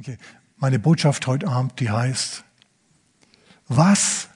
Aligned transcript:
Okay. 0.00 0.18
Meine 0.56 0.78
Botschaft 0.78 1.26
heute 1.26 1.48
Abend, 1.48 1.78
die 1.80 1.90
heißt, 1.90 2.44
was, 3.68 4.28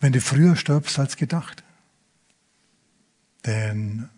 wenn 0.00 0.12
du 0.12 0.20
früher 0.20 0.56
stirbst 0.56 0.98
als 0.98 1.16
gedacht? 1.16 1.62
Denn 3.46 4.08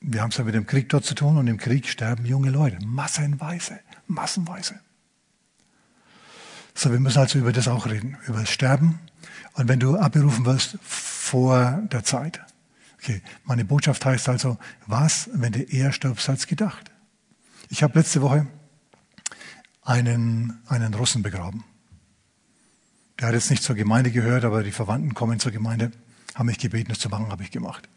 wir 0.00 0.22
haben 0.22 0.30
es 0.30 0.36
ja 0.36 0.44
mit 0.44 0.54
dem 0.54 0.66
Krieg 0.66 0.88
dort 0.88 1.04
zu 1.04 1.14
tun 1.14 1.36
und 1.36 1.46
im 1.46 1.58
Krieg 1.58 1.86
sterben 1.86 2.24
junge 2.24 2.50
Leute, 2.50 2.78
massenweise, 2.84 3.80
massenweise. 4.06 4.80
So, 6.74 6.92
wir 6.92 7.00
müssen 7.00 7.18
also 7.18 7.38
über 7.38 7.52
das 7.52 7.68
auch 7.68 7.86
reden, 7.86 8.16
über 8.26 8.40
das 8.40 8.50
Sterben. 8.50 9.00
Und 9.54 9.68
wenn 9.68 9.80
du 9.80 9.96
abberufen 9.96 10.46
wirst 10.46 10.78
vor 10.82 11.82
der 11.92 12.04
Zeit. 12.04 12.40
Okay, 12.96 13.22
meine 13.44 13.64
Botschaft 13.64 14.04
heißt 14.04 14.28
also, 14.28 14.58
was, 14.86 15.28
wenn 15.32 15.52
du 15.52 15.60
eher 15.60 15.92
stirbst 15.92 16.28
als 16.28 16.46
gedacht? 16.46 16.90
Ich 17.68 17.82
habe 17.82 17.98
letzte 17.98 18.22
Woche 18.22 18.46
einen, 19.90 20.60
einen 20.68 20.94
Russen 20.94 21.22
begraben. 21.22 21.64
Der 23.18 23.28
hat 23.28 23.34
jetzt 23.34 23.50
nicht 23.50 23.62
zur 23.62 23.74
Gemeinde 23.74 24.12
gehört, 24.12 24.44
aber 24.44 24.62
die 24.62 24.70
Verwandten 24.70 25.14
kommen 25.14 25.40
zur 25.40 25.50
Gemeinde, 25.50 25.90
haben 26.36 26.46
mich 26.46 26.58
gebeten, 26.58 26.90
das 26.90 27.00
zu 27.00 27.08
machen, 27.08 27.28
habe 27.28 27.42
ich 27.42 27.50
gemacht. 27.50 27.88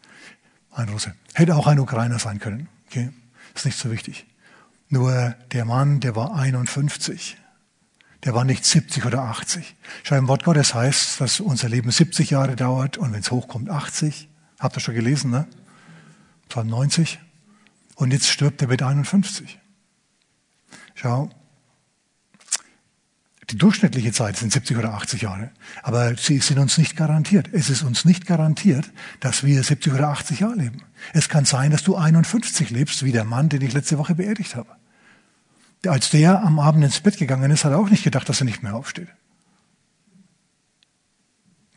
Ein 0.72 0.90
Russe. 0.90 1.14
Hätte 1.36 1.56
auch 1.56 1.68
ein 1.68 1.80
Ukrainer 1.80 2.18
sein 2.18 2.40
können. 2.40 2.68
Okay? 2.88 3.12
Ist 3.54 3.66
nicht 3.66 3.78
so 3.78 3.92
wichtig. 3.92 4.26
Nur 4.90 5.36
der 5.52 5.66
Mann, 5.66 6.00
der 6.00 6.16
war 6.16 6.34
51. 6.36 7.38
Der 8.24 8.34
war 8.34 8.44
nicht 8.44 8.66
70 8.66 9.06
oder 9.06 9.22
80. 9.22 9.76
Schau, 10.02 10.16
im 10.16 10.28
Wort 10.28 10.46
Gottes 10.46 10.74
heißt, 10.74 11.22
dass 11.22 11.40
unser 11.40 11.70
Leben 11.70 11.92
70 11.92 12.32
Jahre 12.32 12.56
dauert 12.56 12.98
und 12.98 13.14
wenn 13.14 13.20
es 13.20 13.30
hochkommt 13.30 13.70
80. 13.70 14.30
Habt 14.60 14.78
ihr 14.78 14.80
schon 14.80 14.96
gelesen, 14.96 15.30
ne? 15.30 15.48
Psalm 16.50 16.68
90. 16.70 17.20
Und 17.96 18.12
jetzt 18.12 18.30
stirbt 18.30 18.62
er 18.64 18.70
mit 18.70 18.82
51. 18.82 19.60
Schau, 20.96 21.30
die 23.50 23.58
durchschnittliche 23.58 24.12
Zeit 24.12 24.38
sind 24.38 24.52
70 24.54 24.78
oder 24.78 24.94
80 24.94 25.22
Jahre, 25.22 25.52
aber 25.82 26.16
sie 26.16 26.40
sind 26.40 26.60
uns 26.60 26.78
nicht 26.78 26.96
garantiert. 26.96 27.50
Es 27.52 27.70
ist 27.70 27.84
uns 27.84 28.06
nicht 28.06 28.26
garantiert, 28.26 28.90
dass 29.20 29.44
wir 29.44 29.62
70 29.62 29.94
oder 29.94 30.10
80 30.10 30.40
Jahre 30.40 30.56
leben. 30.56 30.82
Es 31.14 31.30
kann 31.30 31.46
sein, 31.46 31.72
dass 31.72 31.84
du 31.84 31.96
51 31.96 32.70
lebst, 32.70 33.04
wie 33.04 33.12
der 33.12 33.26
Mann, 33.26 33.50
den 33.50 33.62
ich 33.62 33.74
letzte 33.74 33.98
Woche 33.98 34.16
beerdigt 34.16 34.56
habe. 34.56 34.70
Als 35.86 36.10
der 36.10 36.42
am 36.42 36.60
Abend 36.60 36.86
ins 36.86 37.02
Bett 37.02 37.18
gegangen 37.18 37.52
ist, 37.52 37.66
hat 37.66 37.72
er 37.72 37.80
auch 37.80 37.90
nicht 37.90 38.04
gedacht, 38.04 38.30
dass 38.30 38.40
er 38.40 38.46
nicht 38.46 38.64
mehr 38.64 38.76
aufsteht. 38.76 39.10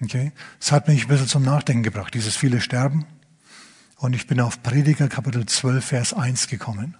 Okay? 0.00 0.32
Das 0.60 0.70
hat 0.70 0.86
mich 0.86 1.02
ein 1.02 1.08
bisschen 1.08 1.26
zum 1.26 1.42
Nachdenken 1.42 1.82
gebracht, 1.82 2.14
dieses 2.14 2.36
viele 2.36 2.60
Sterben. 2.60 3.06
Und 3.96 4.14
ich 4.14 4.26
bin 4.26 4.40
auf 4.40 4.62
Prediger 4.62 5.08
Kapitel 5.08 5.46
12, 5.46 5.84
Vers 5.84 6.14
1 6.14 6.48
gekommen. 6.48 6.96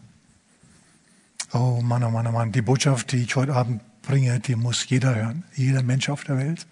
Oh 1.53 1.81
Mann, 1.83 2.03
oh 2.03 2.11
Mann, 2.11 2.27
oh 2.27 2.33
Mann, 2.33 2.53
die 2.53 2.63
Botschaft, 2.63 3.13
die 3.13 3.19
ich 3.19 3.37
heute 3.37 3.55
Abend 3.55 3.83
bringe, 4.07 4.41
die 4.41 4.57
muss 4.57 4.89
jeder 4.89 5.15
hören, 5.15 5.45
jeder 5.55 5.83
Mensch 5.83 6.09
auf 6.09 6.25
der 6.25 6.39
Welt. 6.39 6.67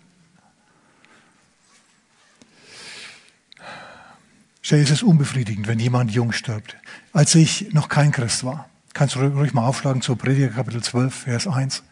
Stell 4.62 4.80
es 4.80 4.90
ist 4.90 5.02
unbefriedigend, 5.02 5.66
wenn 5.66 5.78
jemand 5.78 6.10
jung 6.12 6.32
stirbt. 6.32 6.76
Als 7.12 7.34
ich 7.34 7.74
noch 7.74 7.90
kein 7.90 8.12
Christ 8.12 8.44
war, 8.44 8.70
kannst 8.94 9.14
du 9.14 9.20
ruhig 9.20 9.52
mal 9.52 9.66
aufschlagen 9.66 10.00
zu 10.00 10.16
Prediger 10.16 10.48
Kapitel 10.48 10.82
12, 10.82 11.14
Vers 11.14 11.46
1. 11.46 11.82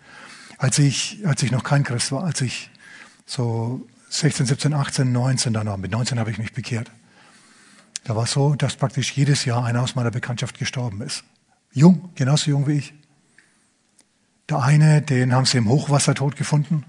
Als 0.57 0.79
ich, 0.79 1.21
als 1.27 1.43
ich 1.43 1.51
noch 1.51 1.65
kein 1.65 1.85
Christ 1.85 2.13
war, 2.13 2.25
als 2.25 2.41
ich 2.41 2.71
so 3.27 3.87
16, 4.09 4.47
17, 4.47 4.73
18, 4.73 5.13
19 5.13 5.53
dann 5.53 5.67
war, 5.67 5.77
mit 5.77 5.91
19 5.91 6.19
habe 6.19 6.31
ich 6.31 6.39
mich 6.39 6.55
bekehrt. 6.55 6.91
Da 8.05 8.17
war 8.17 8.25
es 8.25 8.33
so, 8.33 8.55
dass 8.55 8.77
praktisch 8.77 9.13
jedes 9.13 9.45
Jahr 9.45 9.65
einer 9.65 9.83
aus 9.83 9.95
meiner 9.95 10.11
Bekanntschaft 10.11 10.59
gestorben 10.59 11.03
ist. 11.03 11.25
Jung, 11.73 12.11
genauso 12.15 12.51
jung 12.51 12.67
wie 12.67 12.79
ich. 12.79 12.95
Der 14.49 14.63
eine, 14.63 15.03
den 15.03 15.35
haben 15.35 15.47
sie 15.47 15.59
im 15.59 15.69
Hochwasser 15.69 16.15
tot 16.15 16.37
gefunden. 16.37 16.85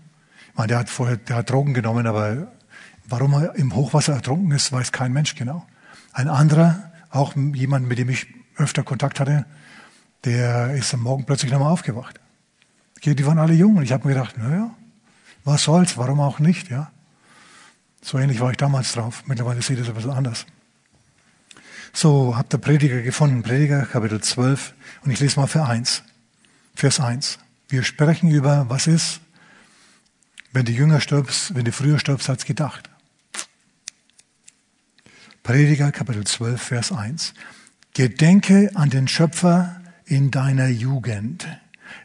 Ich 0.49 0.57
meine, 0.57 0.67
der 0.67 0.79
hat 0.79 0.89
vorher, 0.89 1.17
der 1.17 1.37
hat 1.37 1.49
Drogen 1.49 1.73
genommen, 1.73 2.07
aber 2.07 2.51
warum 3.05 3.33
er 3.33 3.55
im 3.55 3.75
Hochwasser 3.75 4.13
ertrunken 4.13 4.51
ist, 4.51 4.71
weiß 4.71 4.91
kein 4.91 5.13
Mensch 5.13 5.35
genau. 5.35 5.65
Ein 6.11 6.29
anderer, 6.29 6.91
auch 7.09 7.35
jemand, 7.35 7.87
mit 7.87 7.97
dem 7.97 8.09
ich 8.09 8.27
öfter 8.57 8.83
Kontakt 8.83 9.19
hatte, 9.19 9.45
der 10.25 10.73
ist 10.75 10.93
am 10.93 11.01
Morgen 11.01 11.25
plötzlich 11.25 11.51
nochmal 11.51 11.71
aufgewacht. 11.71 12.19
Die 13.03 13.25
waren 13.25 13.39
alle 13.39 13.53
jung 13.53 13.75
und 13.75 13.83
ich 13.83 13.91
habe 13.91 14.07
mir 14.07 14.13
gedacht, 14.13 14.37
naja, 14.37 14.71
was 15.43 15.63
soll's, 15.63 15.97
warum 15.97 16.19
auch 16.21 16.39
nicht, 16.39 16.69
ja. 16.69 16.91
So 18.01 18.17
ähnlich 18.17 18.39
war 18.39 18.51
ich 18.51 18.57
damals 18.57 18.93
drauf. 18.93 19.23
Mittlerweile 19.27 19.61
sieht 19.61 19.79
es 19.79 19.89
ein 19.89 19.95
bisschen 19.95 20.11
anders. 20.11 20.45
So, 21.91 22.37
habt 22.37 22.53
ihr 22.53 22.57
Prediger 22.57 23.01
gefunden, 23.01 23.43
Prediger 23.43 23.85
Kapitel 23.85 24.21
12 24.21 24.73
und 25.03 25.11
ich 25.11 25.19
lese 25.19 25.39
mal 25.39 25.47
Vers 25.47 25.69
1. 25.69 26.03
Vers 26.75 26.99
1. 26.99 27.39
Wir 27.69 27.83
sprechen 27.83 28.29
über, 28.29 28.69
was 28.69 28.87
ist, 28.87 29.21
wenn 30.51 30.65
du 30.65 30.71
jünger 30.71 30.99
stirbst, 30.99 31.55
wenn 31.55 31.65
du 31.65 31.71
früher 31.71 31.99
stirbst 31.99 32.29
als 32.29 32.45
gedacht. 32.45 32.89
Prediger 35.43 35.91
Kapitel 35.91 36.25
12, 36.25 36.61
Vers 36.61 36.91
1. 36.91 37.33
Gedenke 37.93 38.71
an 38.75 38.89
den 38.89 39.07
Schöpfer 39.07 39.81
in 40.05 40.31
deiner 40.31 40.67
Jugend, 40.67 41.47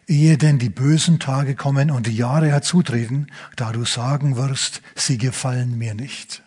ehe 0.06 0.36
denn 0.38 0.58
die 0.58 0.70
bösen 0.70 1.18
Tage 1.18 1.54
kommen 1.54 1.90
und 1.90 2.06
die 2.06 2.16
Jahre 2.16 2.48
herzutreten, 2.48 3.30
da 3.56 3.72
du 3.72 3.84
sagen 3.84 4.36
wirst, 4.36 4.82
sie 4.94 5.18
gefallen 5.18 5.78
mir 5.78 5.94
nicht. 5.94 6.42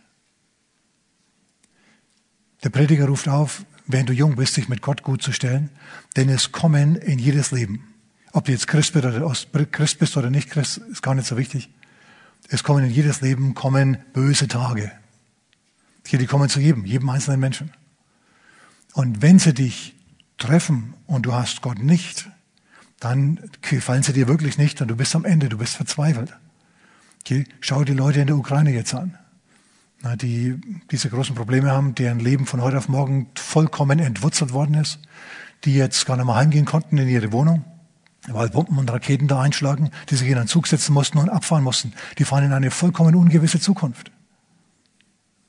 Der 2.64 2.70
Prediger 2.70 3.08
ruft 3.08 3.28
auf, 3.28 3.66
wenn 3.88 4.06
du 4.06 4.14
jung 4.14 4.36
bist, 4.36 4.58
dich 4.58 4.70
mit 4.70 4.82
Gott 4.82 5.02
gut 5.02 5.24
zu 5.24 5.32
stellen, 5.32 5.70
denn 6.16 6.30
es 6.30 6.52
kommen 6.52 6.96
in 6.96 7.18
jedes 7.18 7.52
Leben 7.52 7.91
ob 8.31 8.46
du 8.46 8.52
jetzt 8.52 8.68
Christ 8.68 8.94
bist 8.94 9.06
oder, 9.06 9.66
Christ 9.66 10.00
bist 10.00 10.18
oder 10.18 10.30
nicht 10.30 10.50
Christ, 10.50 10.78
ist 10.78 11.02
gar 11.02 11.16
nicht 11.16 11.28
so 11.28 11.38
wichtig. 11.38 11.69
Es 12.50 12.64
kommen 12.64 12.86
in 12.86 12.92
jedes 12.92 13.22
Leben 13.22 13.53
kommen 13.53 13.97
böse 14.14 14.47
Tage. 14.47 14.92
Die 16.12 16.25
kommen 16.25 16.50
zu 16.50 16.59
jedem, 16.59 16.86
jedem 16.86 17.09
einzelnen 17.09 17.40
Menschen. 17.40 17.72
Und 18.94 19.22
wenn 19.22 19.40
sie 19.40 19.53
dich 19.53 19.96
treffen 20.38 20.94
und 21.06 21.25
du 21.25 21.34
hast 21.34 21.62
Gott 21.62 21.80
nicht, 21.80 22.30
dann 23.00 23.40
gefallen 23.62 24.03
sie 24.03 24.14
dir 24.14 24.28
wirklich 24.28 24.58
nicht 24.58 24.81
und 24.81 24.88
du 24.90 24.96
bist 24.96 25.16
am 25.16 25.25
Ende, 25.25 25.50
du 25.50 25.58
bist 25.58 25.75
verzweifelt. 25.75 26.34
Okay? 27.22 27.46
Schau 27.59 27.84
die 27.84 27.94
Leute 27.94 28.22
in 28.22 28.28
der 28.28 28.36
Ukraine 28.36 28.72
jetzt 28.72 28.94
an, 28.94 29.18
die 30.18 30.59
diese 30.91 31.09
großen 31.09 31.36
Probleme 31.36 31.72
haben, 31.72 31.96
deren 31.96 32.20
Leben 32.20 32.46
von 32.46 32.62
heute 32.62 32.78
auf 32.78 32.90
morgen 32.90 33.30
vollkommen 33.36 34.00
entwurzelt 34.00 34.52
worden 34.52 34.75
ist, 34.75 35.00
die 35.64 35.75
jetzt 35.75 36.06
gar 36.06 36.18
nicht 36.18 36.25
mehr 36.25 36.36
heimgehen 36.36 36.66
konnten 36.66 36.97
in 36.97 37.08
ihre 37.08 37.31
Wohnung, 37.31 37.64
weil 38.28 38.50
Bomben 38.50 38.78
und 38.78 38.92
Raketen 38.92 39.28
da 39.28 39.42
einschlagen, 39.42 39.90
die 40.09 40.16
sich 40.16 40.28
in 40.28 40.38
einen 40.38 40.48
Zug 40.48 40.68
setzen 40.68 40.94
mussten 40.94 41.18
und 41.18 41.30
abfahren 41.30 41.64
mussten. 41.64 41.94
Die 42.18 42.26
fahren 42.26 42.44
in 42.44 42.54
eine 42.54 42.72
vollkommen 42.72 43.16
ungewisse 43.16 43.59
Zukunft. 43.59 44.12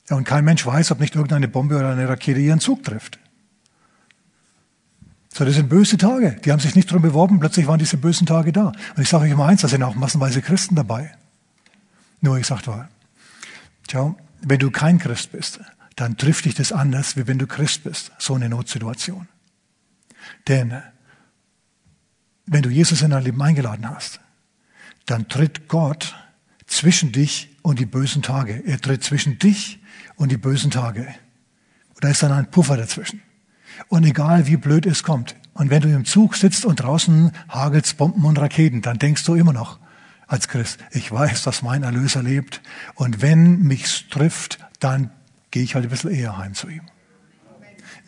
Ja, 0.08 0.16
und 0.16 0.24
kein 0.24 0.44
Mensch 0.44 0.64
weiß, 0.64 0.90
ob 0.90 1.00
nicht 1.00 1.14
irgendeine 1.14 1.48
Bombe 1.48 1.76
oder 1.76 1.90
eine 1.90 2.08
Rakete 2.08 2.40
ihren 2.40 2.60
Zug 2.60 2.82
trifft. 2.82 3.18
So, 5.34 5.44
das 5.44 5.54
sind 5.54 5.68
böse 5.68 5.96
Tage. 5.96 6.36
Die 6.44 6.52
haben 6.52 6.60
sich 6.60 6.74
nicht 6.74 6.90
darum 6.90 7.02
beworben, 7.02 7.40
plötzlich 7.40 7.66
waren 7.66 7.78
diese 7.78 7.96
bösen 7.96 8.26
Tage 8.26 8.52
da. 8.52 8.72
Und 8.96 9.02
ich 9.02 9.08
sage 9.08 9.24
euch 9.24 9.30
immer 9.30 9.46
eins, 9.46 9.62
da 9.62 9.68
sind 9.68 9.82
auch 9.82 9.94
massenweise 9.94 10.42
Christen 10.42 10.74
dabei. 10.74 11.14
Nur 12.20 12.38
ich 12.38 12.46
sage 12.46 12.62
doch, 12.64 12.84
schau, 13.90 14.16
wenn 14.42 14.58
du 14.58 14.70
kein 14.70 14.98
Christ 14.98 15.32
bist, 15.32 15.60
dann 15.96 16.16
trifft 16.16 16.44
dich 16.44 16.54
das 16.54 16.72
anders, 16.72 17.16
wie 17.16 17.26
wenn 17.26 17.38
du 17.38 17.46
Christ 17.46 17.84
bist. 17.84 18.12
So 18.18 18.34
eine 18.34 18.48
Notsituation. 18.48 19.28
Denn 20.48 20.82
wenn 22.52 22.62
du 22.62 22.70
Jesus 22.70 23.02
in 23.02 23.10
dein 23.10 23.24
Leben 23.24 23.42
eingeladen 23.42 23.88
hast, 23.88 24.20
dann 25.06 25.28
tritt 25.28 25.68
Gott 25.68 26.14
zwischen 26.66 27.12
dich 27.12 27.56
und 27.62 27.78
die 27.78 27.86
bösen 27.86 28.22
Tage. 28.22 28.62
Er 28.66 28.80
tritt 28.80 29.04
zwischen 29.04 29.38
dich 29.38 29.80
und 30.16 30.30
die 30.30 30.36
bösen 30.36 30.70
Tage. 30.70 31.06
Da 32.00 32.08
ist 32.08 32.22
dann 32.22 32.32
ein 32.32 32.50
Puffer 32.50 32.76
dazwischen. 32.76 33.22
Und 33.88 34.04
egal 34.04 34.46
wie 34.46 34.56
blöd 34.56 34.86
es 34.86 35.02
kommt, 35.02 35.36
und 35.54 35.70
wenn 35.70 35.82
du 35.82 35.88
im 35.88 36.04
Zug 36.04 36.36
sitzt 36.36 36.64
und 36.64 36.76
draußen 36.76 37.30
hagelt's 37.48 37.94
Bomben 37.94 38.24
und 38.24 38.38
Raketen, 38.38 38.80
dann 38.80 38.98
denkst 38.98 39.24
du 39.24 39.34
immer 39.34 39.52
noch 39.52 39.78
als 40.26 40.48
Christ, 40.48 40.78
ich 40.92 41.12
weiß, 41.12 41.42
dass 41.42 41.62
mein 41.62 41.82
Erlöser 41.82 42.22
lebt. 42.22 42.62
Und 42.94 43.20
wenn 43.20 43.60
mich's 43.62 44.04
trifft, 44.08 44.58
dann 44.80 45.10
gehe 45.50 45.62
ich 45.62 45.74
halt 45.74 45.84
ein 45.84 45.90
bisschen 45.90 46.10
eher 46.10 46.38
heim 46.38 46.54
zu 46.54 46.68
ihm. 46.68 46.82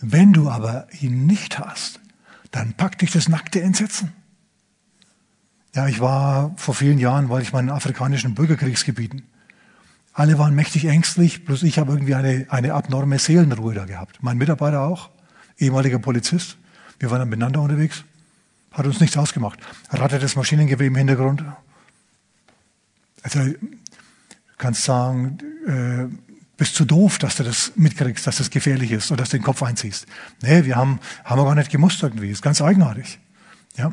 Wenn 0.00 0.32
du 0.32 0.48
aber 0.48 0.86
ihn 1.00 1.26
nicht 1.26 1.58
hast, 1.58 2.00
dann 2.50 2.72
packt 2.72 3.02
dich 3.02 3.10
das 3.10 3.28
nackte 3.28 3.60
Entsetzen. 3.60 4.12
Ja, 5.74 5.88
ich 5.88 6.00
war 6.00 6.52
vor 6.56 6.74
vielen 6.74 6.98
Jahren, 6.98 7.28
weil 7.28 7.42
ich 7.42 7.52
in 7.52 7.68
afrikanischen 7.68 8.34
Bürgerkriegsgebieten. 8.34 9.24
Alle 10.12 10.38
waren 10.38 10.54
mächtig 10.54 10.84
ängstlich, 10.84 11.44
bloß 11.44 11.64
ich 11.64 11.78
habe 11.80 11.92
irgendwie 11.92 12.14
eine, 12.14 12.46
eine 12.48 12.74
abnorme 12.74 13.18
Seelenruhe 13.18 13.74
da 13.74 13.84
gehabt. 13.84 14.22
Mein 14.22 14.38
Mitarbeiter 14.38 14.82
auch, 14.82 15.10
ehemaliger 15.58 15.98
Polizist. 15.98 16.56
Wir 17.00 17.10
waren 17.10 17.18
dann 17.18 17.28
miteinander 17.28 17.60
unterwegs. 17.60 18.04
Hat 18.70 18.86
uns 18.86 19.00
nichts 19.00 19.16
ausgemacht. 19.16 19.58
Rattert 19.90 20.22
das 20.22 20.36
Maschinengewehr 20.36 20.86
im 20.86 20.94
Hintergrund. 20.94 21.44
Also, 23.22 23.40
du 23.40 23.56
kannst 24.58 24.84
sagen, 24.84 25.38
äh, 25.66 26.06
bist 26.56 26.76
zu 26.76 26.84
doof, 26.84 27.18
dass 27.18 27.36
du 27.36 27.42
das 27.42 27.72
mitkriegst, 27.74 28.24
dass 28.28 28.36
das 28.36 28.50
gefährlich 28.50 28.92
ist 28.92 29.10
und 29.10 29.18
dass 29.18 29.30
du 29.30 29.38
den 29.38 29.44
Kopf 29.44 29.62
einziehst. 29.64 30.06
Nee, 30.40 30.64
wir 30.64 30.76
haben, 30.76 31.00
haben 31.24 31.40
wir 31.40 31.44
gar 31.44 31.56
nicht 31.56 31.72
gemusst 31.72 32.00
irgendwie. 32.00 32.30
Ist 32.30 32.42
ganz 32.42 32.62
eigenartig. 32.62 33.18
Ja. 33.76 33.92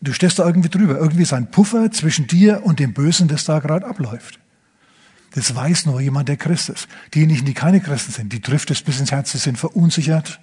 Du 0.00 0.12
stehst 0.12 0.38
da 0.38 0.46
irgendwie 0.46 0.68
drüber. 0.68 0.98
Irgendwie 0.98 1.22
ist 1.22 1.32
ein 1.32 1.50
Puffer 1.50 1.90
zwischen 1.90 2.26
dir 2.26 2.64
und 2.64 2.80
dem 2.80 2.92
Bösen, 2.92 3.28
das 3.28 3.44
da 3.44 3.58
gerade 3.60 3.86
abläuft. 3.86 4.38
Das 5.34 5.54
weiß 5.54 5.86
nur 5.86 6.00
jemand, 6.00 6.28
der 6.28 6.36
Christ 6.36 6.70
ist. 6.70 6.88
Diejenigen, 7.14 7.44
die 7.44 7.54
keine 7.54 7.80
Christen 7.80 8.12
sind, 8.12 8.32
die 8.32 8.40
trifft 8.40 8.70
es 8.70 8.82
bis 8.82 9.00
ins 9.00 9.12
Herz, 9.12 9.32
sie 9.32 9.38
sind 9.38 9.58
verunsichert. 9.58 10.40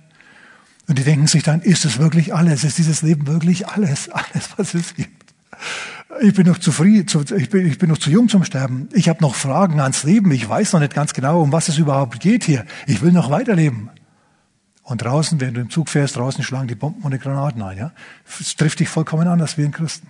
Und 0.87 0.99
die 0.99 1.03
denken 1.03 1.27
sich 1.27 1.43
dann, 1.43 1.61
ist 1.61 1.85
es 1.85 1.97
wirklich 1.97 2.33
alles? 2.35 2.63
Ist 2.63 2.77
dieses 2.77 3.01
Leben 3.01 3.25
wirklich 3.25 3.67
alles? 3.67 4.09
Alles, 4.11 4.49
was 4.57 4.73
es 4.73 4.95
gibt? 4.95 5.33
Ich 6.21 6.33
bin 6.33 6.45
noch 6.45 6.57
zu 6.57 6.71
früh, 6.71 7.05
zu, 7.05 7.23
ich, 7.35 7.49
bin, 7.49 7.65
ich 7.65 7.77
bin 7.77 7.89
noch 7.89 7.97
zu 7.97 8.11
jung 8.11 8.27
zum 8.29 8.43
Sterben. 8.43 8.89
Ich 8.93 9.09
habe 9.09 9.21
noch 9.21 9.33
Fragen 9.33 9.79
ans 9.79 10.03
Leben. 10.03 10.31
Ich 10.31 10.47
weiß 10.47 10.73
noch 10.73 10.79
nicht 10.79 10.93
ganz 10.93 11.13
genau, 11.13 11.41
um 11.41 11.51
was 11.51 11.69
es 11.69 11.77
überhaupt 11.77 12.19
geht 12.19 12.43
hier. 12.43 12.65
Ich 12.85 13.01
will 13.01 13.11
noch 13.11 13.31
weiterleben. 13.31 13.89
Und 14.83 15.01
draußen, 15.01 15.39
wenn 15.39 15.53
du 15.53 15.61
im 15.61 15.69
Zug 15.69 15.89
fährst, 15.89 16.17
draußen 16.17 16.43
schlagen 16.43 16.67
die 16.67 16.75
Bomben 16.75 17.01
und 17.03 17.11
die 17.11 17.19
Granaten 17.19 17.61
ein. 17.61 17.77
Ja? 17.77 17.91
Es 18.39 18.55
trifft 18.55 18.79
dich 18.79 18.89
vollkommen 18.89 19.27
anders 19.27 19.57
wie 19.57 19.63
ein 19.63 19.71
Christen. 19.71 20.09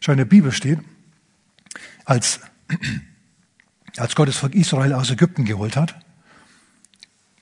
Schau, 0.00 0.12
in 0.12 0.18
der 0.18 0.24
Bibel 0.24 0.52
steht, 0.52 0.78
als, 2.04 2.40
als 3.96 4.14
Gott 4.14 4.28
das 4.28 4.36
Volk 4.36 4.54
Israel 4.54 4.92
aus 4.92 5.10
Ägypten 5.10 5.44
geholt 5.44 5.76
hat 5.76 5.96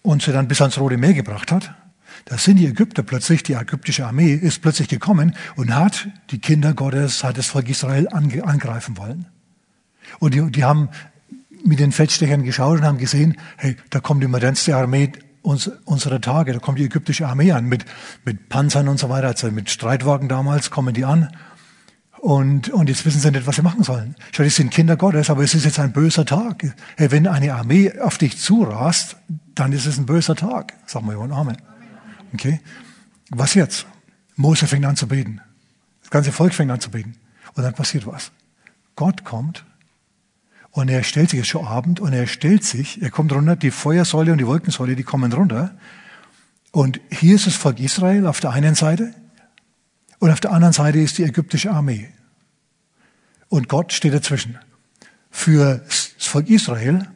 und 0.03 0.23
sie 0.23 0.33
dann 0.33 0.49
bis 0.49 0.61
ans 0.61 0.79
Rote 0.79 0.97
Meer 0.97 1.15
gebracht 1.15 1.53
hat, 1.53 1.75
da 2.27 2.39
sind 2.39 2.57
die 2.57 2.67
Ägypter 2.67 3.03
plötzlich, 3.03 3.43
die 3.43 3.55
ägyptische 3.55 4.07
Armee 4.07 4.35
ist 4.35 4.63
plötzlich 4.63 4.89
gekommen 4.89 5.35
und 5.57 5.75
hat 5.75 6.09
die 6.31 6.39
Kinder 6.39 6.75
Gottes, 6.75 7.25
hat 7.25 7.39
das 7.39 7.47
Volk 7.47 7.69
Israel 7.69 8.09
angreifen 8.09 8.97
wollen. 8.97 9.27
Und 10.19 10.35
die, 10.35 10.51
die 10.51 10.65
haben 10.65 10.91
mit 11.65 11.79
den 11.79 11.93
Feldstechern 11.93 12.43
geschaut 12.43 12.79
und 12.79 12.85
haben 12.85 12.99
gesehen, 12.99 13.37
hey, 13.57 13.77
da 13.91 14.01
kommt 14.01 14.23
die 14.23 14.29
modernste 14.29 14.77
Armee 14.77 15.13
uns, 15.43 15.71
unserer 15.85 16.21
Tage, 16.21 16.53
da 16.53 16.59
kommt 16.59 16.79
die 16.79 16.85
ägyptische 16.85 17.27
Armee 17.27 17.53
an 17.53 17.67
mit, 17.67 17.85
mit 18.25 18.49
Panzern 18.49 18.89
und 18.89 18.99
so 18.99 19.09
weiter, 19.09 19.29
also 19.29 19.51
mit 19.51 19.71
Streitwagen 19.71 20.29
damals 20.29 20.71
kommen 20.71 20.95
die 20.95 21.05
an. 21.05 21.35
Und, 22.19 22.69
und 22.69 22.91
jetzt 22.91 23.07
wissen 23.07 23.19
sie 23.19 23.31
nicht, 23.31 23.47
was 23.47 23.57
sie 23.57 23.63
machen 23.63 23.83
sollen. 23.83 24.15
Schau, 24.33 24.45
das 24.45 24.55
sind 24.55 24.71
Kinder 24.71 24.97
Gottes, 24.97 25.31
aber 25.31 25.43
es 25.43 25.55
ist 25.55 25.65
jetzt 25.65 25.79
ein 25.79 25.93
böser 25.93 26.27
Tag. 26.27 26.75
Hey, 26.99 27.11
wenn 27.11 27.27
eine 27.27 27.55
Armee 27.55 27.99
auf 27.99 28.19
dich 28.19 28.39
zurast, 28.39 29.17
dann 29.55 29.73
ist 29.73 29.87
es 29.87 29.97
ein 29.97 30.05
böser 30.05 30.37
Tag. 30.37 30.75
Sag 30.87 31.03
mal, 31.03 31.17
Amen. 31.17 31.57
Okay? 32.35 32.61
Was 33.31 33.55
jetzt? 33.55 33.87
Mose 34.37 34.67
fängt 34.67 34.85
an 34.85 34.97
zu 34.97 35.09
beten. 35.09 35.41
Das 36.03 36.11
ganze 36.11 36.31
Volk 36.31 36.53
fängt 36.53 36.71
an 36.71 36.81
zu 36.81 36.91
beten. 36.91 37.15
Und 37.55 37.63
dann 37.63 37.73
passiert 37.73 38.07
was. 38.07 38.33
Gott 38.97 39.25
kommt 39.25 39.65
und 40.73 40.89
er 40.89 41.03
stellt 41.03 41.31
sich, 41.31 41.41
es 41.41 41.47
ist 41.47 41.51
schon 41.51 41.67
Abend, 41.67 42.01
und 42.01 42.13
er 42.13 42.27
stellt 42.27 42.65
sich, 42.65 43.03
er 43.03 43.11
kommt 43.11 43.33
runter, 43.33 43.57
die 43.57 43.71
Feuersäule 43.71 44.33
und 44.33 44.39
die 44.39 44.47
Wolkensäule, 44.47 44.95
die 44.95 45.03
kommen 45.03 45.33
runter. 45.33 45.77
Und 46.71 47.01
hier 47.11 47.35
ist 47.35 47.47
das 47.47 47.55
Volk 47.55 47.81
Israel 47.81 48.27
auf 48.27 48.41
der 48.41 48.51
einen 48.51 48.75
Seite 48.75 49.13
und 50.21 50.31
auf 50.31 50.41
der 50.41 50.53
anderen 50.53 50.73
Seite 50.73 51.01
ist 51.01 51.19
die 51.19 51.25
ägyptische 51.25 51.71
Armee. 51.71 52.09
Und 53.49 53.69
Gott 53.69 53.93
steht 53.93 54.15
dazwischen. 54.15 54.59
Für 55.31 55.79
das 55.79 56.13
Volk 56.19 56.49
Israel 56.49 57.09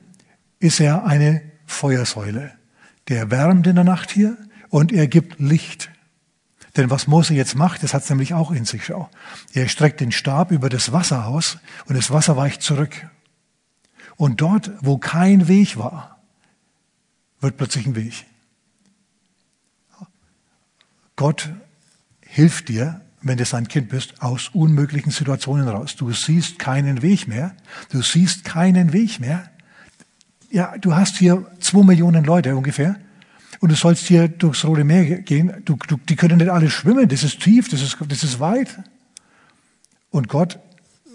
ist 0.59 0.81
er 0.81 1.05
eine 1.05 1.43
Feuersäule. 1.67 2.53
Der 3.09 3.31
wärmt 3.31 3.67
in 3.67 3.77
der 3.77 3.85
Nacht 3.85 4.11
hier 4.11 4.37
und 4.71 4.91
er 4.91 5.07
gibt 5.07 5.39
Licht. 5.39 5.91
Denn 6.77 6.91
was 6.91 7.07
Mose 7.07 7.35
jetzt 7.35 7.55
macht, 7.55 7.85
das 7.85 7.95
hat 7.95 8.03
es 8.03 8.11
nämlich 8.11 8.35
auch 8.35 8.51
in 8.51 8.65
sich. 8.65 8.87
Schau. 8.87 9.09
Er 9.53 9.69
streckt 9.69 10.01
den 10.01 10.11
Stab 10.11 10.51
über 10.51 10.69
das 10.69 10.91
Wasser 10.91 11.27
aus 11.27 11.59
und 11.87 11.97
das 11.97 12.11
Wasser 12.11 12.37
weicht 12.37 12.63
zurück. 12.63 13.07
Und 14.17 14.41
dort, 14.41 14.71
wo 14.81 14.99
kein 14.99 15.49
Weg 15.49 15.77
war, 15.77 16.19
wird 17.41 17.57
plötzlich 17.57 17.87
ein 17.87 17.97
Weg. 17.97 18.25
Gott 21.17 21.51
hilft 22.21 22.69
dir, 22.69 23.01
wenn 23.23 23.39
du 23.39 23.45
sein 23.45 23.69
Kind 23.69 23.89
bist, 23.89 24.21
aus 24.21 24.51
unmöglichen 24.53 25.11
Situationen 25.11 25.67
raus. 25.69 25.97
Du 25.97 26.13
siehst 26.13 26.59
keinen 26.59 27.03
Weg 27.03 27.27
mehr. 27.29 27.55
Du 27.91 28.03
siehst 28.03 28.45
keinen 28.45 28.93
Weg 28.93 29.21
mehr. 29.21 29.51
Ja, 30.51 30.77
du 30.79 30.95
hast 30.95 31.17
hier 31.17 31.47
zwei 31.61 31.83
Millionen 31.83 32.25
Leute 32.25 32.55
ungefähr. 32.55 32.97
Und 33.61 33.71
du 33.71 33.77
sollst 33.77 34.07
hier 34.07 34.29
durchs 34.29 34.65
Rote 34.65 34.85
Meer 34.85 35.21
gehen. 35.23 35.63
Du, 35.65 35.77
du, 35.89 35.97
die 35.97 36.17
können 36.17 36.39
nicht 36.39 36.51
alle 36.51 36.69
schwimmen. 36.69 37.09
Das 37.09 37.23
ist 37.23 37.41
tief, 37.41 37.69
das 37.69 37.81
ist, 37.81 37.97
das 38.07 38.23
ist 38.23 38.41
weit. 38.41 38.79
Und 40.11 40.29
Gott 40.29 40.59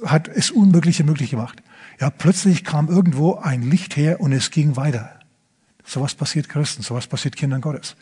hat 0.05 0.27
es 0.27 0.49
Unmögliche 0.49 1.03
möglich 1.03 1.29
gemacht. 1.29 1.61
Ja, 1.99 2.09
plötzlich 2.09 2.63
kam 2.63 2.87
irgendwo 2.87 3.35
ein 3.35 3.61
Licht 3.61 3.97
her 3.97 4.21
und 4.21 4.31
es 4.31 4.51
ging 4.51 4.75
weiter. 4.77 5.19
Sowas 5.83 6.15
passiert 6.15 6.47
Christen, 6.47 6.81
sowas 6.81 7.07
passiert 7.07 7.35
Kindern 7.35 7.61
Gottes. 7.61 7.95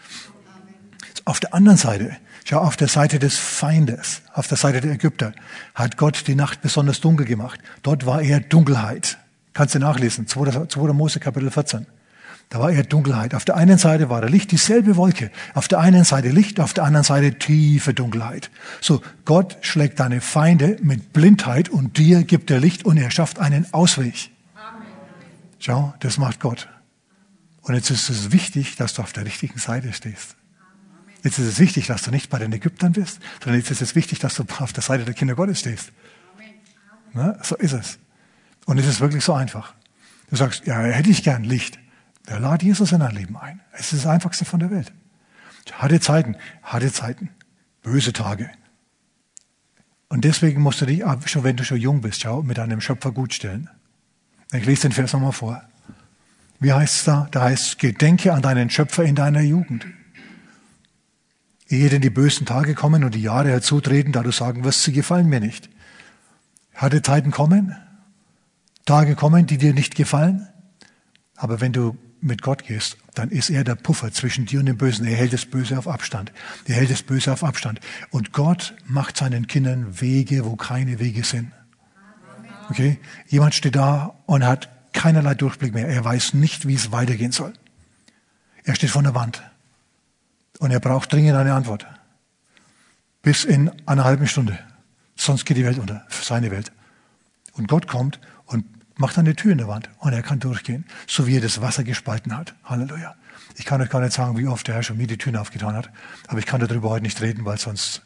Auf 1.25 1.39
der 1.39 1.53
anderen 1.53 1.77
Seite, 1.77 2.15
schau, 2.45 2.59
auf 2.59 2.77
der 2.77 2.87
Seite 2.87 3.17
des 3.17 3.37
Feindes, 3.37 4.21
auf 4.33 4.47
der 4.47 4.57
Seite 4.57 4.81
der 4.81 4.91
Ägypter, 4.91 5.33
hat 5.73 5.97
Gott 5.97 6.27
die 6.27 6.35
Nacht 6.35 6.61
besonders 6.61 7.01
dunkel 7.01 7.25
gemacht. 7.25 7.59
Dort 7.81 8.05
war 8.05 8.21
eher 8.21 8.39
Dunkelheit. 8.39 9.17
Kannst 9.53 9.73
du 9.73 9.79
nachlesen, 9.79 10.27
2. 10.27 10.67
2. 10.67 10.93
Mose 10.93 11.19
Kapitel 11.19 11.49
14. 11.49 11.87
Da 12.49 12.59
war 12.59 12.71
eher 12.71 12.83
Dunkelheit. 12.83 13.35
Auf 13.35 13.43
der 13.43 13.57
einen 13.57 13.77
Seite 13.77 14.09
war 14.09 14.21
der 14.21 14.29
Licht, 14.29 14.51
dieselbe 14.51 14.95
Wolke. 14.95 15.31
Auf 15.53 15.67
der 15.67 15.79
einen 15.79 16.05
Seite 16.05 16.29
Licht, 16.29 16.59
auf 16.59 16.73
der 16.73 16.85
anderen 16.85 17.03
Seite 17.03 17.37
tiefe 17.37 17.93
Dunkelheit. 17.93 18.49
So, 18.79 19.01
Gott 19.25 19.57
schlägt 19.61 19.99
deine 19.99 20.21
Feinde 20.21 20.77
mit 20.81 21.11
Blindheit 21.11 21.67
und 21.67 21.97
dir 21.97 22.23
gibt 22.23 22.49
er 22.49 22.59
Licht 22.59 22.85
und 22.85 22.97
er 22.97 23.11
schafft 23.11 23.39
einen 23.39 23.71
Ausweg. 23.73 24.29
Amen. 24.55 24.87
Schau, 25.59 25.93
das 25.99 26.17
macht 26.17 26.39
Gott. 26.39 26.69
Und 27.63 27.75
jetzt 27.75 27.89
ist 27.89 28.09
es 28.09 28.31
wichtig, 28.31 28.77
dass 28.77 28.93
du 28.93 29.01
auf 29.01 29.11
der 29.11 29.25
richtigen 29.25 29.59
Seite 29.59 29.91
stehst. 29.91 30.37
Jetzt 31.23 31.39
ist 31.39 31.47
es 31.47 31.59
wichtig, 31.59 31.87
dass 31.87 32.03
du 32.03 32.11
nicht 32.11 32.29
bei 32.29 32.39
den 32.39 32.53
Ägyptern 32.53 32.93
bist, 32.93 33.19
sondern 33.43 33.59
jetzt 33.59 33.71
ist 33.71 33.81
es 33.81 33.95
wichtig, 33.95 34.19
dass 34.19 34.35
du 34.35 34.45
auf 34.59 34.71
der 34.71 34.83
Seite 34.83 35.03
der 35.03 35.13
Kinder 35.13 35.35
Gottes 35.35 35.59
stehst. 35.59 35.91
Na, 37.13 37.37
so 37.43 37.57
ist 37.57 37.73
es. 37.73 37.99
Und 38.65 38.77
es 38.77 38.85
ist 38.85 39.01
wirklich 39.01 39.25
so 39.25 39.33
einfach. 39.33 39.73
Du 40.29 40.37
sagst, 40.37 40.65
ja, 40.65 40.79
hätte 40.79 41.09
ich 41.09 41.23
gern 41.23 41.43
Licht. 41.43 41.79
Der 42.27 42.39
lad 42.39 42.61
Jesus 42.61 42.91
in 42.91 42.99
dein 42.99 43.15
Leben 43.15 43.37
ein. 43.37 43.61
Es 43.71 43.93
ist 43.93 44.05
das 44.05 44.11
Einfachste 44.11 44.45
von 44.45 44.59
der 44.59 44.69
Welt. 44.69 44.91
Harte 45.73 45.99
Zeiten, 45.99 46.35
harte 46.63 46.91
Zeiten, 46.91 47.29
böse 47.83 48.13
Tage. 48.13 48.49
Und 50.09 50.23
deswegen 50.23 50.61
musst 50.61 50.81
du 50.81 50.85
dich, 50.85 51.03
schon 51.25 51.43
wenn 51.43 51.57
du 51.57 51.65
schon 51.65 51.77
jung 51.77 52.01
bist, 52.01 52.21
schau, 52.21 52.41
mit 52.41 52.57
deinem 52.57 52.81
Schöpfer 52.81 53.11
gut 53.11 53.33
stellen. 53.33 53.69
Ich 54.53 54.65
lese 54.65 54.83
den 54.83 54.93
Vers 54.93 55.13
nochmal 55.13 55.33
vor. 55.33 55.61
Wie 56.59 56.73
heißt 56.73 56.95
es 56.95 57.03
da? 57.03 57.27
Da 57.31 57.43
heißt 57.43 57.67
es, 57.67 57.77
gedenke 57.77 58.33
an 58.33 58.41
deinen 58.41 58.69
Schöpfer 58.69 59.03
in 59.03 59.15
deiner 59.15 59.41
Jugend. 59.41 59.85
Ehe 61.69 61.89
denn 61.89 62.01
die 62.01 62.09
bösen 62.09 62.45
Tage 62.45 62.73
kommen 62.73 63.03
und 63.03 63.13
die 63.13 63.21
Jahre 63.21 63.49
herzutreten, 63.49 64.13
da 64.13 64.23
du 64.23 64.31
sagen 64.31 64.63
wirst, 64.63 64.83
sie 64.83 64.93
gefallen 64.93 65.27
mir 65.27 65.41
nicht. 65.41 65.69
Harte 66.73 67.01
Zeiten 67.01 67.31
kommen, 67.31 67.75
Tage 68.85 69.15
kommen, 69.15 69.45
die 69.47 69.57
dir 69.57 69.73
nicht 69.73 69.95
gefallen. 69.95 70.47
Aber 71.35 71.59
wenn 71.59 71.73
du 71.73 71.97
mit 72.21 72.41
Gott 72.41 72.65
gehst, 72.65 72.97
dann 73.13 73.29
ist 73.29 73.49
er 73.49 73.63
der 73.63 73.75
Puffer 73.75 74.11
zwischen 74.11 74.45
dir 74.45 74.59
und 74.59 74.65
dem 74.65 74.77
Bösen. 74.77 75.05
Er 75.05 75.15
hält 75.15 75.33
das 75.33 75.45
Böse 75.45 75.77
auf 75.77 75.87
Abstand. 75.87 76.31
Er 76.65 76.75
hält 76.75 76.91
das 76.91 77.03
Böse 77.03 77.31
auf 77.31 77.43
Abstand. 77.43 77.79
Und 78.09 78.31
Gott 78.33 78.75
macht 78.85 79.17
seinen 79.17 79.47
Kindern 79.47 80.01
Wege, 80.01 80.45
wo 80.45 80.55
keine 80.55 80.99
Wege 80.99 81.23
sind. 81.23 81.51
Okay? 82.69 82.99
Jemand 83.27 83.55
steht 83.55 83.75
da 83.75 84.15
und 84.25 84.45
hat 84.45 84.69
keinerlei 84.93 85.35
Durchblick 85.35 85.73
mehr. 85.73 85.87
Er 85.87 86.03
weiß 86.03 86.33
nicht, 86.33 86.67
wie 86.67 86.75
es 86.75 86.91
weitergehen 86.91 87.31
soll. 87.31 87.53
Er 88.63 88.75
steht 88.75 88.89
vor 88.89 89.03
der 89.03 89.15
Wand. 89.15 89.41
Und 90.59 90.71
er 90.71 90.79
braucht 90.79 91.13
dringend 91.13 91.35
eine 91.35 91.53
Antwort. 91.53 91.85
Bis 93.21 93.45
in 93.45 93.71
einer 93.85 94.03
halben 94.03 94.27
Stunde. 94.27 94.57
Sonst 95.15 95.45
geht 95.45 95.57
die 95.57 95.65
Welt 95.65 95.79
unter. 95.79 96.05
Seine 96.09 96.51
Welt. 96.51 96.71
Und 97.53 97.67
Gott 97.67 97.87
kommt 97.87 98.19
macht 98.97 99.17
eine 99.17 99.35
Tür 99.35 99.51
in 99.51 99.57
der 99.57 99.67
Wand 99.67 99.89
und 99.99 100.13
er 100.13 100.23
kann 100.23 100.39
durchgehen, 100.39 100.85
so 101.07 101.27
wie 101.27 101.37
er 101.37 101.41
das 101.41 101.61
Wasser 101.61 101.83
gespalten 101.83 102.35
hat. 102.35 102.55
Halleluja. 102.63 103.15
Ich 103.55 103.65
kann 103.65 103.81
euch 103.81 103.89
gar 103.89 104.01
nicht 104.01 104.13
sagen, 104.13 104.37
wie 104.37 104.47
oft 104.47 104.67
der 104.67 104.75
Herr 104.75 104.83
schon 104.83 104.97
mir 104.97 105.07
die 105.07 105.17
Türen 105.17 105.37
aufgetan 105.37 105.75
hat, 105.75 105.89
aber 106.27 106.39
ich 106.39 106.45
kann 106.45 106.61
darüber 106.61 106.89
heute 106.89 107.03
nicht 107.03 107.21
reden, 107.21 107.45
weil 107.45 107.57
sonst, 107.57 108.03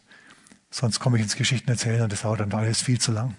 sonst 0.69 0.99
komme 0.99 1.17
ich 1.17 1.23
ins 1.23 1.35
Geschichten 1.35 1.69
erzählen 1.69 2.01
und 2.01 2.11
das 2.11 2.21
dauert 2.21 2.39
dann 2.39 2.53
alles 2.53 2.81
viel 2.81 2.99
zu 2.99 3.11
lang. 3.11 3.35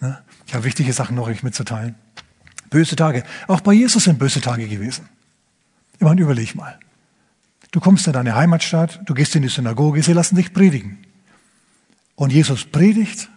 Ne? 0.00 0.22
Ich 0.46 0.54
habe 0.54 0.64
wichtige 0.64 0.92
Sachen 0.92 1.16
noch 1.16 1.28
euch 1.28 1.42
mitzuteilen. 1.42 1.94
Böse 2.70 2.96
Tage. 2.96 3.24
Auch 3.48 3.60
bei 3.60 3.72
Jesus 3.72 4.04
sind 4.04 4.18
böse 4.18 4.40
Tage 4.40 4.66
gewesen. 4.66 5.08
Ich 5.94 6.00
meine, 6.00 6.20
überleg 6.20 6.54
mal. 6.54 6.78
Du 7.70 7.80
kommst 7.80 8.06
in 8.06 8.12
deine 8.12 8.34
Heimatstadt, 8.34 9.00
du 9.04 9.14
gehst 9.14 9.36
in 9.36 9.42
die 9.42 9.48
Synagoge, 9.48 10.02
sie 10.02 10.12
lassen 10.12 10.36
dich 10.36 10.52
predigen. 10.52 10.98
Und 12.16 12.32
Jesus 12.32 12.64
predigt 12.64 13.30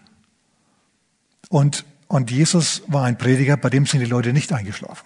und 1.49 1.85
und 2.15 2.31
Jesus 2.31 2.81
war 2.87 3.03
ein 3.03 3.17
Prediger, 3.17 3.57
bei 3.57 3.69
dem 3.69 3.85
sind 3.85 3.99
die 3.99 4.05
Leute 4.05 4.31
nicht 4.31 4.53
eingeschlafen. 4.53 5.05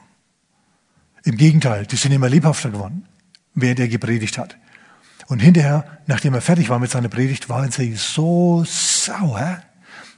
Im 1.24 1.38
Gegenteil, 1.38 1.88
die 1.88 1.96
sind 1.96 2.12
immer 2.12 2.30
lebhafter 2.30 2.70
geworden, 2.70 3.08
während 3.56 3.80
er 3.80 3.88
gepredigt 3.88 4.38
hat. 4.38 4.56
Und 5.26 5.40
hinterher, 5.40 6.00
nachdem 6.06 6.36
er 6.36 6.42
fertig 6.42 6.70
war 6.70 6.78
mit 6.78 6.92
seiner 6.92 7.10
Predigt, 7.10 7.50
waren 7.50 7.72
sie 7.72 7.96
so 7.96 8.64
sauer, 8.64 9.64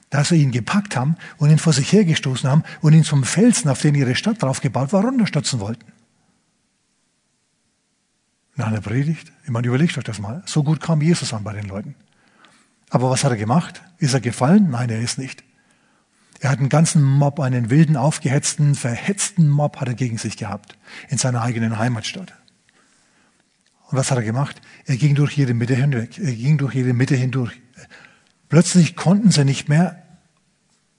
dass 0.09 0.29
sie 0.29 0.41
ihn 0.41 0.51
gepackt 0.51 0.97
haben 0.97 1.15
und 1.37 1.49
ihn 1.49 1.59
vor 1.59 1.71
sich 1.71 1.93
hergestoßen 1.93 2.49
haben 2.49 2.63
und 2.81 2.91
ihn 2.91 3.05
zum 3.05 3.23
Felsen, 3.23 3.71
auf 3.71 3.81
den 3.81 3.95
ihre 3.95 4.15
Stadt 4.15 4.41
drauf 4.41 4.59
gebaut 4.59 4.91
war, 4.91 5.05
runterstürzen 5.05 5.61
wollten. 5.61 5.85
Nach 8.55 8.67
einer 8.67 8.81
Predigt, 8.81 9.31
ich 9.45 9.49
meine, 9.49 9.67
überlegt 9.67 9.97
euch 9.97 10.03
das 10.03 10.19
mal, 10.19 10.43
so 10.45 10.61
gut 10.61 10.81
kam 10.81 11.01
Jesus 11.01 11.33
an 11.33 11.45
bei 11.45 11.53
den 11.53 11.69
Leuten. 11.69 11.95
Aber 12.89 13.09
was 13.09 13.23
hat 13.23 13.31
er 13.31 13.37
gemacht? 13.37 13.81
Ist 13.97 14.13
er 14.13 14.19
gefallen? 14.19 14.69
Nein, 14.71 14.89
er 14.89 14.99
ist 14.99 15.17
nicht. 15.17 15.45
Er 16.41 16.49
hat 16.49 16.57
einen 16.57 16.69
ganzen 16.69 17.03
Mob, 17.03 17.39
einen 17.39 17.69
wilden, 17.69 17.95
aufgehetzten, 17.95 18.73
verhetzten 18.73 19.47
Mob 19.47 19.77
hat 19.77 19.87
er 19.87 19.93
gegen 19.93 20.17
sich 20.17 20.37
gehabt 20.37 20.75
in 21.09 21.19
seiner 21.19 21.43
eigenen 21.43 21.77
Heimatstadt. 21.77 22.33
Und 23.87 23.97
was 23.97 24.09
hat 24.09 24.17
er 24.17 24.23
gemacht? 24.23 24.59
Er 24.85 24.97
ging 24.97 25.13
durch 25.13 25.33
jede 25.33 25.53
Mitte 25.53 25.75
hinweg. 25.75 26.17
Er 26.17 26.33
ging 26.33 26.57
durch 26.57 26.73
jede 26.73 26.93
Mitte 26.93 27.15
hindurch. 27.15 27.61
Plötzlich 28.49 28.95
konnten 28.95 29.29
sie 29.29 29.45
nicht 29.45 29.69
mehr 29.69 30.01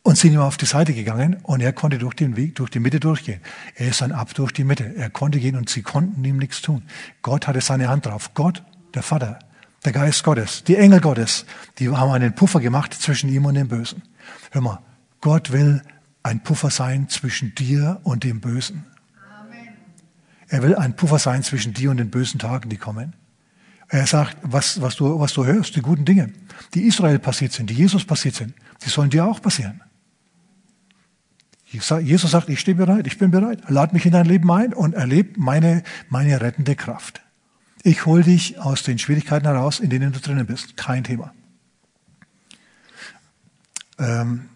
und 0.05 0.17
sind 0.17 0.33
ihm 0.33 0.39
auf 0.39 0.59
die 0.59 0.67
Seite 0.67 0.95
gegangen 0.95 1.39
und 1.43 1.61
er 1.61 1.73
konnte 1.73 1.99
durch 1.99 2.15
den 2.15 2.37
Weg, 2.37 2.55
durch 2.55 2.71
die 2.71 2.79
Mitte 2.79 3.01
durchgehen. 3.01 3.41
Er 3.75 3.89
ist 3.89 4.01
dann 4.01 4.13
ab 4.13 4.33
durch 4.35 4.53
die 4.53 4.63
Mitte. 4.63 4.95
Er 4.95 5.11
konnte 5.11 5.41
gehen 5.41 5.57
und 5.57 5.69
sie 5.69 5.83
konnten 5.83 6.25
ihm 6.25 6.37
nichts 6.37 6.63
tun. 6.63 6.85
Gott 7.21 7.49
hatte 7.49 7.61
seine 7.61 7.89
Hand 7.89 8.07
drauf. 8.07 8.33
Gott, 8.35 8.63
der 8.95 9.03
Vater, 9.03 9.41
der 9.85 9.91
Geist 9.91 10.23
Gottes, 10.23 10.63
die 10.63 10.77
Engel 10.77 11.01
Gottes, 11.01 11.47
die 11.81 11.89
haben 11.89 12.13
einen 12.13 12.33
Puffer 12.33 12.61
gemacht 12.61 12.95
zwischen 12.95 13.29
ihm 13.29 13.45
und 13.45 13.55
dem 13.55 13.67
Bösen. 13.67 14.03
Hör 14.53 14.61
mal, 14.61 14.79
Gott 15.23 15.53
will 15.53 15.81
ein 16.23 16.43
Puffer 16.43 16.69
sein 16.69 17.09
zwischen 17.09 17.55
dir 17.55 18.01
und 18.03 18.25
dem 18.25 18.41
Bösen. 18.41 18.85
Amen. 19.41 19.69
Er 20.49 20.63
will 20.63 20.75
ein 20.75 20.95
Puffer 20.95 21.19
sein 21.19 21.43
zwischen 21.43 21.73
dir 21.73 21.91
und 21.91 21.97
den 21.97 22.11
bösen 22.11 22.39
Tagen, 22.39 22.69
die 22.69 22.77
kommen. 22.77 23.15
Er 23.89 24.07
sagt, 24.07 24.37
was, 24.43 24.81
was, 24.83 24.97
du, 24.97 25.21
was 25.21 25.33
du 25.33 25.45
hörst, 25.45 25.77
die 25.77 25.81
guten 25.81 26.05
Dinge, 26.05 26.33
die 26.75 26.83
Israel 26.83 27.19
passiert 27.19 27.53
sind, 27.53 27.71
die 27.71 27.75
Jesus 27.75 28.05
passiert 28.05 28.35
sind, 28.35 28.55
die 28.85 28.89
sollen 28.89 29.11
dir 29.11 29.25
auch 29.25 29.41
passieren. 29.41 29.81
Jesus 31.67 32.31
sagt, 32.31 32.49
ich 32.51 32.61
stehe 32.61 32.75
bereit, 32.75 33.07
ich 33.07 33.17
bin 33.17 33.31
bereit. 33.31 33.63
Lad 33.69 33.93
mich 33.93 34.05
in 34.05 34.13
dein 34.13 34.27
Leben 34.27 34.51
ein 34.51 34.75
und 34.75 34.93
erlebe 34.93 35.41
meine, 35.41 35.83
meine 36.09 36.41
rettende 36.41 36.75
Kraft. 36.75 37.23
Ich 37.83 38.05
hole 38.07 38.25
dich 38.25 38.59
aus 38.59 38.83
den 38.83 38.99
Schwierigkeiten 38.99 39.47
heraus, 39.47 39.81
in 39.81 39.89
denen 39.89 40.13
du 40.13 40.21
drinnen 40.21 40.47
bist. 40.47 40.77
Kein 40.77 41.05
Thema. 41.05 41.33
Ähm, 43.99 44.49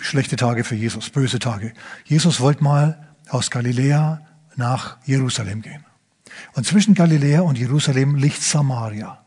schlechte 0.00 0.36
Tage 0.36 0.64
für 0.64 0.74
Jesus, 0.74 1.10
böse 1.10 1.38
Tage. 1.38 1.72
Jesus 2.04 2.40
wollte 2.40 2.62
mal 2.62 3.08
aus 3.28 3.50
Galiläa 3.50 4.26
nach 4.56 4.98
Jerusalem 5.04 5.62
gehen. 5.62 5.84
Und 6.54 6.66
zwischen 6.66 6.94
Galiläa 6.94 7.40
und 7.40 7.58
Jerusalem 7.58 8.14
liegt 8.14 8.42
Samaria. 8.42 9.24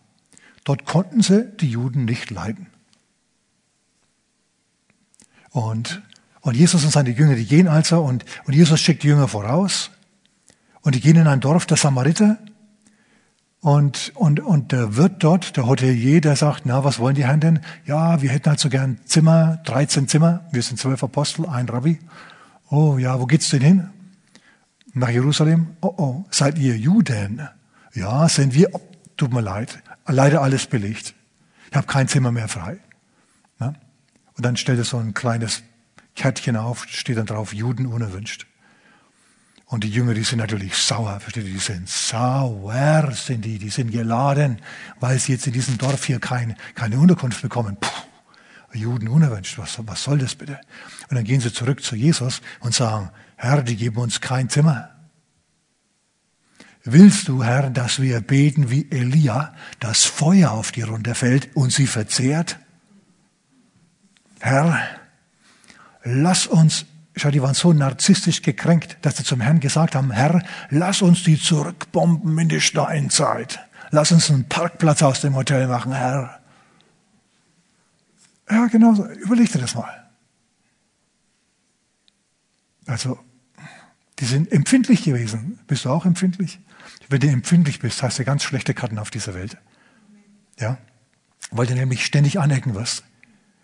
Dort 0.64 0.86
konnten 0.86 1.22
sie 1.22 1.46
die 1.60 1.70
Juden 1.70 2.06
nicht 2.06 2.30
leiden. 2.30 2.68
Und, 5.52 6.02
und 6.42 6.56
Jesus 6.56 6.84
und 6.84 6.92
seine 6.92 7.10
Jünger, 7.10 7.36
die 7.36 7.46
gehen 7.46 7.68
also 7.68 8.02
und, 8.02 8.26
und 8.46 8.54
Jesus 8.54 8.80
schickt 8.80 9.04
die 9.04 9.08
Jünger 9.08 9.28
voraus 9.28 9.92
und 10.82 10.96
die 10.96 11.02
gehen 11.02 11.18
in 11.18 11.28
ein 11.28 11.40
Dorf 11.40 11.66
der 11.66 11.78
Samariter 11.78 12.38
und, 13.62 14.14
und, 14.16 14.40
und 14.40 14.72
der 14.72 14.96
Wirt 14.96 15.22
dort, 15.24 15.58
der 15.58 15.68
Hotelier, 15.68 16.22
der 16.22 16.38
sagt, 16.38 16.66
na, 16.66 16.84
was 16.86 16.98
wollen 17.00 17.16
die 17.16 17.26
Herren 17.26 17.42
denn? 17.42 17.60
Ja, 17.86 18.22
wir 18.22 18.30
hätten 18.30 18.50
halt 18.50 18.60
so 18.60 18.70
gern 18.70 19.00
Zimmer, 19.04 19.60
13 19.66 20.08
Zimmer. 20.08 20.46
Wir 20.52 20.62
sind 20.62 20.80
zwölf 20.80 21.04
Apostel, 21.04 21.46
ein 21.46 21.68
Rabbi. 21.68 22.00
Oh, 22.70 22.98
ja, 22.98 23.20
wo 23.20 23.26
geht's 23.26 23.50
denn 23.50 23.62
hin? 23.62 23.90
Nach 24.94 25.10
Jerusalem? 25.10 25.76
Oh, 25.82 25.94
oh, 25.98 26.26
seid 26.32 26.58
ihr 26.58 26.78
Juden? 26.78 27.48
Ja, 27.94 28.30
sind 28.30 28.54
wir. 28.54 28.74
Oh, 28.74 28.82
tut 29.18 29.34
mir 29.34 29.42
leid. 29.42 29.84
Leider 30.08 30.42
alles 30.42 30.68
belegt. 30.68 31.14
Ich 31.70 31.76
habe 31.76 31.86
kein 31.86 32.08
Zimmer 32.08 32.32
mehr 32.32 32.48
frei. 32.48 32.78
Na? 33.60 33.74
Und 34.38 34.46
dann 34.46 34.56
stellt 34.56 34.80
er 34.80 34.86
so 34.86 34.98
ein 34.98 35.14
kleines 35.14 35.64
Kärtchen 36.16 36.56
auf, 36.56 36.86
steht 36.88 37.18
dann 37.18 37.26
drauf, 37.26 37.54
Juden 37.54 37.86
unerwünscht. 37.86 38.48
Und 39.70 39.84
die 39.84 39.90
Jünger, 39.90 40.16
die 40.16 40.24
sind 40.24 40.40
natürlich 40.40 40.76
sauer, 40.76 41.20
versteht 41.20 41.46
ihr? 41.46 41.54
Die 41.54 41.60
sind 41.60 41.88
sauer, 41.88 43.12
sind 43.14 43.46
die, 43.46 43.60
die 43.60 43.70
sind 43.70 43.92
geladen, 43.92 44.60
weil 45.00 45.20
sie 45.20 45.34
jetzt 45.34 45.46
in 45.46 45.54
diesem 45.54 45.78
Dorf 45.78 46.06
hier 46.06 46.20
kein, 46.20 46.56
keine 46.74 46.98
Unterkunft 46.98 47.44
bekommen. 47.44 47.78
Puh, 47.80 47.88
Juden 48.74 49.08
unerwünscht, 49.08 49.60
was, 49.60 49.80
was 49.86 50.04
soll 50.04 50.18
das 50.18 50.34
bitte? 50.34 50.60
Und 51.10 51.18
dann 51.18 51.24
gehen 51.24 51.40
sie 51.40 51.54
zurück 51.54 51.84
zu 51.84 51.96
Jesus 51.96 52.42
und 52.62 52.74
sagen, 52.74 53.12
Herr, 53.36 53.62
die 53.62 53.76
geben 53.76 53.98
uns 53.98 54.22
kein 54.22 54.50
Zimmer. 54.50 54.90
Willst 56.84 57.28
du, 57.28 57.44
Herr, 57.44 57.70
dass 57.70 58.02
wir 58.02 58.22
beten 58.22 58.72
wie 58.72 58.90
Elia, 58.90 59.54
dass 59.80 60.04
Feuer 60.04 60.50
auf 60.50 60.72
die 60.72 60.82
runterfällt 60.82 61.56
und 61.56 61.72
sie 61.72 61.86
verzehrt? 61.86 62.58
Herr, 64.40 64.80
lass 66.04 66.48
uns 66.48 66.86
Schau, 67.16 67.32
die 67.32 67.42
waren 67.42 67.54
so 67.54 67.74
narzisstisch 67.74 68.42
gekränkt, 68.42 68.98
dass 69.02 69.18
sie 69.18 69.24
zum 69.24 69.42
Herrn 69.42 69.60
gesagt 69.60 69.96
haben, 69.96 70.12
Herr, 70.12 70.44
lass 70.70 71.02
uns 71.02 71.24
die 71.24 71.40
zurückbomben 71.40 72.38
in 72.38 72.50
die 72.50 72.62
Steinzeit. 72.62 73.60
Lass 73.92 74.12
uns 74.12 74.30
einen 74.30 74.48
Parkplatz 74.48 75.02
aus 75.02 75.22
dem 75.22 75.36
Hotel 75.36 75.68
machen, 75.68 75.92
Herr. 75.92 76.40
Ja, 78.50 78.68
genau 78.68 78.94
so. 78.94 79.06
Überleg 79.06 79.52
dir 79.52 79.60
das 79.60 79.76
mal. 79.76 80.10
Also, 82.86 83.20
die 84.20 84.26
sind 84.26 84.52
empfindlich 84.52 85.04
gewesen. 85.04 85.60
Bist 85.68 85.86
du 85.86 85.90
auch 85.90 86.06
empfindlich? 86.06 86.60
Wenn 87.10 87.20
du 87.20 87.28
empfindlich 87.28 87.80
bist, 87.80 88.04
hast 88.04 88.20
du 88.20 88.24
ganz 88.24 88.44
schlechte 88.44 88.74
Karten 88.74 89.00
auf 89.00 89.12
dieser 89.12 89.34
Welt. 89.34 89.58
Ja? 90.60 90.78
Weil 91.52 91.68
du 91.68 91.74
nämlich 91.74 92.06
ständig 92.06 92.40
anecken 92.40 92.76
wirst. 92.76 93.04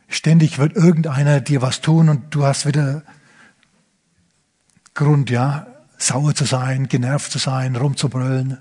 Ständig 0.08 0.60
wird 0.60 0.76
irgendeiner 0.76 1.42
dir 1.42 1.62
was 1.62 1.82
tun 1.82 2.10
und 2.10 2.34
du 2.34 2.44
hast 2.44 2.66
wieder 2.66 3.04
Grund, 4.96 5.30
ja, 5.30 5.68
sauer 5.98 6.34
zu 6.34 6.46
sein, 6.46 6.88
genervt 6.88 7.32
zu 7.32 7.38
sein, 7.38 7.76
rumzubrüllen. 7.76 8.58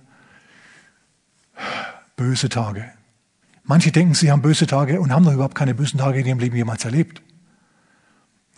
Böse 2.16 2.48
Tage. 2.48 2.90
Manche 3.62 3.92
denken, 3.92 4.14
sie 4.14 4.30
haben 4.30 4.42
böse 4.42 4.66
Tage 4.66 5.00
und 5.00 5.12
haben 5.12 5.24
noch 5.24 5.32
überhaupt 5.32 5.54
keine 5.54 5.74
bösen 5.74 5.98
Tage 5.98 6.20
in 6.20 6.26
ihrem 6.26 6.38
Leben 6.38 6.56
jemals 6.56 6.84
erlebt. 6.84 7.22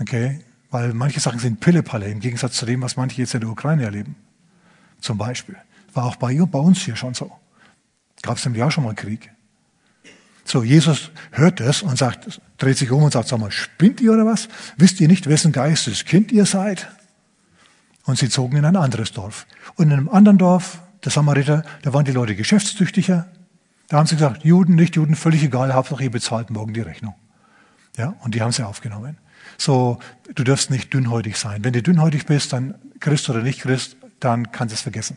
Okay? 0.00 0.40
Weil 0.70 0.94
manche 0.94 1.20
Sachen 1.20 1.38
sind 1.38 1.60
Pillepalle 1.60 2.08
im 2.08 2.20
Gegensatz 2.20 2.56
zu 2.56 2.66
dem, 2.66 2.82
was 2.82 2.96
manche 2.96 3.20
jetzt 3.20 3.34
in 3.34 3.40
der 3.40 3.50
Ukraine 3.50 3.84
erleben. 3.84 4.16
Zum 5.00 5.18
Beispiel. 5.18 5.56
War 5.94 6.04
auch 6.04 6.16
bei, 6.16 6.34
bei 6.34 6.58
uns 6.58 6.82
hier 6.82 6.96
schon 6.96 7.14
so. 7.14 7.30
Gab 8.22 8.38
es 8.38 8.44
nämlich 8.44 8.62
auch 8.62 8.70
schon 8.70 8.84
mal 8.84 8.94
Krieg. 8.94 9.30
So, 10.44 10.62
Jesus 10.62 11.10
hört 11.32 11.60
das 11.60 11.82
und 11.82 11.98
sagt, 11.98 12.40
dreht 12.58 12.78
sich 12.78 12.90
um 12.90 13.02
und 13.02 13.12
sagt, 13.12 13.28
sag 13.28 13.38
mal, 13.38 13.50
spinnt 13.50 14.00
ihr 14.00 14.12
oder 14.12 14.26
was? 14.26 14.48
Wisst 14.76 15.00
ihr 15.00 15.08
nicht, 15.08 15.28
wessen 15.28 15.52
Geistes 15.52 16.04
Kind 16.04 16.32
ihr 16.32 16.46
seid? 16.46 16.88
Und 18.06 18.18
sie 18.18 18.28
zogen 18.28 18.56
in 18.56 18.64
ein 18.64 18.76
anderes 18.76 19.12
Dorf. 19.12 19.46
Und 19.74 19.88
in 19.88 19.92
einem 19.92 20.08
anderen 20.08 20.38
Dorf, 20.38 20.80
der 21.04 21.12
Samariter, 21.12 21.64
da 21.82 21.92
waren 21.92 22.04
die 22.04 22.12
Leute 22.12 22.36
geschäftstüchtiger. 22.36 23.26
Da 23.88 23.98
haben 23.98 24.06
sie 24.06 24.14
gesagt, 24.14 24.44
Juden, 24.44 24.76
nicht 24.76 24.96
Juden, 24.96 25.16
völlig 25.16 25.42
egal, 25.42 25.74
Hauptsache 25.74 26.04
ihr 26.04 26.10
bezahlt 26.10 26.50
morgen 26.50 26.72
die 26.72 26.80
Rechnung. 26.80 27.14
Ja, 27.96 28.14
und 28.20 28.34
die 28.34 28.42
haben 28.42 28.52
sie 28.52 28.64
aufgenommen. 28.64 29.18
So, 29.58 29.98
du 30.34 30.44
darfst 30.44 30.70
nicht 30.70 30.92
dünnhäutig 30.92 31.36
sein. 31.36 31.64
Wenn 31.64 31.72
du 31.72 31.82
dünnhäutig 31.82 32.26
bist, 32.26 32.52
dann 32.52 32.74
Christ 33.00 33.28
oder 33.28 33.42
nicht 33.42 33.60
Christ, 33.60 33.96
dann 34.20 34.52
kannst 34.52 34.72
du 34.72 34.76
es 34.76 34.82
vergessen. 34.82 35.16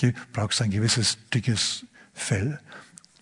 Du 0.00 0.12
brauchst 0.32 0.62
ein 0.62 0.70
gewisses 0.70 1.18
dickes 1.34 1.84
Fell. 2.12 2.60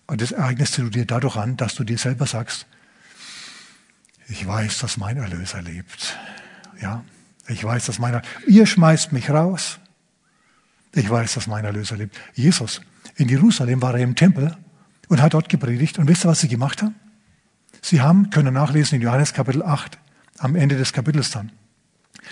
Und 0.07 0.21
das 0.21 0.33
eignest 0.33 0.77
du 0.77 0.89
dir 0.89 1.05
dadurch 1.05 1.37
an, 1.37 1.57
dass 1.57 1.75
du 1.75 1.83
dir 1.83 1.97
selber 1.97 2.25
sagst, 2.25 2.65
ich 4.27 4.45
weiß, 4.45 4.79
dass 4.79 4.97
mein 4.97 5.17
Erlöser 5.17 5.61
lebt. 5.61 6.17
Ja, 6.81 7.03
ich 7.49 7.63
weiß, 7.63 7.85
dass 7.85 7.99
meiner, 7.99 8.21
ihr 8.47 8.65
schmeißt 8.65 9.11
mich 9.11 9.29
raus. 9.29 9.79
Ich 10.93 11.09
weiß, 11.09 11.35
dass 11.35 11.47
mein 11.47 11.65
Erlöser 11.65 11.97
lebt. 11.97 12.17
Jesus, 12.33 12.81
in 13.15 13.29
Jerusalem 13.29 13.81
war 13.81 13.95
er 13.95 14.01
im 14.01 14.15
Tempel 14.15 14.55
und 15.07 15.21
hat 15.21 15.33
dort 15.33 15.49
gepredigt. 15.49 15.99
Und 15.99 16.07
wisst 16.07 16.25
ihr, 16.25 16.29
was 16.29 16.41
sie 16.41 16.47
gemacht 16.47 16.81
haben? 16.81 16.95
Sie 17.81 18.01
haben, 18.01 18.29
können 18.29 18.53
nachlesen 18.53 18.95
in 18.95 19.01
Johannes 19.01 19.33
Kapitel 19.33 19.63
8, 19.63 19.97
am 20.39 20.55
Ende 20.55 20.77
des 20.77 20.93
Kapitels 20.93 21.31
dann. 21.31 21.51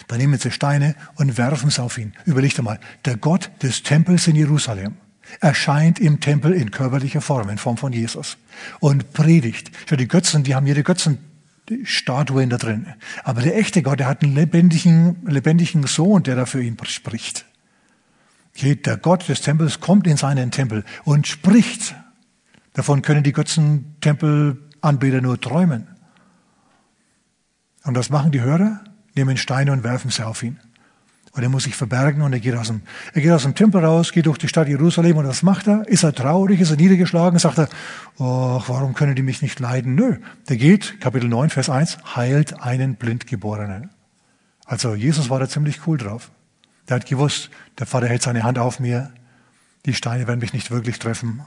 Da 0.08 0.18
nehmen 0.18 0.38
sie 0.38 0.52
Steine 0.52 0.96
und 1.16 1.38
werfen 1.38 1.70
es 1.70 1.80
auf 1.80 1.98
ihn. 1.98 2.14
Überlegt 2.26 2.60
einmal, 2.60 2.80
der 3.06 3.18
Gott 3.18 3.50
des 3.62 3.84
Tempels 3.84 4.28
in 4.28 4.36
Jerusalem 4.36 4.96
erscheint 5.40 6.00
im 6.00 6.20
Tempel 6.20 6.54
in 6.54 6.72
körperlicher 6.72 7.22
Form, 7.22 7.50
in 7.50 7.58
Form 7.58 7.78
von 7.78 7.94
Jesus 7.94 8.38
und 8.80 9.14
predigt. 9.14 9.72
Schau, 9.90 9.96
die 9.96 10.08
Götzen, 10.08 10.44
die 10.44 10.56
haben 10.56 10.68
ihre 10.68 10.84
Götzen 10.84 11.20
Statuen 11.84 12.50
da 12.50 12.58
drin. 12.58 12.88
Aber 13.24 13.42
der 13.42 13.58
echte 13.58 13.82
Gott, 13.82 14.00
der 14.00 14.08
hat 14.08 14.24
einen 14.24 14.36
lebendigen, 14.36 15.18
lebendigen 15.26 15.86
Sohn, 15.86 16.24
der 16.24 16.36
da 16.36 16.46
für 16.46 16.62
ihn 16.62 16.78
spricht. 16.84 17.46
Der 18.62 18.98
Gott 18.98 19.28
des 19.30 19.42
Tempels 19.42 19.80
kommt 19.80 20.08
in 20.08 20.18
seinen 20.18 20.52
Tempel 20.52 20.84
und 21.04 21.28
spricht. 21.28 21.96
Davon 22.74 23.02
können 23.02 23.24
die 23.24 23.34
Götzentempelanbeter 23.34 25.22
nur 25.22 25.40
träumen. 25.40 25.88
Und 27.84 27.96
was 27.96 28.10
machen 28.10 28.32
die 28.32 28.42
Hörer? 28.42 28.84
Nehmen 29.16 29.38
Steine 29.38 29.72
und 29.72 29.84
werfen 29.84 30.12
sie 30.12 30.26
auf 30.26 30.44
ihn. 30.44 30.60
Und 31.32 31.44
er 31.44 31.50
muss 31.50 31.64
sich 31.64 31.76
verbergen 31.76 32.22
und 32.22 32.34
er 32.34 32.40
geht 32.40 32.56
aus 32.56 32.68
dem, 32.68 32.82
er 33.14 33.22
geht 33.22 33.32
aus 33.32 33.44
dem 33.44 33.54
Tempel 33.54 33.84
raus, 33.84 34.12
geht 34.12 34.26
durch 34.26 34.38
die 34.38 34.48
Stadt 34.48 34.68
Jerusalem 34.68 35.18
und 35.18 35.28
was 35.28 35.44
macht 35.44 35.68
er? 35.68 35.88
Ist 35.88 36.04
er 36.04 36.14
traurig? 36.14 36.60
Ist 36.60 36.72
er 36.72 36.78
niedergeschlagen? 36.78 37.38
Sagt 37.38 37.60
er, 37.60 37.70
oh, 38.18 38.62
warum 38.68 38.94
können 38.94 39.16
die 39.16 39.22
mich 39.22 39.42
nicht 39.42 39.60
leiden? 39.60 39.96
Nö. 39.96 40.18
Der 40.50 40.58
geht, 40.58 41.00
Kapitel 41.00 41.30
9, 41.30 41.50
Vers 41.50 41.70
1, 41.70 41.98
heilt 42.16 42.62
einen 42.62 42.96
Blindgeborenen. 42.96 43.92
Also 44.66 44.96
Jesus 44.96 45.30
war 45.30 45.40
da 45.40 45.48
ziemlich 45.48 45.86
cool 45.86 45.98
drauf. 45.98 46.32
Der 46.90 46.96
hat 46.96 47.06
gewusst, 47.06 47.50
der 47.78 47.86
Vater 47.86 48.08
hält 48.08 48.22
seine 48.22 48.44
Hand 48.44 48.58
auf 48.58 48.80
mir, 48.80 49.12
die 49.86 49.94
Steine 49.94 50.28
werden 50.28 50.40
mich 50.40 50.54
nicht 50.54 50.72
wirklich 50.72 51.00
treffen. 51.00 51.42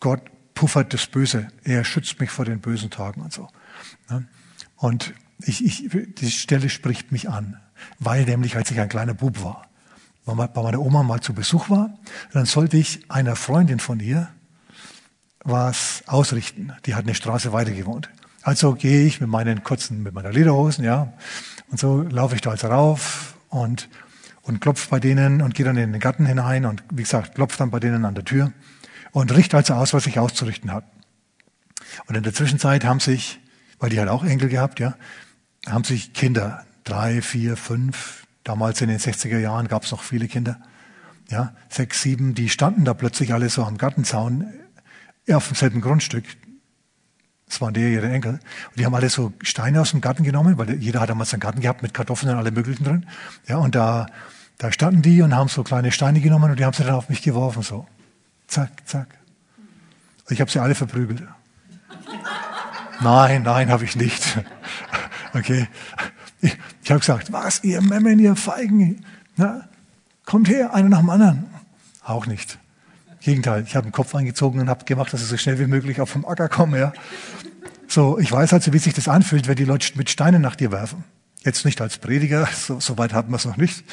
Gott 0.00 0.22
puffert 0.54 0.92
das 0.94 1.06
Böse. 1.06 1.48
Er 1.64 1.84
schützt 1.84 2.20
mich 2.20 2.30
vor 2.30 2.44
den 2.44 2.60
bösen 2.60 2.90
Tagen 2.90 3.20
und 3.20 3.32
so. 3.32 3.48
Und 4.76 5.14
ich, 5.42 5.64
ich, 5.64 5.88
die 5.90 6.30
Stelle 6.30 6.68
spricht 6.68 7.12
mich 7.12 7.28
an, 7.28 7.58
weil 7.98 8.24
nämlich, 8.24 8.56
als 8.56 8.70
ich 8.70 8.80
ein 8.80 8.88
kleiner 8.88 9.14
Bub 9.14 9.42
war, 9.42 9.66
bei 10.24 10.62
meiner 10.62 10.80
Oma 10.80 11.02
mal 11.02 11.20
zu 11.20 11.32
Besuch 11.32 11.70
war, 11.70 11.90
dann 12.32 12.46
sollte 12.46 12.76
ich 12.76 13.10
einer 13.10 13.36
Freundin 13.36 13.80
von 13.80 14.00
ihr 14.00 14.28
was 15.42 16.04
ausrichten. 16.06 16.72
Die 16.86 16.94
hat 16.94 17.04
eine 17.04 17.14
Straße 17.14 17.52
weiter 17.52 17.72
gewohnt. 17.72 18.10
Also 18.42 18.74
gehe 18.74 19.04
ich 19.06 19.20
mit 19.20 19.28
meinen 19.28 19.62
kurzen, 19.62 20.02
mit 20.02 20.14
meiner 20.14 20.32
Lederhosen, 20.32 20.84
ja, 20.84 21.12
und 21.70 21.78
so 21.78 22.02
laufe 22.02 22.34
ich 22.34 22.40
da 22.40 22.50
also 22.50 22.68
rauf 22.68 23.34
und, 23.48 23.88
und 24.42 24.60
klopfe 24.60 24.88
bei 24.90 24.98
denen 24.98 25.42
und 25.42 25.54
gehe 25.54 25.66
dann 25.66 25.76
in 25.76 25.92
den 25.92 26.00
Garten 26.00 26.26
hinein 26.26 26.64
und 26.64 26.82
wie 26.90 27.02
gesagt, 27.02 27.34
klopfe 27.34 27.58
dann 27.58 27.70
bei 27.70 27.80
denen 27.80 28.04
an 28.04 28.14
der 28.14 28.24
Tür 28.24 28.52
und 29.12 29.34
richte 29.34 29.56
also 29.56 29.74
aus, 29.74 29.92
was 29.92 30.06
ich 30.06 30.18
auszurichten 30.18 30.72
habe. 30.72 30.86
Und 32.06 32.16
in 32.16 32.22
der 32.22 32.32
Zwischenzeit 32.32 32.84
haben 32.84 33.00
sich, 33.00 33.40
weil 33.78 33.90
die 33.90 33.98
halt 33.98 34.08
auch 34.08 34.24
Enkel 34.24 34.48
gehabt, 34.48 34.80
ja, 34.80 34.96
haben 35.66 35.84
sich 35.84 36.12
Kinder, 36.12 36.64
drei, 36.84 37.22
vier, 37.22 37.56
fünf, 37.56 38.26
damals 38.44 38.80
in 38.80 38.88
den 38.88 38.98
60er 38.98 39.38
Jahren 39.38 39.68
gab 39.68 39.84
es 39.84 39.90
noch 39.90 40.02
viele 40.02 40.28
Kinder, 40.28 40.60
ja, 41.28 41.54
sechs, 41.68 42.02
sieben, 42.02 42.34
die 42.34 42.48
standen 42.48 42.84
da 42.84 42.94
plötzlich 42.94 43.32
alle 43.32 43.48
so 43.48 43.64
am 43.64 43.78
Gartenzaun 43.78 44.46
auf 45.30 45.46
demselben 45.46 45.80
Grundstück. 45.80 46.24
Das 47.46 47.60
waren 47.60 47.74
der 47.74 47.88
ihre 47.88 48.10
Enkel. 48.10 48.32
Und 48.32 48.78
die 48.78 48.84
haben 48.84 48.94
alle 48.94 49.08
so 49.08 49.32
Steine 49.42 49.80
aus 49.80 49.90
dem 49.90 50.00
Garten 50.00 50.24
genommen, 50.24 50.58
weil 50.58 50.74
jeder 50.76 51.00
hat 51.00 51.10
damals 51.10 51.32
einen 51.32 51.40
Garten 51.40 51.60
gehabt 51.60 51.82
mit 51.82 51.94
Kartoffeln 51.94 52.32
und 52.32 52.38
alle 52.38 52.50
möglichen 52.50 52.84
drin. 52.84 53.06
Ja, 53.46 53.56
und 53.58 53.74
da, 53.74 54.06
da 54.58 54.72
standen 54.72 55.02
die 55.02 55.22
und 55.22 55.34
haben 55.34 55.48
so 55.48 55.62
kleine 55.62 55.92
Steine 55.92 56.20
genommen 56.20 56.50
und 56.50 56.58
die 56.58 56.64
haben 56.64 56.72
sie 56.72 56.84
dann 56.84 56.94
auf 56.94 57.08
mich 57.08 57.22
geworfen, 57.22 57.62
so. 57.62 57.86
Zack, 58.46 58.70
zack. 58.86 59.08
Ich 60.28 60.40
habe 60.40 60.50
sie 60.50 60.60
alle 60.60 60.74
verprügelt. 60.74 61.22
Nein, 63.00 63.42
nein, 63.44 63.70
habe 63.70 63.84
ich 63.84 63.96
nicht. 63.96 64.38
Okay. 65.32 65.68
Ich, 66.90 66.92
habe 66.92 66.98
gesagt, 66.98 67.32
was, 67.32 67.62
ihr 67.62 67.80
Memmen, 67.82 68.18
ihr 68.18 68.34
Feigen, 68.34 69.04
na, 69.36 69.68
kommt 70.26 70.48
her, 70.48 70.74
einer 70.74 70.88
nach 70.88 70.98
dem 70.98 71.10
anderen. 71.10 71.46
Auch 72.02 72.26
nicht. 72.26 72.58
Gegenteil, 73.20 73.62
ich 73.64 73.76
habe 73.76 73.86
den 73.86 73.92
Kopf 73.92 74.12
eingezogen 74.12 74.60
und 74.60 74.68
habe 74.68 74.84
gemacht, 74.84 75.12
dass 75.12 75.22
ich 75.22 75.28
so 75.28 75.36
schnell 75.36 75.60
wie 75.60 75.68
möglich 75.68 76.00
auf 76.00 76.10
vom 76.10 76.26
Acker 76.26 76.48
komme. 76.48 76.80
Ja. 76.80 76.92
So, 77.86 78.18
ich 78.18 78.32
weiß 78.32 78.52
also, 78.54 78.72
wie 78.72 78.78
sich 78.78 78.92
das 78.92 79.06
anfühlt, 79.06 79.46
wenn 79.46 79.54
die 79.54 79.64
Leute 79.64 79.96
mit 79.96 80.10
Steinen 80.10 80.42
nach 80.42 80.56
dir 80.56 80.72
werfen. 80.72 81.04
Jetzt 81.44 81.64
nicht 81.64 81.80
als 81.80 81.98
Prediger, 81.98 82.48
so, 82.52 82.80
so 82.80 82.98
weit 82.98 83.12
hatten 83.12 83.30
wir 83.30 83.36
es 83.36 83.44
noch 83.44 83.56
nicht. 83.56 83.84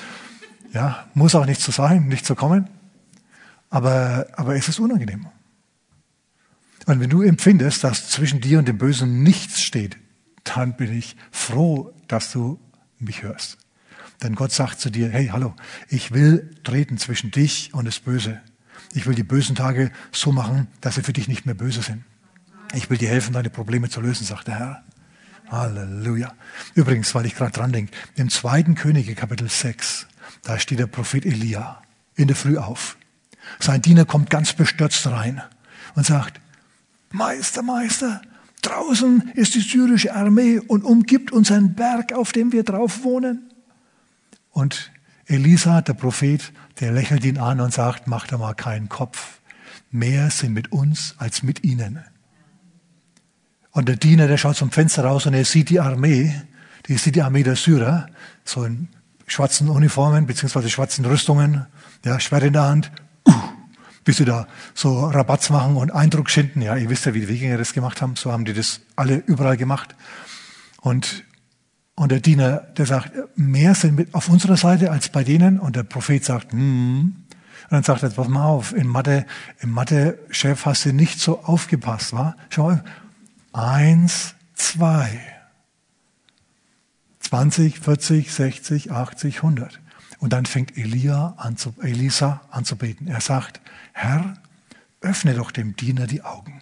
Ja, 0.73 1.05
muss 1.13 1.35
auch 1.35 1.45
nicht 1.45 1.61
so 1.61 1.71
sein, 1.71 2.07
nicht 2.07 2.25
so 2.25 2.33
kommen. 2.33 2.67
Aber, 3.69 4.25
aber 4.33 4.55
es 4.55 4.69
ist 4.69 4.79
unangenehm. 4.79 5.27
Und 6.87 6.99
wenn 6.99 7.11
du 7.11 7.21
empfindest, 7.21 7.83
dass 7.83 8.09
zwischen 8.09 8.41
dir 8.41 8.57
und 8.57 8.67
dem 8.67 8.79
Bösen 8.79 9.21
nichts 9.21 9.61
steht, 9.61 9.97
dann 10.45 10.75
bin 10.75 10.97
ich 10.97 11.15
froh, 11.29 11.93
dass 12.07 12.31
du 12.31 12.59
mich 12.99 13.23
hörst. 13.23 13.57
Denn 14.23 14.35
Gott 14.35 14.51
sagt 14.51 14.79
zu 14.79 14.89
dir, 14.89 15.09
hey, 15.09 15.27
hallo, 15.27 15.55
ich 15.89 16.11
will 16.11 16.55
treten 16.63 16.97
zwischen 16.97 17.31
dich 17.31 17.73
und 17.73 17.85
das 17.85 17.99
Böse. 17.99 18.41
Ich 18.93 19.05
will 19.05 19.15
die 19.15 19.23
bösen 19.23 19.55
Tage 19.55 19.91
so 20.11 20.31
machen, 20.31 20.67
dass 20.81 20.95
sie 20.95 21.03
für 21.03 21.13
dich 21.13 21.27
nicht 21.27 21.45
mehr 21.45 21.55
böse 21.55 21.81
sind. 21.81 22.03
Ich 22.73 22.89
will 22.89 22.97
dir 22.97 23.09
helfen, 23.09 23.33
deine 23.33 23.49
Probleme 23.49 23.89
zu 23.89 24.01
lösen, 24.01 24.25
sagt 24.25 24.47
der 24.47 24.59
Herr. 24.59 24.83
Halleluja. 25.49 26.33
Übrigens, 26.73 27.13
weil 27.15 27.25
ich 27.25 27.35
gerade 27.35 27.51
dran 27.51 27.71
denke, 27.71 27.93
im 28.15 28.29
zweiten 28.29 28.75
Könige 28.75 29.15
Kapitel 29.15 29.49
6, 29.49 30.07
da 30.43 30.59
steht 30.59 30.79
der 30.79 30.87
Prophet 30.87 31.25
Elia 31.25 31.81
in 32.15 32.27
der 32.27 32.35
Früh 32.35 32.57
auf. 32.57 32.97
Sein 33.59 33.81
Diener 33.81 34.05
kommt 34.05 34.29
ganz 34.29 34.53
bestürzt 34.53 35.07
rein 35.07 35.41
und 35.95 36.05
sagt, 36.05 36.41
Meister, 37.11 37.61
Meister, 37.61 38.21
draußen 38.61 39.31
ist 39.35 39.55
die 39.55 39.61
syrische 39.61 40.13
Armee 40.13 40.59
und 40.59 40.83
umgibt 40.83 41.31
unseren 41.31 41.73
Berg, 41.75 42.13
auf 42.13 42.31
dem 42.31 42.51
wir 42.51 42.63
drauf 42.63 43.03
wohnen. 43.03 43.51
Und 44.51 44.91
Elisa, 45.25 45.81
der 45.81 45.93
Prophet, 45.93 46.51
der 46.79 46.91
lächelt 46.91 47.23
ihn 47.25 47.37
an 47.37 47.59
und 47.59 47.73
sagt, 47.73 48.07
mach 48.07 48.27
da 48.27 48.37
mal 48.37 48.53
keinen 48.53 48.89
Kopf. 48.89 49.39
Mehr 49.91 50.29
sind 50.29 50.53
mit 50.53 50.71
uns 50.71 51.15
als 51.17 51.43
mit 51.43 51.63
ihnen. 51.63 52.03
Und 53.71 53.87
der 53.87 53.95
Diener, 53.95 54.27
der 54.27 54.37
schaut 54.37 54.55
zum 54.55 54.71
Fenster 54.71 55.03
raus 55.03 55.25
und 55.25 55.33
er 55.33 55.45
sieht 55.45 55.69
die 55.69 55.79
Armee, 55.79 56.33
die 56.87 56.97
sieht 56.97 57.15
die 57.15 57.21
Armee 57.21 57.43
der 57.43 57.55
Syrer, 57.55 58.07
so 58.43 58.63
in 58.63 58.87
schwarzen 59.27 59.69
Uniformen, 59.69 60.25
beziehungsweise 60.25 60.69
schwarzen 60.69 61.05
Rüstungen, 61.05 61.67
ja, 62.03 62.19
Schwert 62.19 62.43
in 62.43 62.53
der 62.53 62.63
Hand, 62.63 62.91
bis 64.07 64.15
sie 64.15 64.25
da 64.25 64.47
so 64.73 65.05
Rabatz 65.07 65.49
machen 65.49 65.75
und 65.75 65.93
Eindruck 65.93 66.29
schinden. 66.29 66.61
Ja, 66.61 66.77
ihr 66.77 66.89
wisst 66.89 67.05
ja, 67.05 67.13
wie 67.13 67.19
die 67.19 67.27
Wikinger 67.27 67.57
das 67.57 67.73
gemacht 67.73 68.01
haben, 68.01 68.15
so 68.15 68.31
haben 68.31 68.45
die 68.45 68.53
das 68.53 68.79
alle 68.95 69.17
überall 69.17 69.57
gemacht. 69.57 69.95
Und, 70.79 71.25
und 71.95 72.09
der 72.09 72.21
Diener, 72.21 72.59
der 72.77 72.85
sagt, 72.85 73.11
mehr 73.35 73.75
sind 73.75 73.97
mit 73.97 74.15
auf 74.15 74.29
unserer 74.29 74.55
Seite 74.55 74.91
als 74.91 75.09
bei 75.09 75.25
denen. 75.25 75.59
Und 75.59 75.75
der 75.75 75.83
Prophet 75.83 76.23
sagt, 76.23 76.53
hm. 76.53 77.15
Und 77.63 77.71
dann 77.71 77.83
sagt 77.83 78.01
er, 78.01 78.09
pass 78.11 78.29
mal 78.29 78.45
auf, 78.45 78.73
in 78.73 78.87
Mathe, 78.87 79.25
im 79.59 79.71
Mathe-Chef 79.71 80.65
hast 80.65 80.85
du 80.85 80.93
nicht 80.93 81.19
so 81.19 81.43
aufgepasst, 81.43 82.13
wa? 82.13 82.33
Schau 82.49 82.69
mal, 82.69 82.85
eins, 83.51 84.35
zwei. 84.53 85.19
20, 87.19 87.77
40, 87.77 88.31
60, 88.31 88.91
80, 88.93 89.35
100. 89.43 89.81
Und 90.19 90.31
dann 90.31 90.45
fängt 90.45 90.77
Elia 90.77 91.33
an 91.35 91.57
zu, 91.57 91.73
Elisa 91.81 92.39
an 92.51 92.63
zu 92.63 92.77
beten. 92.77 93.07
Er 93.07 93.19
sagt, 93.19 93.59
Herr, 93.97 94.35
öffne 95.01 95.33
doch 95.33 95.49
dem 95.49 95.75
Diener 95.75 96.05
die 96.05 96.21
Augen. 96.21 96.61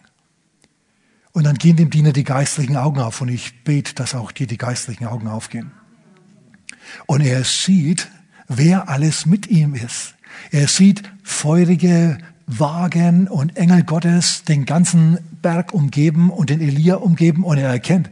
Und 1.33 1.43
dann 1.43 1.57
gehen 1.57 1.75
dem 1.75 1.89
Diener 1.89 2.13
die 2.13 2.23
geistlichen 2.23 2.77
Augen 2.77 2.99
auf 3.01 3.19
und 3.19 3.27
ich 3.27 3.65
bete, 3.65 3.93
dass 3.93 4.15
auch 4.15 4.31
dir 4.31 4.47
die 4.47 4.57
geistlichen 4.57 5.05
Augen 5.05 5.27
aufgehen. 5.27 5.71
Und 7.07 7.19
er 7.19 7.43
sieht, 7.43 8.09
wer 8.47 8.87
alles 8.87 9.25
mit 9.25 9.47
ihm 9.47 9.75
ist. 9.75 10.15
Er 10.51 10.69
sieht 10.69 11.03
feurige 11.23 12.19
Wagen 12.47 13.27
und 13.27 13.57
Engel 13.57 13.83
Gottes 13.83 14.45
den 14.45 14.65
ganzen 14.65 15.19
Berg 15.41 15.73
umgeben 15.73 16.29
und 16.29 16.49
den 16.49 16.61
Elia 16.61 16.95
umgeben 16.95 17.43
und 17.43 17.57
er 17.57 17.69
erkennt, 17.69 18.09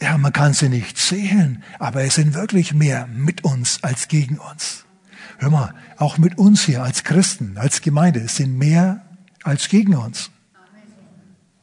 ja, 0.00 0.16
man 0.16 0.32
kann 0.32 0.52
sie 0.52 0.68
nicht 0.68 0.96
sehen, 0.96 1.64
aber 1.80 2.04
es 2.04 2.14
sind 2.14 2.34
wirklich 2.34 2.72
mehr 2.72 3.08
mit 3.08 3.42
uns 3.42 3.82
als 3.82 4.06
gegen 4.06 4.38
uns. 4.38 4.84
Hör 5.38 5.50
mal, 5.50 5.74
auch 5.96 6.18
mit 6.18 6.38
uns 6.38 6.64
hier 6.64 6.82
als 6.82 7.04
Christen, 7.04 7.56
als 7.56 7.80
Gemeinde, 7.80 8.28
sind 8.28 8.56
mehr 8.56 9.02
als 9.42 9.68
gegen 9.68 9.94
uns. 9.94 10.30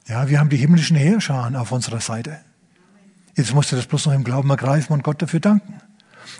Ja, 0.07 0.29
wir 0.29 0.39
haben 0.39 0.49
die 0.49 0.57
himmlischen 0.57 0.95
Heerscharen 0.95 1.55
auf 1.55 1.71
unserer 1.71 1.99
Seite. 1.99 2.39
Jetzt 3.35 3.53
musst 3.53 3.71
du 3.71 3.75
das 3.75 3.85
bloß 3.85 4.07
noch 4.07 4.13
im 4.13 4.23
Glauben 4.23 4.49
ergreifen 4.49 4.93
und 4.93 5.03
Gott 5.03 5.21
dafür 5.21 5.39
danken. 5.39 5.75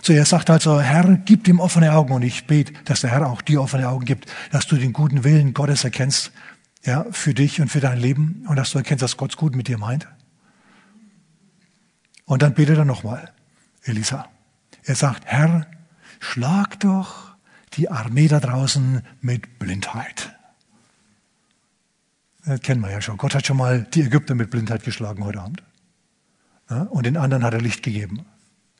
So, 0.02 0.12
er 0.12 0.24
sagt 0.24 0.50
also, 0.50 0.80
Herr, 0.80 1.16
gib 1.24 1.46
ihm 1.48 1.60
offene 1.60 1.92
Augen 1.92 2.12
und 2.12 2.22
ich 2.22 2.46
bete, 2.46 2.72
dass 2.84 3.00
der 3.00 3.10
Herr 3.10 3.26
auch 3.26 3.42
dir 3.42 3.62
offene 3.62 3.88
Augen 3.88 4.04
gibt, 4.04 4.26
dass 4.50 4.66
du 4.66 4.76
den 4.76 4.92
guten 4.92 5.24
Willen 5.24 5.54
Gottes 5.54 5.84
erkennst, 5.84 6.32
ja, 6.84 7.06
für 7.10 7.34
dich 7.34 7.60
und 7.60 7.68
für 7.68 7.80
dein 7.80 7.98
Leben 7.98 8.44
und 8.48 8.56
dass 8.56 8.70
du 8.70 8.78
erkennst, 8.78 9.02
dass 9.02 9.16
Gott 9.16 9.36
gut 9.36 9.54
mit 9.54 9.68
dir 9.68 9.78
meint. 9.78 10.06
Und 12.24 12.42
dann 12.42 12.54
betet 12.54 12.78
er 12.78 12.84
nochmal, 12.84 13.32
Elisa. 13.82 14.28
Er 14.84 14.94
sagt, 14.94 15.24
Herr, 15.26 15.66
schlag 16.20 16.80
doch 16.80 17.34
die 17.74 17.90
Armee 17.90 18.28
da 18.28 18.40
draußen 18.40 19.02
mit 19.20 19.58
Blindheit. 19.58 20.34
Das 22.44 22.60
kennen 22.60 22.80
wir 22.80 22.90
ja 22.90 23.00
schon. 23.00 23.16
Gott 23.16 23.34
hat 23.34 23.46
schon 23.46 23.58
mal 23.58 23.86
die 23.94 24.02
Ägypter 24.02 24.34
mit 24.34 24.50
Blindheit 24.50 24.82
geschlagen 24.82 25.24
heute 25.24 25.40
Abend. 25.40 25.62
Und 26.90 27.06
den 27.06 27.16
anderen 27.16 27.44
hat 27.44 27.54
er 27.54 27.60
Licht 27.60 27.82
gegeben 27.82 28.24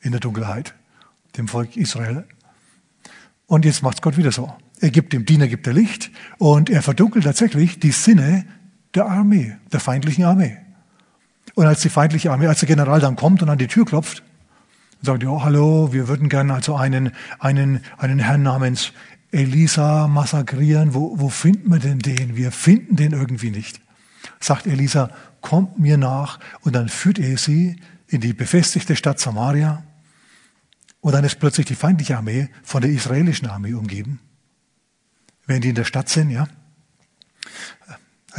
in 0.01 0.11
der 0.11 0.19
Dunkelheit, 0.19 0.73
dem 1.37 1.47
Volk 1.47 1.75
Israel. 1.75 2.25
Und 3.47 3.65
jetzt 3.65 3.83
macht 3.83 4.01
Gott 4.01 4.17
wieder 4.17 4.31
so. 4.31 4.55
Er 4.79 4.91
gibt 4.91 5.13
dem 5.13 5.25
Diener 5.25 5.47
gibt 5.47 5.67
er 5.67 5.73
Licht 5.73 6.11
und 6.37 6.69
er 6.69 6.81
verdunkelt 6.81 7.25
tatsächlich 7.25 7.79
die 7.79 7.91
Sinne 7.91 8.45
der 8.93 9.07
Armee, 9.07 9.57
der 9.71 9.79
feindlichen 9.79 10.23
Armee. 10.23 10.57
Und 11.55 11.65
als 11.65 11.81
die 11.81 11.89
feindliche 11.89 12.31
Armee, 12.31 12.47
als 12.47 12.59
der 12.59 12.67
General 12.67 12.99
dann 12.99 13.15
kommt 13.15 13.41
und 13.41 13.49
an 13.49 13.57
die 13.57 13.67
Tür 13.67 13.85
klopft, 13.85 14.23
sagt 15.01 15.23
er, 15.23 15.31
oh, 15.31 15.43
hallo, 15.43 15.93
wir 15.93 16.07
würden 16.07 16.29
gerne 16.29 16.53
also 16.53 16.75
einen, 16.75 17.11
einen, 17.39 17.81
einen 17.97 18.19
Herrn 18.19 18.43
namens 18.43 18.91
Elisa 19.31 20.07
massakrieren. 20.07 20.93
Wo, 20.93 21.19
wo 21.19 21.29
finden 21.29 21.69
wir 21.69 21.79
denn 21.79 21.99
den? 21.99 22.35
Wir 22.35 22.51
finden 22.51 22.95
den 22.95 23.13
irgendwie 23.13 23.51
nicht. 23.51 23.79
Sagt 24.39 24.67
Elisa, 24.67 25.11
kommt 25.41 25.79
mir 25.79 25.97
nach. 25.97 26.39
Und 26.61 26.75
dann 26.75 26.89
führt 26.89 27.19
er 27.19 27.37
sie 27.37 27.77
in 28.07 28.21
die 28.21 28.33
befestigte 28.33 28.95
Stadt 28.95 29.19
Samaria. 29.19 29.83
Und 31.01 31.13
dann 31.13 31.23
ist 31.23 31.39
plötzlich 31.39 31.67
die 31.67 31.75
feindliche 31.75 32.17
Armee 32.17 32.49
von 32.63 32.81
der 32.81 32.91
israelischen 32.91 33.47
Armee 33.47 33.73
umgeben. 33.73 34.19
Wenn 35.45 35.61
die 35.61 35.69
in 35.69 35.75
der 35.75 35.85
Stadt 35.85 36.09
sind, 36.09 36.29
ja. 36.29 36.47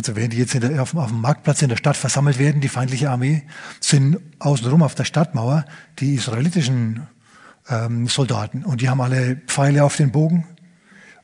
Also 0.00 0.16
wenn 0.16 0.30
die 0.30 0.38
jetzt 0.38 0.54
der, 0.54 0.82
auf, 0.82 0.94
auf, 0.94 1.08
dem 1.08 1.20
Marktplatz 1.20 1.60
in 1.62 1.68
der 1.68 1.76
Stadt 1.76 1.96
versammelt 1.96 2.38
werden, 2.38 2.60
die 2.60 2.68
feindliche 2.68 3.10
Armee, 3.10 3.42
sind 3.80 4.18
außenrum 4.38 4.82
auf 4.82 4.94
der 4.94 5.04
Stadtmauer 5.04 5.66
die 5.98 6.14
israelitischen 6.14 7.06
ähm, 7.68 8.06
Soldaten. 8.08 8.64
Und 8.64 8.80
die 8.80 8.88
haben 8.88 9.00
alle 9.00 9.36
Pfeile 9.36 9.84
auf 9.84 9.96
den 9.96 10.10
Bogen 10.10 10.46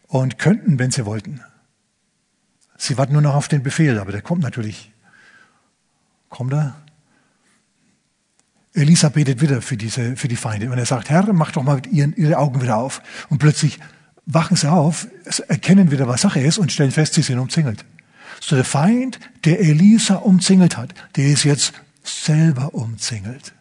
und 0.09 0.39
könnten, 0.39 0.79
wenn 0.79 0.91
sie 0.91 1.07
wollten, 1.07 1.41
Sie 2.79 2.99
warten 2.99 3.15
nur 3.15 3.23
noch 3.23 3.35
auf 3.35 3.49
den 3.49 3.63
Befehl, 3.63 3.99
aber 3.99 4.13
der 4.13 4.23
kommt 4.23 4.43
natürlich. 4.43 4.93
Kommt 6.29 6.53
er? 6.53 6.77
Elisa 8.75 9.09
betet 9.09 9.41
wieder 9.41 9.63
für, 9.63 9.79
diese, 9.79 10.17
für 10.17 10.29
die 10.29 10.37
Feinde 10.37 10.71
und 10.71 10.77
er 10.77 10.85
sagt, 10.85 11.09
Herr, 11.09 11.33
mach 11.33 11.53
doch 11.53 11.63
mal 11.63 11.81
ihren, 11.91 12.15
ihre 12.17 12.37
Augen 12.37 12.61
wieder 12.61 12.77
auf. 12.77 13.01
Und 13.31 13.39
plötzlich 13.39 13.81
wachen 14.27 14.57
sie 14.57 14.71
auf, 14.71 15.09
erkennen 15.49 15.91
wieder, 15.91 16.07
was 16.09 16.21
Sache 16.21 16.41
ist 16.41 16.59
und 16.59 16.71
stellen 16.71 16.91
fest, 16.91 17.15
sie 17.15 17.23
sind 17.23 17.39
umzingelt. 17.39 17.87
So 18.47 18.55
der 18.55 18.65
Feind, 18.65 19.19
der 19.45 19.59
Elisa 19.59 20.15
umzingelt 20.15 20.77
hat, 20.77 20.95
der 21.17 21.27
ist 21.27 21.43
jetzt 21.43 21.73
selber 22.05 22.75
umzingelt. 22.75 23.55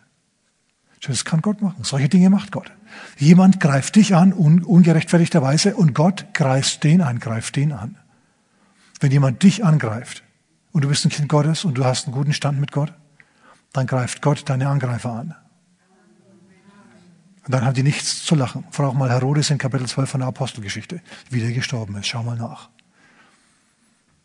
Das 1.02 1.26
kann 1.26 1.42
Gott 1.42 1.60
machen. 1.64 1.84
Solche 1.84 2.08
Dinge 2.08 2.30
macht 2.30 2.52
Gott. 2.52 2.72
Jemand 3.18 3.60
greift 3.60 3.96
dich 3.96 4.14
an, 4.14 4.32
un 4.32 4.64
ungerechtfertigterweise, 4.64 5.76
und 5.76 5.96
Gott 5.96 6.36
greift 6.36 6.84
den 6.84 7.02
an, 7.02 7.18
greift 7.18 7.56
den 7.56 7.72
an. 7.72 7.98
Wenn 9.00 9.12
jemand 9.12 9.42
dich 9.42 9.66
angreift 9.66 10.22
und 10.72 10.84
du 10.84 10.88
bist 10.88 11.04
ein 11.04 11.10
Kind 11.10 11.30
Gottes 11.30 11.66
und 11.66 11.80
du 11.80 11.84
hast 11.84 12.06
einen 12.06 12.14
guten 12.14 12.34
Stand 12.34 12.60
mit 12.60 12.72
Gott, 12.72 12.94
dann 13.74 13.88
greift 13.88 14.22
Gott 14.22 14.48
deine 14.48 14.70
Angreifer 14.70 15.14
an. 15.14 15.36
Und 17.44 17.52
dann 17.52 17.66
haben 17.66 17.74
die 17.74 17.82
nichts 17.82 18.24
zu 18.24 18.36
lachen. 18.36 18.66
Frag 18.70 18.94
mal 18.94 19.10
Herodes 19.10 19.50
in 19.50 19.58
Kapitel 19.58 19.88
12 19.88 20.08
von 20.08 20.20
der 20.20 20.28
Apostelgeschichte, 20.28 21.02
wie 21.32 21.40
der 21.40 21.54
gestorben 21.54 21.96
ist. 21.96 22.06
Schau 22.06 22.22
mal 22.22 22.38
nach. 22.38 22.70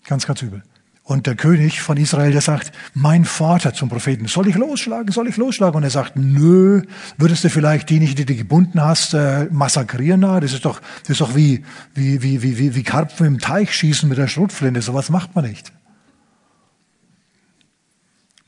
Ganz, 0.04 0.26
ganz 0.26 0.42
übel. 0.42 0.62
Und 1.10 1.26
der 1.26 1.34
König 1.34 1.80
von 1.80 1.96
Israel, 1.96 2.30
der 2.30 2.40
sagt, 2.40 2.70
mein 2.94 3.24
Vater 3.24 3.74
zum 3.74 3.88
Propheten, 3.88 4.28
soll 4.28 4.46
ich 4.46 4.54
losschlagen, 4.54 5.10
soll 5.10 5.26
ich 5.26 5.36
losschlagen? 5.36 5.76
Und 5.76 5.82
er 5.82 5.90
sagt, 5.90 6.12
nö, 6.14 6.82
würdest 7.16 7.42
du 7.42 7.50
vielleicht 7.50 7.90
die 7.90 7.98
nicht, 7.98 8.16
die 8.16 8.24
du 8.24 8.36
gebunden 8.36 8.80
hast, 8.80 9.14
äh, 9.14 9.48
massakrieren 9.50 10.20
da? 10.20 10.38
Das 10.38 10.52
ist 10.52 10.64
doch, 10.64 10.80
das 11.00 11.10
ist 11.10 11.20
doch 11.20 11.34
wie, 11.34 11.64
wie, 11.94 12.22
wie, 12.22 12.42
wie, 12.42 12.58
wie, 12.58 12.74
wie 12.76 12.82
Karpfen 12.84 13.26
im 13.26 13.38
Teich 13.40 13.74
schießen 13.74 14.08
mit 14.08 14.18
der 14.18 14.28
Schrotflinte. 14.28 14.82
Sowas 14.82 15.10
macht 15.10 15.34
man 15.34 15.46
nicht. 15.46 15.72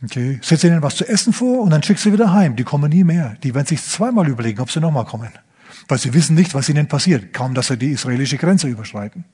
Okay, 0.05 0.39
setz 0.43 0.63
ihnen 0.63 0.83
was 0.83 0.95
zu 0.95 1.09
essen 1.09 1.33
vor 1.33 1.63
und 1.63 1.71
dann 1.71 1.83
schick 1.83 1.99
sie 1.99 2.13
wieder 2.13 2.33
heim. 2.33 2.55
Die 2.55 2.65
kommen 2.65 2.91
nie 2.91 3.03
mehr. 3.03 3.37
Die 3.43 3.57
werden 3.57 3.67
sich 3.67 3.83
zweimal 3.83 4.29
überlegen, 4.29 4.61
ob 4.61 4.71
sie 4.71 4.81
nochmal 4.81 5.05
kommen. 5.05 5.31
Weil 5.89 5.99
sie 5.99 6.15
wissen 6.15 6.37
nicht, 6.37 6.55
was 6.55 6.69
ihnen 6.69 6.87
passiert. 6.87 7.33
Kaum, 7.33 7.55
dass 7.55 7.69
sie 7.69 7.77
die 7.77 7.91
israelische 7.91 8.37
Grenze 8.37 8.69
überschreiten. 8.69 9.25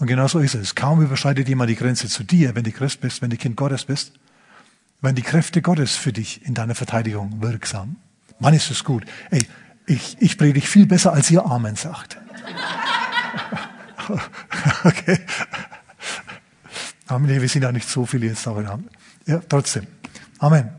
Und 0.00 0.06
genau 0.06 0.26
so 0.28 0.38
ist 0.38 0.54
es. 0.54 0.74
Kaum 0.74 1.02
überschreitet 1.02 1.46
jemand 1.46 1.68
die 1.68 1.76
Grenze 1.76 2.08
zu 2.08 2.24
dir, 2.24 2.56
wenn 2.56 2.64
du 2.64 2.72
Christ 2.72 3.02
bist, 3.02 3.20
wenn 3.20 3.28
du 3.28 3.36
Kind 3.36 3.54
Gottes 3.54 3.84
bist, 3.84 4.14
wenn 5.02 5.14
die 5.14 5.22
Kräfte 5.22 5.60
Gottes 5.60 5.94
für 5.94 6.10
dich 6.10 6.44
in 6.46 6.54
deiner 6.54 6.74
Verteidigung 6.74 7.42
wirksam. 7.42 7.96
Mann, 8.38 8.54
ist 8.54 8.70
es 8.70 8.82
gut. 8.82 9.04
Ey, 9.30 9.46
ich, 9.86 10.16
ich 10.18 10.38
predige 10.38 10.66
viel 10.66 10.86
besser, 10.86 11.12
als 11.12 11.30
ihr 11.30 11.44
Amen 11.44 11.76
sagt. 11.76 12.16
okay. 14.84 15.18
Amen, 17.06 17.28
wir 17.28 17.48
sind 17.48 17.62
ja 17.62 17.70
nicht 17.70 17.88
so 17.88 18.06
viele 18.06 18.26
jetzt 18.26 18.46
darin. 18.46 18.88
Ja, 19.26 19.42
trotzdem. 19.50 19.86
Amen. 20.38 20.70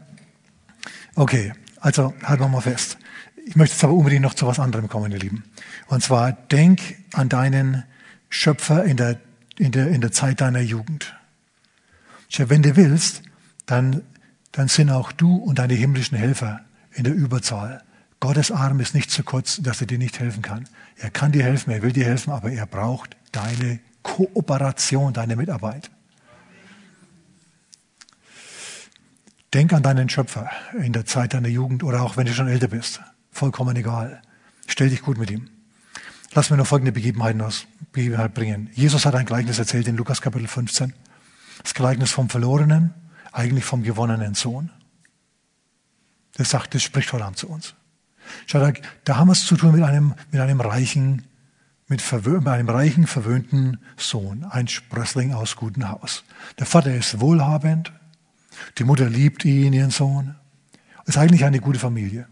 Okay, 1.13 1.53
also 1.79 2.15
halten 2.23 2.43
wir 2.43 2.47
mal 2.47 2.61
fest. 2.61 2.97
Ich 3.45 3.55
möchte 3.55 3.75
jetzt 3.75 3.83
aber 3.83 3.93
unbedingt 3.93 4.23
noch 4.23 4.33
zu 4.33 4.47
was 4.47 4.59
anderem 4.59 4.89
kommen, 4.89 5.11
ihr 5.11 5.19
Lieben. 5.19 5.43
Und 5.87 6.01
zwar, 6.01 6.31
denk 6.31 6.81
an 7.13 7.29
deinen 7.29 7.83
Schöpfer 8.31 8.85
in 8.85 8.97
der, 8.97 9.19
in 9.59 9.71
der, 9.71 9.89
in 9.89 10.01
der 10.01 10.11
Zeit 10.11 10.41
deiner 10.41 10.61
Jugend. 10.61 11.13
Tja, 12.29 12.49
wenn 12.49 12.63
du 12.63 12.75
willst, 12.77 13.21
dann, 13.65 14.01
dann 14.53 14.69
sind 14.69 14.89
auch 14.89 15.11
du 15.11 15.35
und 15.35 15.59
deine 15.59 15.73
himmlischen 15.73 16.17
Helfer 16.17 16.61
in 16.93 17.03
der 17.03 17.13
Überzahl. 17.13 17.83
Gottes 18.21 18.49
Arm 18.49 18.79
ist 18.79 18.95
nicht 18.95 19.11
zu 19.11 19.23
kurz, 19.23 19.61
dass 19.61 19.81
er 19.81 19.87
dir 19.87 19.97
nicht 19.97 20.19
helfen 20.19 20.41
kann. 20.41 20.67
Er 20.97 21.11
kann 21.11 21.33
dir 21.33 21.43
helfen, 21.43 21.71
er 21.71 21.81
will 21.81 21.91
dir 21.91 22.05
helfen, 22.05 22.31
aber 22.31 22.51
er 22.51 22.65
braucht 22.65 23.17
deine 23.33 23.79
Kooperation, 24.01 25.13
deine 25.13 25.35
Mitarbeit. 25.35 25.91
Denk 29.53 29.73
an 29.73 29.83
deinen 29.83 30.07
Schöpfer 30.07 30.49
in 30.81 30.93
der 30.93 31.05
Zeit 31.05 31.33
deiner 31.33 31.49
Jugend 31.49 31.83
oder 31.83 32.01
auch 32.01 32.15
wenn 32.15 32.25
du 32.25 32.33
schon 32.33 32.47
älter 32.47 32.69
bist. 32.69 33.01
Vollkommen 33.31 33.75
egal. 33.75 34.21
Stell 34.67 34.89
dich 34.89 35.01
gut 35.01 35.17
mit 35.17 35.29
ihm. 35.29 35.49
Lass 36.33 36.49
mir 36.49 36.55
noch 36.55 36.67
folgende 36.67 36.93
Begebenheiten 36.93 37.41
aus 37.41 37.65
Begebenheit 37.91 38.33
bringen. 38.33 38.69
Jesus 38.73 39.05
hat 39.05 39.15
ein 39.15 39.25
Gleichnis 39.25 39.59
erzählt 39.59 39.87
in 39.87 39.97
Lukas 39.97 40.21
Kapitel 40.21 40.47
15. 40.47 40.93
Das 41.61 41.73
Gleichnis 41.73 42.11
vom 42.11 42.29
verlorenen, 42.29 42.93
eigentlich 43.33 43.65
vom 43.65 43.83
gewonnenen 43.83 44.33
Sohn. 44.33 44.71
Das 46.35 46.49
sagt, 46.49 46.73
das 46.73 46.83
spricht 46.83 47.09
vor 47.09 47.33
zu 47.33 47.49
uns. 47.49 47.75
Schau, 48.45 48.71
da, 49.03 49.17
haben 49.17 49.27
wir 49.27 49.33
es 49.33 49.45
zu 49.45 49.57
tun 49.57 49.73
mit 49.73 49.83
einem, 49.83 50.13
mit 50.31 50.39
einem 50.39 50.61
reichen, 50.61 51.27
mit, 51.87 52.01
mit 52.13 52.47
einem 52.47 52.69
reichen, 52.69 53.07
verwöhnten 53.07 53.79
Sohn, 53.97 54.45
ein 54.45 54.69
Sprössling 54.69 55.33
aus 55.33 55.57
gutem 55.57 55.89
Haus. 55.89 56.23
Der 56.59 56.65
Vater 56.65 56.95
ist 56.95 57.19
wohlhabend, 57.19 57.91
die 58.77 58.85
Mutter 58.85 59.09
liebt 59.09 59.43
ihn, 59.43 59.73
ihren 59.73 59.91
Sohn. 59.91 60.35
Ist 61.05 61.17
eigentlich 61.17 61.43
eine 61.43 61.59
gute 61.59 61.79
Familie. 61.79 62.27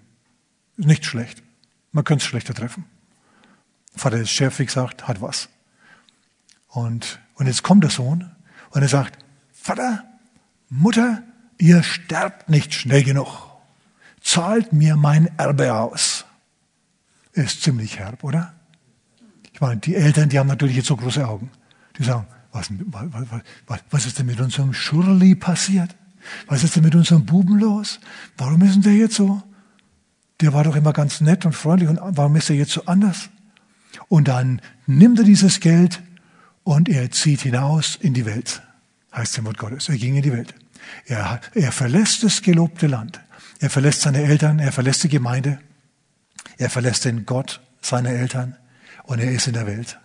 Nicht 0.78 1.06
schlecht. 1.06 1.44
Man 1.92 2.06
könnte 2.06 2.24
es 2.24 2.30
schlechter 2.30 2.54
treffen. 2.54 2.86
Vater 4.00 4.18
ist 4.18 4.32
Chef, 4.32 4.58
wie 4.60 4.66
gesagt, 4.66 5.08
hat 5.08 5.22
was. 5.22 5.50
Und, 6.70 7.20
und 7.36 7.48
jetzt 7.48 7.64
kommt 7.64 7.84
der 7.84 7.92
Sohn 7.92 8.32
und 8.72 8.82
er 8.82 8.88
sagt, 8.88 9.18
Vater, 9.52 10.04
Mutter, 10.70 11.24
ihr 11.58 11.84
sterbt 11.84 12.50
nicht 12.50 12.74
schnell 12.74 13.04
genug. 13.04 13.28
Zahlt 14.22 14.72
mir 14.72 14.96
mein 14.96 15.38
Erbe 15.38 15.74
aus. 15.74 16.26
Ist 17.34 17.62
ziemlich 17.62 18.00
herb, 18.00 18.24
oder? 18.24 18.54
Ich 19.54 19.62
meine, 19.62 19.82
die 19.82 19.96
Eltern, 19.96 20.30
die 20.30 20.40
haben 20.40 20.48
natürlich 20.48 20.78
jetzt 20.78 20.88
so 20.88 20.96
große 20.96 21.28
Augen. 21.28 21.52
Die 21.98 22.04
sagen, 22.04 22.26
was, 22.52 22.70
was, 22.70 23.42
was, 23.68 23.80
was 23.90 24.06
ist 24.06 24.20
denn 24.20 24.28
mit 24.28 24.40
unserem 24.40 24.74
Schurli 24.74 25.36
passiert? 25.36 25.96
Was 26.48 26.64
ist 26.64 26.76
denn 26.76 26.84
mit 26.84 26.96
unserem 26.96 27.26
Buben 27.26 27.60
los? 27.60 28.00
Warum 28.38 28.62
ist 28.62 28.76
denn 28.76 28.82
der 28.84 28.94
jetzt 28.94 29.16
so? 29.16 29.44
Der 30.40 30.54
war 30.54 30.64
doch 30.64 30.76
immer 30.76 30.94
ganz 30.94 31.20
nett 31.20 31.46
und 31.46 31.54
freundlich 31.54 31.90
und 31.90 32.00
warum 32.02 32.36
ist 32.38 32.50
er 32.50 32.56
jetzt 32.56 32.72
so 32.72 32.86
anders? 32.86 33.30
Und 34.08 34.28
dann 34.28 34.62
nimmt 34.86 35.20
er 35.20 35.26
dieses 35.26 35.60
Geld 35.60 36.02
und 36.64 36.90
er 36.90 37.12
zieht 37.12 37.42
hinaus 37.42 37.96
in 37.96 38.14
die 38.14 38.26
Welt, 38.26 38.62
heißt 39.14 39.38
im 39.38 39.46
Wort 39.46 39.58
Gottes. 39.58 39.90
Er 39.90 39.98
ging 39.98 40.16
in 40.16 40.22
die 40.22 40.34
Welt. 40.34 40.54
Er, 41.06 41.42
er 41.54 41.72
verlässt 41.72 42.24
das 42.24 42.42
gelobte 42.42 42.88
Land. 42.88 43.20
Er 43.60 43.70
verlässt 43.70 44.02
seine 44.02 44.24
Eltern, 44.24 44.60
er 44.60 44.72
verlässt 44.72 45.04
die 45.04 45.10
Gemeinde, 45.10 45.60
er 46.58 46.70
verlässt 46.70 47.06
den 47.06 47.26
Gott 47.26 47.62
seiner 47.82 48.10
Eltern 48.10 48.56
und 49.04 49.20
er 49.20 49.32
ist 49.32 49.48
in 49.48 49.54
der 49.54 49.68
Welt. 49.68 50.00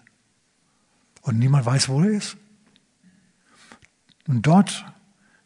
Und 1.22 1.38
niemand 1.38 1.64
weiß, 1.64 1.88
wo 1.88 2.02
er 2.02 2.10
ist. 2.10 2.36
Und 4.26 4.46
dort 4.46 4.84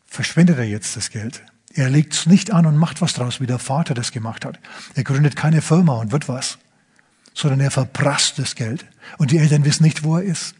verschwendet 0.06 0.58
er 0.58 0.64
jetzt 0.64 0.96
das 0.96 1.10
Geld. 1.10 1.42
Er 1.74 1.90
legt 1.90 2.14
es 2.14 2.26
nicht 2.26 2.50
an 2.50 2.66
und 2.66 2.76
macht 2.76 3.00
was 3.00 3.12
draus, 3.12 3.40
wie 3.40 3.46
der 3.46 3.58
Vater 3.58 3.94
das 3.94 4.10
gemacht 4.10 4.44
hat. 4.44 4.58
Er 4.94 5.04
gründet 5.04 5.36
keine 5.36 5.62
Firma 5.62 5.94
und 5.94 6.12
wird 6.12 6.28
was, 6.28 6.58
sondern 7.38 7.60
er 7.60 7.70
verprasst 7.70 8.38
das 8.38 8.54
Geld. 8.54 8.84
Und 9.18 9.30
die 9.30 9.38
Eltern 9.38 9.64
wissen 9.64 9.84
nicht, 9.84 10.02
wo 10.02 10.16
er 10.16 10.24
ist. 10.24 10.54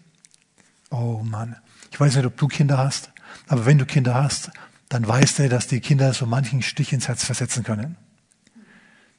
Oh 0.91 1.23
Mann, 1.25 1.57
ich 1.91 1.99
weiß 1.99 2.17
nicht, 2.17 2.25
ob 2.25 2.37
du 2.37 2.49
Kinder 2.49 2.79
hast, 2.79 3.11
aber 3.47 3.67
wenn 3.67 3.79
du 3.79 3.87
Kinder 3.87 4.15
hast, 4.15 4.51
dann 4.89 5.07
weißt 5.07 5.41
du, 5.41 5.49
dass 5.49 5.67
die 5.67 5.81
Kinder 5.81 6.15
so 6.15 6.25
manchen 6.25 6.63
Stich 6.63 6.93
ins 6.93 7.09
Herz 7.09 7.25
versetzen 7.25 7.63
können. 7.63 7.97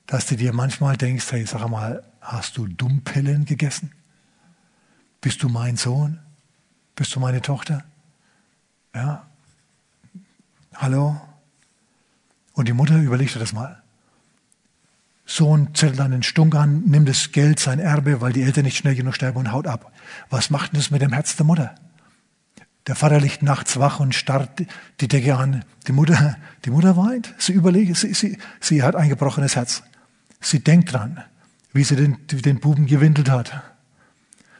Dass 0.07 0.25
du 0.25 0.35
dir 0.35 0.53
manchmal 0.53 0.97
denkst, 0.97 1.31
hey, 1.31 1.45
sag 1.45 1.67
mal, 1.67 2.03
hast 2.21 2.57
du 2.57 2.67
Dummpillen 2.67 3.45
gegessen? 3.45 3.91
Bist 5.21 5.43
du 5.43 5.49
mein 5.49 5.77
Sohn? 5.77 6.19
Bist 6.95 7.13
du 7.15 7.19
meine 7.19 7.41
Tochter? 7.41 7.83
Ja, 8.95 9.29
Hallo? 10.81 11.19
Und 12.53 12.69
die 12.69 12.73
Mutter 12.73 12.97
überlegte 13.01 13.37
das 13.37 13.51
mal. 13.51 13.83
Sohn 15.29 15.75
zettelt 15.75 16.01
einen 16.01 16.23
Stunk 16.23 16.55
an, 16.55 16.83
nimmt 16.85 17.07
das 17.07 17.31
Geld, 17.31 17.59
sein 17.59 17.79
Erbe, 17.79 18.19
weil 18.19 18.33
die 18.33 18.41
Eltern 18.41 18.63
nicht 18.63 18.77
schnell 18.77 18.95
genug 18.95 19.13
sterben 19.13 19.37
und 19.37 19.51
haut 19.51 19.67
ab. 19.67 19.91
Was 20.29 20.49
macht 20.49 20.73
denn 20.73 20.79
das 20.79 20.89
mit 20.89 21.01
dem 21.01 21.13
Herz 21.13 21.35
der 21.35 21.45
Mutter? 21.45 21.75
Der 22.87 22.95
Vater 22.95 23.19
liegt 23.19 23.43
nachts 23.43 23.79
wach 23.79 23.99
und 23.99 24.15
starrt 24.15 24.63
die 24.99 25.07
Decke 25.07 25.37
an. 25.37 25.63
Die 25.87 25.91
Mutter, 25.91 26.37
die 26.65 26.71
Mutter 26.71 26.97
weint. 26.97 27.35
Sie 27.37 27.53
überlegt, 27.53 27.95
sie, 27.97 28.13
sie, 28.13 28.39
sie 28.59 28.81
hat 28.81 28.95
ein 28.95 29.09
gebrochenes 29.09 29.55
Herz. 29.55 29.83
Sie 30.41 30.63
denkt 30.63 30.93
dran, 30.93 31.23
wie 31.73 31.83
sie 31.83 31.95
den, 31.95 32.17
den 32.27 32.59
Buben 32.59 32.87
gewindelt 32.87 33.29
hat. 33.29 33.61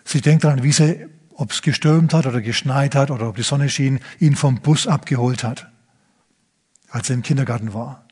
Sie 0.06 0.22
denkt 0.22 0.44
dran, 0.44 0.62
wie 0.62 0.72
sie, 0.72 1.08
ob 1.34 1.52
es 1.52 1.64
gestürmt 1.64 2.14
hat 2.14 2.28
oder 2.28 2.42
geschneit 2.42 2.94
hat 2.94 3.10
oder 3.10 3.30
ob 3.30 3.38
die 3.38 3.44
Sonne 3.44 3.70
schien, 3.70 4.00
ihn 4.20 4.36
vom 4.36 4.62
Bus 4.62 4.86
abgeholt 4.86 5.44
hat 5.44 5.70
als 6.90 7.10
er 7.10 7.16
im 7.16 7.24
Kindergarten 7.24 7.74
war. 7.74 8.06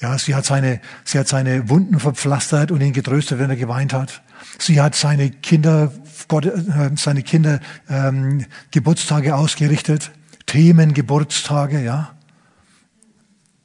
Ja, 0.00 0.18
sie 0.18 0.34
hat 0.34 0.44
seine, 0.44 0.80
sie 1.04 1.18
hat 1.18 1.28
seine 1.28 1.68
Wunden 1.68 2.00
verpflastert 2.00 2.70
und 2.70 2.80
ihn 2.80 2.92
getröstet, 2.92 3.38
wenn 3.38 3.50
er 3.50 3.56
geweint 3.56 3.92
hat. 3.92 4.22
Sie 4.58 4.80
hat 4.80 4.94
seine 4.94 5.30
Kinder, 5.30 5.92
Gott, 6.28 6.46
äh, 6.46 6.90
seine 6.96 7.22
Kinder 7.22 7.60
ähm, 7.88 8.46
Geburtstage 8.70 9.34
ausgerichtet, 9.34 10.10
Themen 10.46 10.94
Geburtstage, 10.94 11.80
ja. 11.82 12.14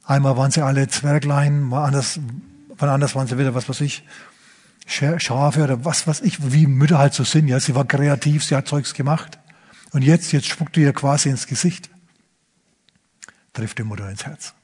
Einmal 0.04 0.36
waren 0.36 0.50
sie 0.50 0.62
alle 0.62 0.88
Zwerglein, 0.88 1.60
mal 1.60 1.84
anders, 1.84 2.20
wann 2.76 2.88
anders 2.88 3.14
waren 3.14 3.26
sie 3.26 3.38
wieder, 3.38 3.54
was 3.54 3.68
weiß 3.68 3.80
ich, 3.82 4.04
Schafe 4.86 5.64
oder 5.64 5.84
was 5.84 6.06
weiß 6.06 6.22
ich, 6.22 6.52
wie 6.52 6.66
Mütter 6.66 6.98
halt 6.98 7.12
so 7.12 7.24
sind. 7.24 7.46
Ja, 7.48 7.60
sie 7.60 7.74
war 7.74 7.84
kreativ, 7.84 8.42
sie 8.42 8.56
hat 8.56 8.66
Zeugs 8.66 8.94
gemacht. 8.94 9.38
Und 9.92 10.02
jetzt, 10.02 10.32
jetzt 10.32 10.46
spuckt 10.46 10.76
ihr 10.78 10.92
quasi 10.92 11.28
ins 11.28 11.46
Gesicht. 11.46 11.90
Trifft 13.52 13.78
die 13.78 13.82
Mutter 13.82 14.08
ins 14.08 14.24
Herz. 14.24 14.54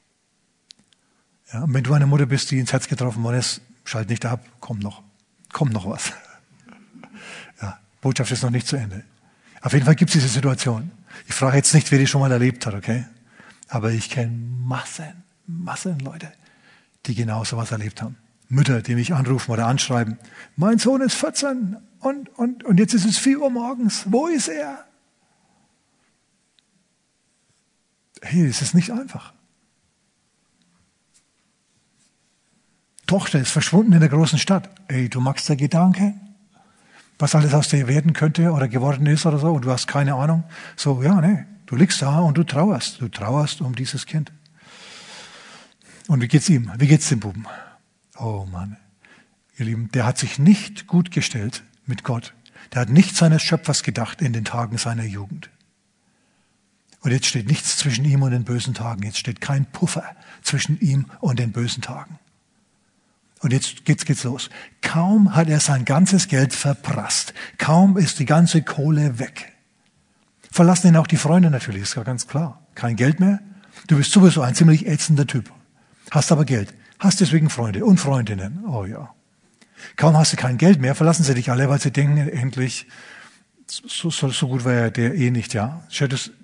Ja, 1.53 1.63
und 1.63 1.73
wenn 1.73 1.83
du 1.83 1.93
eine 1.93 2.07
Mutter 2.07 2.25
bist, 2.25 2.51
die 2.51 2.59
ins 2.59 2.73
Herz 2.73 2.87
getroffen 2.87 3.23
worden 3.23 3.39
ist, 3.39 3.61
schalt 3.83 4.09
nicht 4.09 4.25
ab, 4.25 4.45
kommt 4.59 4.83
noch. 4.83 5.03
Kommt 5.51 5.73
noch 5.73 5.89
was. 5.89 6.11
Ja, 7.61 7.79
Botschaft 8.01 8.31
ist 8.31 8.43
noch 8.43 8.49
nicht 8.49 8.67
zu 8.67 8.75
Ende. 8.75 9.05
Auf 9.61 9.71
jeden 9.71 9.85
Fall 9.85 9.95
gibt 9.95 10.09
es 10.09 10.15
diese 10.15 10.27
Situation. 10.27 10.91
Ich 11.27 11.33
frage 11.33 11.55
jetzt 11.55 11.73
nicht, 11.73 11.89
wer 11.89 11.99
die 11.99 12.07
schon 12.07 12.19
mal 12.19 12.31
erlebt 12.31 12.65
hat, 12.65 12.73
okay? 12.73 13.05
Aber 13.69 13.91
ich 13.91 14.09
kenne 14.09 14.35
Massen, 14.65 15.23
Massen 15.47 15.99
Leute, 15.99 16.31
die 17.05 17.15
genau 17.15 17.45
so 17.45 17.55
was 17.55 17.71
erlebt 17.71 18.01
haben. 18.01 18.17
Mütter, 18.49 18.81
die 18.81 18.95
mich 18.95 19.13
anrufen 19.13 19.51
oder 19.51 19.67
anschreiben. 19.67 20.19
Mein 20.55 20.77
Sohn 20.77 21.01
ist 21.01 21.15
14 21.15 21.77
und, 21.99 22.29
und, 22.37 22.63
und 22.63 22.79
jetzt 22.79 22.93
ist 22.93 23.05
es 23.05 23.17
4 23.17 23.39
Uhr 23.39 23.49
morgens. 23.49 24.03
Wo 24.07 24.27
ist 24.27 24.49
er? 24.49 24.85
Hey, 28.21 28.45
es 28.45 28.61
ist 28.61 28.75
nicht 28.75 28.91
einfach. 28.91 29.34
Tochter 33.05 33.39
ist 33.39 33.51
verschwunden 33.51 33.93
in 33.93 33.99
der 33.99 34.09
großen 34.09 34.39
Stadt. 34.39 34.69
Ey, 34.87 35.09
du 35.09 35.21
magst 35.21 35.47
der 35.47 35.55
Gedanke, 35.55 36.13
was 37.19 37.35
alles 37.35 37.53
aus 37.53 37.69
dir 37.69 37.87
werden 37.87 38.13
könnte 38.13 38.51
oder 38.51 38.67
geworden 38.67 39.05
ist 39.05 39.25
oder 39.25 39.37
so, 39.37 39.53
und 39.53 39.65
du 39.65 39.71
hast 39.71 39.87
keine 39.87 40.15
Ahnung. 40.15 40.43
So, 40.75 41.01
ja, 41.03 41.21
nee, 41.21 41.45
du 41.65 41.75
liegst 41.75 42.01
da 42.01 42.19
und 42.19 42.37
du 42.37 42.43
trauerst. 42.43 43.01
Du 43.01 43.07
trauerst 43.07 43.61
um 43.61 43.75
dieses 43.75 44.05
Kind. 44.05 44.31
Und 46.07 46.21
wie 46.21 46.27
geht's 46.27 46.49
ihm? 46.49 46.71
Wie 46.77 46.87
geht's 46.87 47.09
dem 47.09 47.19
Buben? 47.19 47.45
Oh 48.17 48.47
Mann, 48.51 48.77
ihr 49.57 49.65
Lieben, 49.65 49.91
der 49.91 50.05
hat 50.05 50.17
sich 50.17 50.39
nicht 50.39 50.87
gut 50.87 51.11
gestellt 51.11 51.63
mit 51.85 52.03
Gott. 52.03 52.33
Der 52.73 52.81
hat 52.81 52.89
nicht 52.89 53.15
seines 53.15 53.43
Schöpfers 53.43 53.83
gedacht 53.83 54.21
in 54.21 54.33
den 54.33 54.45
Tagen 54.45 54.77
seiner 54.77 55.05
Jugend. 55.05 55.49
Und 57.01 57.11
jetzt 57.11 57.27
steht 57.27 57.47
nichts 57.47 57.77
zwischen 57.77 58.03
ihm 58.03 58.23
und 58.23 58.31
den 58.31 58.45
bösen 58.45 58.73
Tagen. 58.73 59.03
Jetzt 59.03 59.19
steht 59.19 59.39
kein 59.39 59.65
Puffer 59.67 60.03
zwischen 60.41 60.79
ihm 60.79 61.05
und 61.19 61.37
den 61.37 61.51
bösen 61.51 61.83
Tagen. 61.83 62.17
Und 63.45 63.53
jetzt 63.53 63.85
geht's, 63.85 64.05
geht's 64.05 64.23
los. 64.23 64.49
Kaum 64.81 65.35
hat 65.35 65.49
er 65.49 65.59
sein 65.59 65.85
ganzes 65.85 66.29
Geld 66.29 66.51
verprasst. 66.51 67.35
Kaum 67.59 67.95
ist 67.95 68.17
die 68.17 68.25
ganze 68.25 68.63
Kohle 68.63 69.19
weg. 69.19 69.53
Verlassen 70.49 70.87
ihn 70.87 70.97
auch 70.97 71.05
die 71.05 71.15
Freunde 71.15 71.51
natürlich, 71.51 71.83
ist 71.83 71.95
ja 71.95 72.01
ganz 72.01 72.27
klar. 72.27 72.65
Kein 72.73 72.95
Geld 72.95 73.19
mehr. 73.19 73.39
Du 73.85 73.97
bist 73.97 74.11
sowieso 74.11 74.41
ein 74.41 74.55
ziemlich 74.55 74.87
ätzender 74.87 75.27
Typ. 75.27 75.51
Hast 76.09 76.31
aber 76.31 76.43
Geld. 76.43 76.73
Hast 76.97 77.21
deswegen 77.21 77.51
Freunde 77.51 77.85
und 77.85 77.99
Freundinnen. 77.99 78.65
Oh 78.65 78.85
ja. 78.85 79.13
Kaum 79.95 80.17
hast 80.17 80.33
du 80.33 80.37
kein 80.37 80.57
Geld 80.57 80.81
mehr, 80.81 80.95
verlassen 80.95 81.23
sie 81.23 81.35
dich 81.35 81.51
alle, 81.51 81.69
weil 81.69 81.79
sie 81.79 81.91
denken, 81.91 82.17
endlich, 82.17 82.87
so, 83.67 84.09
so, 84.09 84.29
so 84.29 84.47
gut 84.47 84.65
war 84.65 84.73
er 84.73 84.89
der 84.89 85.13
eh 85.13 85.29
nicht, 85.29 85.53
ja. 85.53 85.83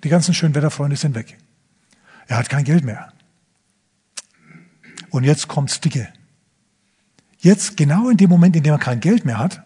Die 0.04 0.08
ganzen 0.08 0.34
schönen 0.34 0.54
Wetterfreunde 0.54 0.94
sind 0.94 1.16
weg. 1.16 1.36
Er 2.28 2.36
hat 2.36 2.48
kein 2.48 2.62
Geld 2.62 2.84
mehr. 2.84 3.12
Und 5.10 5.24
jetzt 5.24 5.48
kommt's 5.48 5.80
dicke. 5.80 6.06
Jetzt, 7.42 7.76
genau 7.76 8.08
in 8.08 8.16
dem 8.16 8.30
Moment, 8.30 8.54
in 8.54 8.62
dem 8.62 8.72
er 8.72 8.78
kein 8.78 9.00
Geld 9.00 9.24
mehr 9.24 9.38
hat, 9.38 9.62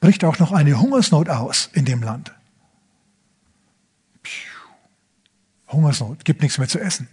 bricht 0.00 0.22
auch 0.22 0.38
noch 0.38 0.52
eine 0.52 0.78
Hungersnot 0.78 1.30
aus 1.30 1.70
in 1.72 1.86
dem 1.86 2.02
Land. 2.02 2.32
Hungersnot, 5.68 6.26
gibt 6.26 6.42
nichts 6.42 6.58
mehr 6.58 6.68
zu 6.68 6.78
essen. 6.78 7.08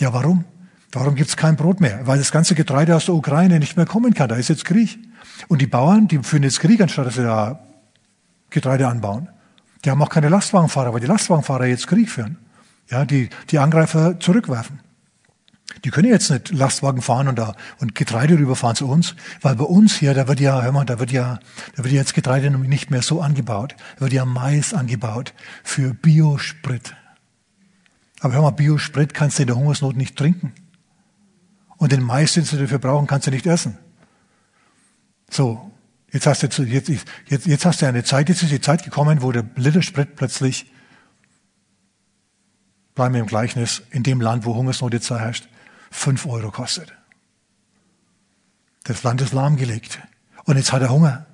Ja, 0.00 0.14
warum? 0.14 0.44
Warum 0.90 1.14
gibt's 1.14 1.36
kein 1.36 1.56
Brot 1.56 1.80
mehr? 1.80 2.06
Weil 2.06 2.16
das 2.18 2.32
ganze 2.32 2.54
Getreide 2.54 2.96
aus 2.96 3.04
der 3.04 3.14
Ukraine 3.14 3.58
nicht 3.58 3.76
mehr 3.76 3.86
kommen 3.86 4.14
kann. 4.14 4.30
Da 4.30 4.36
ist 4.36 4.48
jetzt 4.48 4.64
Krieg. 4.64 4.98
Und 5.48 5.60
die 5.60 5.66
Bauern, 5.66 6.08
die 6.08 6.18
führen 6.18 6.42
jetzt 6.44 6.60
Krieg, 6.60 6.80
anstatt 6.80 7.06
dass 7.06 7.14
sie 7.14 7.22
da 7.22 7.60
Getreide 8.48 8.88
anbauen. 8.88 9.28
Die 9.84 9.90
haben 9.90 10.00
auch 10.00 10.08
keine 10.08 10.30
Lastwagenfahrer, 10.30 10.94
weil 10.94 11.00
die 11.00 11.06
Lastwagenfahrer 11.06 11.66
jetzt 11.66 11.86
Krieg 11.86 12.10
führen. 12.10 12.38
Ja, 12.88 13.04
die, 13.04 13.28
die 13.50 13.58
Angreifer 13.58 14.18
zurückwerfen. 14.18 14.80
Die 15.84 15.90
können 15.90 16.08
jetzt 16.08 16.30
nicht 16.30 16.52
Lastwagen 16.52 17.02
fahren 17.02 17.28
und 17.28 17.38
da 17.38 17.54
und 17.78 17.94
Getreide 17.94 18.38
rüberfahren 18.38 18.76
zu 18.76 18.88
uns, 18.88 19.14
weil 19.40 19.56
bei 19.56 19.64
uns 19.64 19.94
hier, 19.96 20.14
da 20.14 20.28
wird 20.28 20.40
ja, 20.40 20.62
hör 20.62 20.72
mal, 20.72 20.84
da 20.84 20.98
wird 20.98 21.10
ja, 21.10 21.40
da 21.76 21.84
wird 21.84 21.92
jetzt 21.92 22.14
Getreide 22.14 22.50
nicht 22.50 22.90
mehr 22.90 23.02
so 23.02 23.20
angebaut. 23.20 23.74
Da 23.96 24.02
wird 24.02 24.12
ja 24.12 24.24
Mais 24.24 24.74
angebaut 24.74 25.34
für 25.62 25.94
Biosprit. 25.94 26.94
Aber 28.20 28.34
hör 28.34 28.42
mal, 28.42 28.50
Biosprit 28.50 29.14
kannst 29.14 29.38
du 29.38 29.42
in 29.42 29.46
der 29.48 29.56
Hungersnot 29.56 29.96
nicht 29.96 30.16
trinken. 30.16 30.52
Und 31.76 31.90
den 31.90 32.02
Mais, 32.02 32.34
den 32.34 32.44
du 32.44 32.56
dafür 32.56 32.78
brauchen, 32.78 33.08
kannst 33.08 33.26
du 33.26 33.32
nicht 33.32 33.46
essen. 33.46 33.76
So. 35.28 35.68
Jetzt 36.12 36.26
hast 36.26 36.42
du, 36.42 36.62
jetzt, 36.64 36.88
jetzt, 36.88 37.46
jetzt 37.46 37.64
hast 37.64 37.80
du 37.80 37.86
eine 37.86 38.04
Zeit, 38.04 38.28
jetzt 38.28 38.42
ist 38.42 38.52
die 38.52 38.60
Zeit 38.60 38.84
gekommen, 38.84 39.22
wo 39.22 39.32
der 39.32 39.44
Liter 39.56 39.80
Sprit 39.80 40.14
plötzlich, 40.14 40.70
bleiben 42.94 43.14
wir 43.14 43.22
im 43.22 43.26
Gleichnis, 43.26 43.82
in 43.90 44.02
dem 44.02 44.20
Land, 44.20 44.44
wo 44.44 44.54
Hungersnot 44.54 44.92
jetzt 44.92 45.10
herrscht, 45.10 45.48
fünf 45.92 46.26
Euro 46.26 46.50
kostet. 46.50 46.92
Das 48.84 49.02
Land 49.04 49.20
ist 49.20 49.32
lahmgelegt. 49.32 50.00
Und 50.44 50.56
jetzt 50.56 50.72
hat 50.72 50.82
er 50.82 50.90
Hunger. 50.90 51.26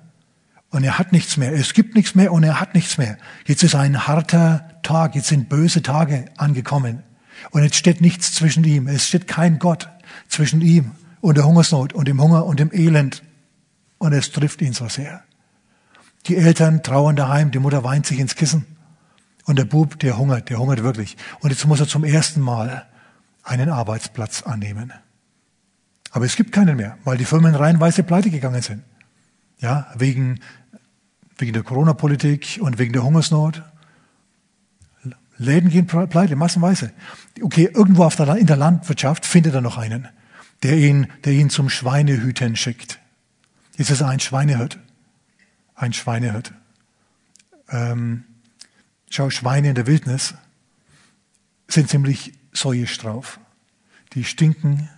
Und 0.69 0.83
er 0.83 0.99
hat 0.99 1.11
nichts 1.11 1.37
mehr. 1.37 1.51
Es 1.51 1.73
gibt 1.73 1.95
nichts 1.95 2.13
mehr 2.13 2.31
und 2.31 2.43
er 2.43 2.59
hat 2.59 2.75
nichts 2.75 2.99
mehr. 2.99 3.17
Jetzt 3.47 3.63
ist 3.63 3.73
ein 3.73 4.07
harter 4.07 4.69
Tag. 4.83 5.15
Jetzt 5.15 5.29
sind 5.29 5.49
böse 5.49 5.81
Tage 5.81 6.25
angekommen. 6.37 7.01
Und 7.49 7.63
jetzt 7.63 7.75
steht 7.75 8.01
nichts 8.01 8.33
zwischen 8.33 8.63
ihm. 8.63 8.87
Es 8.87 9.07
steht 9.07 9.27
kein 9.27 9.57
Gott 9.57 9.89
zwischen 10.27 10.61
ihm 10.61 10.91
und 11.21 11.37
der 11.37 11.45
Hungersnot 11.45 11.93
und 11.93 12.07
dem 12.07 12.21
Hunger 12.21 12.45
und 12.45 12.59
dem 12.59 12.71
Elend. 12.71 13.23
Und 13.97 14.13
es 14.13 14.31
trifft 14.31 14.61
ihn 14.61 14.73
so 14.73 14.87
sehr. 14.87 15.23
Die 16.27 16.37
Eltern 16.37 16.83
trauern 16.83 17.15
daheim. 17.15 17.49
Die 17.49 17.59
Mutter 17.59 17.83
weint 17.83 18.05
sich 18.05 18.19
ins 18.19 18.35
Kissen. 18.35 18.65
Und 19.45 19.57
der 19.57 19.65
Bub, 19.65 19.97
der 19.99 20.19
hungert, 20.19 20.49
der 20.49 20.59
hungert 20.59 20.83
wirklich. 20.83 21.17
Und 21.39 21.49
jetzt 21.49 21.65
muss 21.65 21.79
er 21.79 21.87
zum 21.87 22.03
ersten 22.03 22.41
Mal 22.41 22.85
einen 23.43 23.69
Arbeitsplatz 23.69 24.43
annehmen. 24.43 24.93
Aber 26.11 26.25
es 26.25 26.35
gibt 26.35 26.51
keinen 26.51 26.77
mehr, 26.77 26.97
weil 27.03 27.17
die 27.17 27.25
Firmen 27.25 27.55
reihenweise 27.55 28.03
pleite 28.03 28.29
gegangen 28.29 28.61
sind. 28.61 28.83
Ja, 29.59 29.91
wegen, 29.95 30.39
wegen 31.37 31.53
der 31.53 31.63
Corona-Politik 31.63 32.59
und 32.61 32.79
wegen 32.79 32.93
der 32.93 33.03
Hungersnot. 33.03 33.63
Läden 35.37 35.69
gehen 35.69 35.87
pleite, 35.87 36.35
massenweise. 36.35 36.91
Okay, 37.41 37.69
irgendwo 37.73 38.03
auf 38.03 38.15
der, 38.15 38.35
in 38.35 38.47
der 38.47 38.57
Landwirtschaft 38.57 39.25
findet 39.25 39.53
er 39.53 39.61
noch 39.61 39.77
einen, 39.77 40.07
der 40.63 40.77
ihn, 40.77 41.07
der 41.23 41.33
ihn 41.33 41.49
zum 41.49 41.69
Schweinehüten 41.69 42.55
schickt. 42.55 42.99
Ist 43.77 44.01
er 44.01 44.09
ein 44.09 44.19
Schweinehirt. 44.19 44.79
Ein 45.75 45.93
Schweinehirt. 45.93 46.53
Ähm, 47.69 48.25
schau, 49.09 49.29
Schweine 49.29 49.69
in 49.69 49.75
der 49.75 49.87
Wildnis 49.87 50.33
sind 51.69 51.89
ziemlich 51.89 52.33
säuisch 52.51 52.97
drauf. 52.97 53.39
Die 54.13 54.23
stinken, 54.23 54.89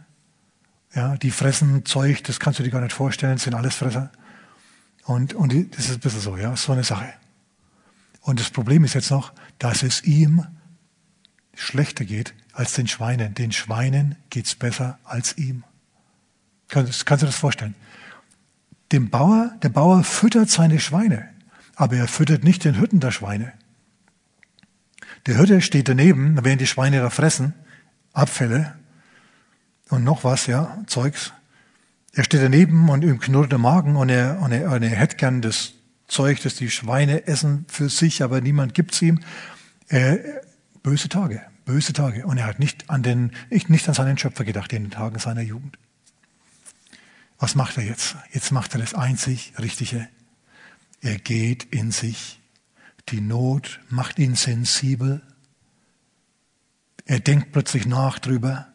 ja, 0.93 1.17
die 1.17 1.31
fressen 1.31 1.85
Zeug, 1.85 2.23
das 2.23 2.39
kannst 2.39 2.59
du 2.59 2.63
dir 2.63 2.69
gar 2.69 2.81
nicht 2.81 2.93
vorstellen, 2.93 3.37
sind 3.37 3.53
alles 3.53 3.75
Fresser. 3.75 4.11
Und, 5.05 5.33
und 5.33 5.53
das 5.75 5.85
ist 5.85 5.93
ein 5.93 5.99
bisschen 5.99 6.21
so, 6.21 6.37
ja, 6.37 6.55
so 6.55 6.71
eine 6.71 6.83
Sache. 6.83 7.13
Und 8.21 8.39
das 8.39 8.49
Problem 8.49 8.83
ist 8.83 8.93
jetzt 8.93 9.11
noch, 9.11 9.33
dass 9.57 9.83
es 9.83 10.03
ihm 10.03 10.45
schlechter 11.55 12.05
geht 12.05 12.33
als 12.53 12.73
den 12.73 12.87
Schweinen. 12.87 13.33
Den 13.33 13.51
Schweinen 13.51 14.15
geht's 14.29 14.55
besser 14.55 14.99
als 15.03 15.37
ihm. 15.37 15.63
Kannst, 16.67 17.05
kannst 17.05 17.23
du 17.23 17.25
das 17.25 17.35
vorstellen? 17.35 17.75
Dem 18.91 19.09
Bauer, 19.09 19.51
der 19.61 19.69
Bauer 19.69 20.03
füttert 20.03 20.49
seine 20.49 20.79
Schweine, 20.79 21.29
aber 21.75 21.95
er 21.95 22.07
füttert 22.07 22.43
nicht 22.43 22.63
den 22.63 22.79
Hütten 22.79 22.99
der 22.99 23.11
Schweine. 23.11 23.53
Der 25.25 25.37
Hirte 25.37 25.61
steht 25.61 25.87
daneben, 25.87 26.43
während 26.43 26.61
die 26.61 26.67
Schweine 26.67 26.99
da 26.99 27.09
fressen, 27.09 27.53
Abfälle 28.13 28.73
und 29.89 30.03
noch 30.03 30.23
was, 30.23 30.47
ja, 30.47 30.83
Zeugs. 30.87 31.33
Er 32.13 32.23
steht 32.23 32.41
daneben 32.41 32.89
und 32.89 33.03
ihm 33.03 33.19
knurrt 33.19 33.51
der 33.51 33.59
Magen 33.59 33.95
und 33.95 34.09
er, 34.09 34.39
und 34.41 34.51
er, 34.51 34.71
und 34.71 34.83
er 34.83 34.89
hätte 34.89 35.17
gern 35.17 35.41
das 35.41 35.73
Zeug, 36.07 36.41
das 36.41 36.55
die 36.55 36.69
Schweine 36.69 37.27
essen 37.27 37.65
für 37.69 37.87
sich, 37.87 38.21
aber 38.21 38.41
niemand 38.41 38.73
gibt's 38.73 39.01
ihm. 39.01 39.21
Äh, 39.87 40.17
böse 40.83 41.07
Tage, 41.07 41.41
böse 41.65 41.93
Tage. 41.93 42.25
Und 42.25 42.37
er 42.37 42.47
hat 42.47 42.59
nicht 42.59 42.89
an 42.89 43.03
den, 43.03 43.31
nicht 43.49 43.87
an 43.87 43.93
seinen 43.93 44.17
Schöpfer 44.17 44.43
gedacht 44.43 44.73
in 44.73 44.83
den 44.83 44.91
Tagen 44.91 45.19
seiner 45.19 45.41
Jugend. 45.41 45.77
Was 47.39 47.55
macht 47.55 47.77
er 47.77 47.83
jetzt? 47.83 48.17
Jetzt 48.33 48.51
macht 48.51 48.73
er 48.73 48.81
das 48.81 48.93
einzig 48.93 49.53
Richtige. 49.57 50.09
Er 50.99 51.17
geht 51.17 51.63
in 51.63 51.91
sich 51.91 52.40
die 53.09 53.21
Not 53.21 53.79
macht 53.89 54.19
ihn 54.19 54.35
sensibel. 54.35 55.21
Er 57.05 57.19
denkt 57.19 57.51
plötzlich 57.51 57.85
nach 57.85 58.19
drüber, 58.19 58.67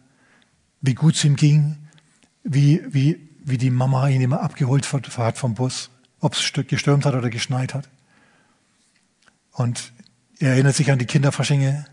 wie 0.81 0.95
gut 0.95 1.15
es 1.15 1.25
ihm 1.25 1.37
ging, 1.37 1.77
wie, 2.43 2.83
wie, 2.89 3.29
wie 3.45 3.59
die 3.59 3.71
Mama 3.71 4.09
ihn 4.09 4.21
immer 4.21 4.43
abgeholt 4.43 4.91
hat 4.93 5.39
vom 5.39 5.55
Bus, 5.55 5.91
ob 6.21 6.35
es 6.35 6.53
gestürmt 6.67 7.05
hat 7.05 7.15
oder 7.15 7.31
geschneit 7.31 7.75
hat. 7.75 7.89
Und 9.53 9.93
er 10.39 10.53
erinnert 10.53 10.77
sich 10.77 10.91
an 10.91 10.99
die 10.99 11.07
Kinderfaschinge 11.07 11.87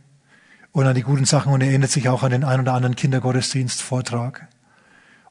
und 0.72 0.86
an 0.86 0.96
die 0.96 1.04
guten 1.04 1.26
Sachen 1.26 1.54
und 1.54 1.62
er 1.62 1.70
erinnert 1.70 1.92
sich 1.92 2.10
auch 2.10 2.24
an 2.24 2.32
den 2.32 2.44
ein 2.44 2.60
oder 2.60 2.74
anderen 2.74 2.96
Kindergottesdienstvortrag. 2.96 4.50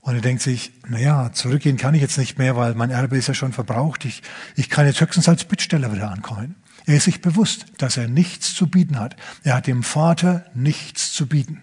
Und 0.00 0.14
er 0.14 0.20
denkt 0.20 0.42
sich, 0.42 0.72
naja, 0.88 1.30
zurückgehen 1.32 1.76
kann 1.76 1.94
ich 1.94 2.00
jetzt 2.00 2.18
nicht 2.18 2.36
mehr, 2.36 2.56
weil 2.56 2.74
mein 2.74 2.90
Erbe 2.90 3.16
ist 3.16 3.28
ja 3.28 3.34
schon 3.34 3.52
verbraucht. 3.52 4.04
Ich, 4.04 4.22
ich 4.56 4.68
kann 4.68 4.86
jetzt 4.86 5.00
höchstens 5.00 5.28
als 5.28 5.44
Bittsteller 5.44 5.92
wieder 5.92 6.10
ankommen. 6.10 6.56
Er 6.86 6.96
ist 6.96 7.04
sich 7.04 7.20
bewusst, 7.20 7.66
dass 7.78 7.96
er 7.96 8.08
nichts 8.08 8.54
zu 8.54 8.66
bieten 8.66 8.98
hat. 8.98 9.16
Er 9.44 9.54
hat 9.54 9.66
dem 9.66 9.82
Vater 9.82 10.44
nichts 10.54 11.12
zu 11.12 11.26
bieten. 11.26 11.62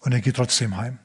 Und 0.00 0.12
er 0.12 0.20
geht 0.20 0.36
trotzdem 0.36 0.76
heim. 0.76 0.98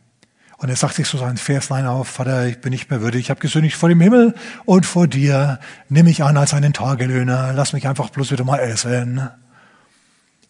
Und 0.57 0.69
er 0.69 0.75
sagt 0.75 0.93
sich 0.93 1.07
so 1.07 1.17
sein 1.17 1.37
Verslein 1.37 1.87
auf, 1.87 2.07
Vater, 2.07 2.45
ich 2.45 2.61
bin 2.61 2.69
nicht 2.69 2.91
mehr 2.91 3.01
würdig, 3.01 3.21
ich 3.21 3.29
habe 3.31 3.39
gesündigt 3.39 3.75
vor 3.75 3.89
dem 3.89 3.99
Himmel 3.99 4.35
und 4.65 4.85
vor 4.85 5.07
dir. 5.07 5.59
Nimm 5.89 6.05
mich 6.05 6.23
an 6.23 6.37
als 6.37 6.53
einen 6.53 6.71
Tagelöhner, 6.71 7.53
lass 7.53 7.73
mich 7.73 7.87
einfach 7.87 8.11
bloß 8.11 8.31
wieder 8.31 8.43
mal 8.43 8.59
essen. 8.59 9.27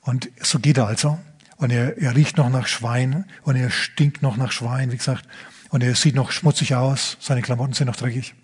Und 0.02 0.30
so 0.42 0.60
geht 0.60 0.78
er 0.78 0.88
also. 0.88 1.18
Und 1.56 1.72
er, 1.72 1.98
er 1.98 2.16
riecht 2.16 2.38
noch 2.38 2.50
nach 2.50 2.68
Schwein 2.68 3.26
und 3.44 3.56
er 3.56 3.70
stinkt 3.70 4.22
noch 4.22 4.36
nach 4.36 4.52
Schwein, 4.52 4.92
wie 4.92 4.98
gesagt. 4.98 5.26
Und 5.70 5.82
er 5.82 5.96
sieht 5.96 6.16
noch 6.16 6.32
schmutzig 6.32 6.76
aus, 6.76 7.16
seine 7.22 7.42
Klamotten 7.42 7.74
sind 7.74 7.88
noch 7.88 7.96
dreckig. 7.96 8.36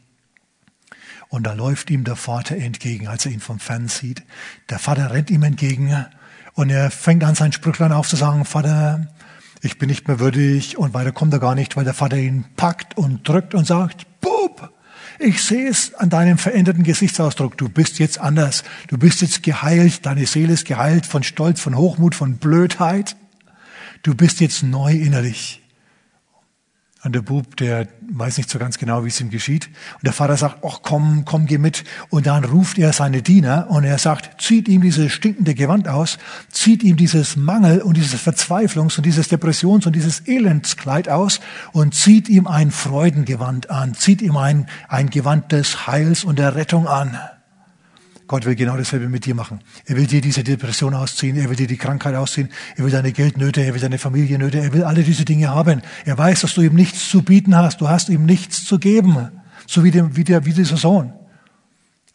Und 1.29 1.43
da 1.43 1.53
läuft 1.53 1.89
ihm 1.89 2.03
der 2.03 2.15
Vater 2.15 2.55
entgegen, 2.55 3.07
als 3.07 3.25
er 3.25 3.31
ihn 3.31 3.39
vom 3.39 3.59
Fern 3.59 3.87
sieht. 3.87 4.23
Der 4.69 4.79
Vater 4.79 5.11
rennt 5.11 5.29
ihm 5.29 5.43
entgegen 5.43 6.05
und 6.53 6.69
er 6.69 6.89
fängt 6.89 7.23
an, 7.23 7.35
sein 7.35 7.51
Sprüchlein 7.51 7.91
aufzusagen, 7.91 8.45
Vater, 8.45 9.07
ich 9.61 9.77
bin 9.77 9.89
nicht 9.89 10.07
mehr 10.07 10.19
würdig 10.19 10.77
und 10.77 10.93
weiter 10.93 11.11
kommt 11.11 11.33
er 11.33 11.39
gar 11.39 11.55
nicht, 11.55 11.75
weil 11.75 11.83
der 11.83 11.93
Vater 11.93 12.17
ihn 12.17 12.45
packt 12.55 12.97
und 12.97 13.27
drückt 13.27 13.53
und 13.53 13.65
sagt, 13.65 14.07
Bub, 14.21 14.71
ich 15.19 15.43
sehe 15.43 15.67
es 15.67 15.95
an 15.95 16.09
deinem 16.09 16.37
veränderten 16.37 16.83
Gesichtsausdruck. 16.83 17.57
Du 17.57 17.69
bist 17.69 17.97
jetzt 17.99 18.19
anders. 18.19 18.63
Du 18.87 18.97
bist 18.97 19.21
jetzt 19.21 19.41
geheilt. 19.41 20.05
Deine 20.05 20.27
Seele 20.27 20.53
ist 20.53 20.65
geheilt 20.65 21.05
von 21.05 21.23
Stolz, 21.23 21.59
von 21.59 21.75
Hochmut, 21.75 22.13
von 22.13 22.37
Blödheit. 22.37 23.15
Du 24.03 24.13
bist 24.13 24.39
jetzt 24.39 24.61
neu 24.63 24.93
innerlich. 24.93 25.61
Und 27.07 27.13
der 27.13 27.21
Bub, 27.21 27.55
der 27.55 27.87
weiß 28.11 28.35
nicht 28.35 28.49
so 28.49 28.59
ganz 28.59 28.77
genau, 28.77 29.05
wie 29.05 29.07
es 29.07 29.21
ihm 29.21 29.29
geschieht. 29.29 29.67
Und 29.93 30.03
der 30.03 30.11
Vater 30.11 30.35
sagt, 30.35 30.57
ach 30.65 30.79
komm, 30.83 31.23
komm, 31.23 31.45
geh 31.45 31.57
mit. 31.57 31.85
Und 32.09 32.27
dann 32.27 32.43
ruft 32.43 32.77
er 32.77 32.91
seine 32.91 33.21
Diener 33.21 33.67
und 33.69 33.85
er 33.85 33.97
sagt, 33.97 34.41
zieht 34.41 34.67
ihm 34.67 34.81
dieses 34.81 35.13
stinkende 35.13 35.55
Gewand 35.55 35.87
aus, 35.87 36.17
zieht 36.51 36.83
ihm 36.83 36.97
dieses 36.97 37.37
Mangel 37.37 37.81
und 37.81 37.95
dieses 37.95 38.19
Verzweiflungs- 38.19 38.97
und 38.97 39.05
dieses 39.05 39.29
Depressions- 39.29 39.87
und 39.87 39.95
dieses 39.95 40.27
Elendskleid 40.27 41.07
aus 41.07 41.39
und 41.71 41.95
zieht 41.95 42.27
ihm 42.27 42.45
ein 42.45 42.71
Freudengewand 42.71 43.69
an, 43.69 43.93
zieht 43.93 44.21
ihm 44.21 44.35
ein, 44.35 44.67
ein 44.89 45.09
Gewand 45.09 45.53
des 45.53 45.87
Heils 45.87 46.25
und 46.25 46.39
der 46.39 46.55
Rettung 46.55 46.89
an. 46.89 47.17
Gott 48.27 48.45
will 48.45 48.55
genau 48.55 48.75
dasselbe 48.75 49.07
mit 49.07 49.25
dir 49.25 49.35
machen. 49.35 49.61
Er 49.85 49.95
will 49.95 50.05
dir 50.05 50.19
diese 50.19 50.43
Depression 50.43 50.93
ausziehen, 50.93 51.37
er 51.37 51.49
will 51.49 51.55
dir 51.55 51.67
die 51.67 51.77
Krankheit 51.77 52.13
ausziehen, 52.15 52.49
er 52.75 52.83
will 52.83 52.91
deine 52.91 53.13
Geldnöte, 53.13 53.61
er 53.61 53.73
will 53.73 53.79
deine 53.79 53.97
Familiennöte, 53.97 54.59
er 54.59 54.73
will 54.73 54.83
alle 54.83 55.03
diese 55.03 55.23
Dinge 55.23 55.49
haben. 55.49 55.81
Er 56.05 56.17
weiß, 56.17 56.41
dass 56.41 56.53
du 56.53 56.61
ihm 56.61 56.75
nichts 56.75 57.09
zu 57.09 57.23
bieten 57.23 57.55
hast, 57.55 57.79
du 57.79 57.87
hast 57.87 58.09
ihm 58.09 58.25
nichts 58.25 58.65
zu 58.65 58.79
geben, 58.79 59.29
so 59.65 59.83
wie, 59.83 59.91
dem, 59.91 60.17
wie, 60.17 60.25
der, 60.25 60.45
wie 60.45 60.53
dieser 60.53 60.75
Sohn. 60.77 61.13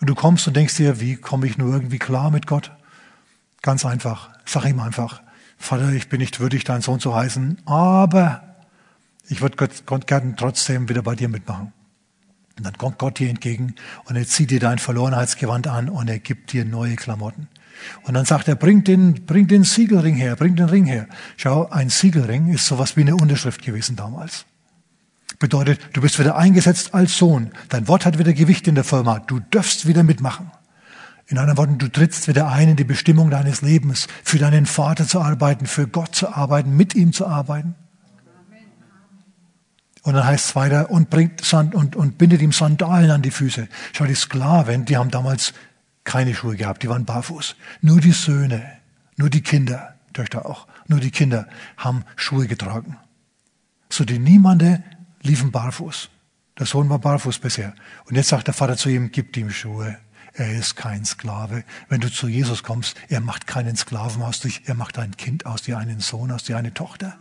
Und 0.00 0.10
du 0.10 0.14
kommst 0.14 0.46
und 0.46 0.54
denkst 0.54 0.76
dir, 0.76 1.00
wie 1.00 1.16
komme 1.16 1.46
ich 1.46 1.56
nur 1.56 1.72
irgendwie 1.72 1.98
klar 1.98 2.30
mit 2.30 2.46
Gott? 2.46 2.72
Ganz 3.62 3.86
einfach, 3.86 4.30
sag 4.44 4.66
ihm 4.66 4.80
einfach, 4.80 5.22
Vater, 5.56 5.92
ich 5.92 6.08
bin 6.08 6.20
nicht 6.20 6.40
würdig, 6.40 6.64
dein 6.64 6.82
Sohn 6.82 7.00
zu 7.00 7.14
heißen, 7.14 7.58
aber 7.64 8.42
ich 9.28 9.40
würde 9.40 9.56
Gott, 9.56 9.86
Gott 9.86 10.06
gerne 10.06 10.34
trotzdem 10.36 10.88
wieder 10.88 11.02
bei 11.02 11.14
dir 11.14 11.28
mitmachen. 11.28 11.72
Und 12.56 12.66
dann 12.66 12.76
kommt 12.76 12.98
Gott 12.98 13.18
dir 13.18 13.30
entgegen 13.30 13.74
und 14.04 14.16
er 14.16 14.26
zieht 14.26 14.50
dir 14.50 14.60
dein 14.60 14.78
Verlorenheitsgewand 14.78 15.66
an 15.66 15.88
und 15.88 16.08
er 16.08 16.18
gibt 16.18 16.52
dir 16.52 16.64
neue 16.64 16.96
Klamotten. 16.96 17.48
Und 18.02 18.14
dann 18.14 18.24
sagt 18.24 18.48
er, 18.48 18.54
bring 18.54 18.84
den, 18.84 19.26
bring 19.26 19.46
den 19.48 19.64
Siegelring 19.64 20.14
her, 20.14 20.36
bring 20.36 20.56
den 20.56 20.68
Ring 20.68 20.84
her. 20.84 21.08
Schau, 21.36 21.68
ein 21.70 21.88
Siegelring 21.88 22.48
ist 22.48 22.66
sowas 22.66 22.96
wie 22.96 23.00
eine 23.00 23.16
Unterschrift 23.16 23.62
gewesen 23.62 23.96
damals. 23.96 24.44
Bedeutet, 25.38 25.80
du 25.92 26.00
bist 26.02 26.18
wieder 26.18 26.36
eingesetzt 26.36 26.94
als 26.94 27.16
Sohn. 27.16 27.50
Dein 27.68 27.88
Wort 27.88 28.06
hat 28.06 28.18
wieder 28.18 28.32
Gewicht 28.32 28.68
in 28.68 28.74
der 28.74 28.84
Firma. 28.84 29.18
Du 29.18 29.40
dürfst 29.40 29.88
wieder 29.88 30.02
mitmachen. 30.02 30.50
In 31.26 31.38
anderen 31.38 31.58
Worten, 31.58 31.78
du 31.78 31.88
trittst 31.88 32.28
wieder 32.28 32.48
ein 32.48 32.68
in 32.68 32.76
die 32.76 32.84
Bestimmung 32.84 33.30
deines 33.30 33.62
Lebens, 33.62 34.06
für 34.22 34.38
deinen 34.38 34.66
Vater 34.66 35.06
zu 35.06 35.20
arbeiten, 35.20 35.66
für 35.66 35.88
Gott 35.88 36.14
zu 36.14 36.28
arbeiten, 36.28 36.76
mit 36.76 36.94
ihm 36.94 37.12
zu 37.12 37.26
arbeiten. 37.26 37.74
Und 40.02 40.14
dann 40.14 40.24
heißt 40.26 40.46
es 40.46 40.56
weiter, 40.56 40.90
und 40.90 41.10
bringt 41.10 41.44
Sand 41.44 41.74
und, 41.74 41.94
und 41.94 42.18
bindet 42.18 42.42
ihm 42.42 42.52
Sandalen 42.52 43.10
an 43.10 43.22
die 43.22 43.30
Füße. 43.30 43.68
Schau, 43.92 44.04
die 44.04 44.14
Sklaven, 44.14 44.84
die 44.84 44.96
haben 44.96 45.10
damals 45.10 45.54
keine 46.04 46.34
Schuhe 46.34 46.56
gehabt, 46.56 46.82
die 46.82 46.88
waren 46.88 47.04
barfuß. 47.04 47.54
Nur 47.80 48.00
die 48.00 48.10
Söhne, 48.10 48.78
nur 49.16 49.30
die 49.30 49.42
Kinder, 49.42 49.94
Töchter 50.12 50.46
auch, 50.46 50.66
nur 50.88 50.98
die 50.98 51.12
Kinder 51.12 51.46
haben 51.76 52.04
Schuhe 52.16 52.48
getragen. 52.48 52.96
So 53.88 54.04
die 54.04 54.18
Niemande 54.18 54.82
liefen 55.22 55.52
barfuß. 55.52 56.08
Der 56.58 56.66
Sohn 56.66 56.90
war 56.90 56.98
barfuß 56.98 57.38
bisher. 57.38 57.74
Und 58.06 58.16
jetzt 58.16 58.28
sagt 58.28 58.48
der 58.48 58.54
Vater 58.54 58.76
zu 58.76 58.88
ihm, 58.88 59.12
gib 59.12 59.36
ihm 59.36 59.50
Schuhe. 59.50 59.98
Er 60.34 60.52
ist 60.52 60.76
kein 60.76 61.04
Sklave. 61.04 61.62
Wenn 61.88 62.00
du 62.00 62.10
zu 62.10 62.26
Jesus 62.26 62.62
kommst, 62.62 62.96
er 63.08 63.20
macht 63.20 63.46
keinen 63.46 63.76
Sklaven 63.76 64.22
aus 64.22 64.40
dich, 64.40 64.62
er 64.66 64.74
macht 64.74 64.98
ein 64.98 65.16
Kind 65.16 65.46
aus 65.46 65.62
dir, 65.62 65.78
einen 65.78 66.00
Sohn 66.00 66.32
aus 66.32 66.42
dir, 66.42 66.56
eine 66.56 66.74
Tochter 66.74 67.16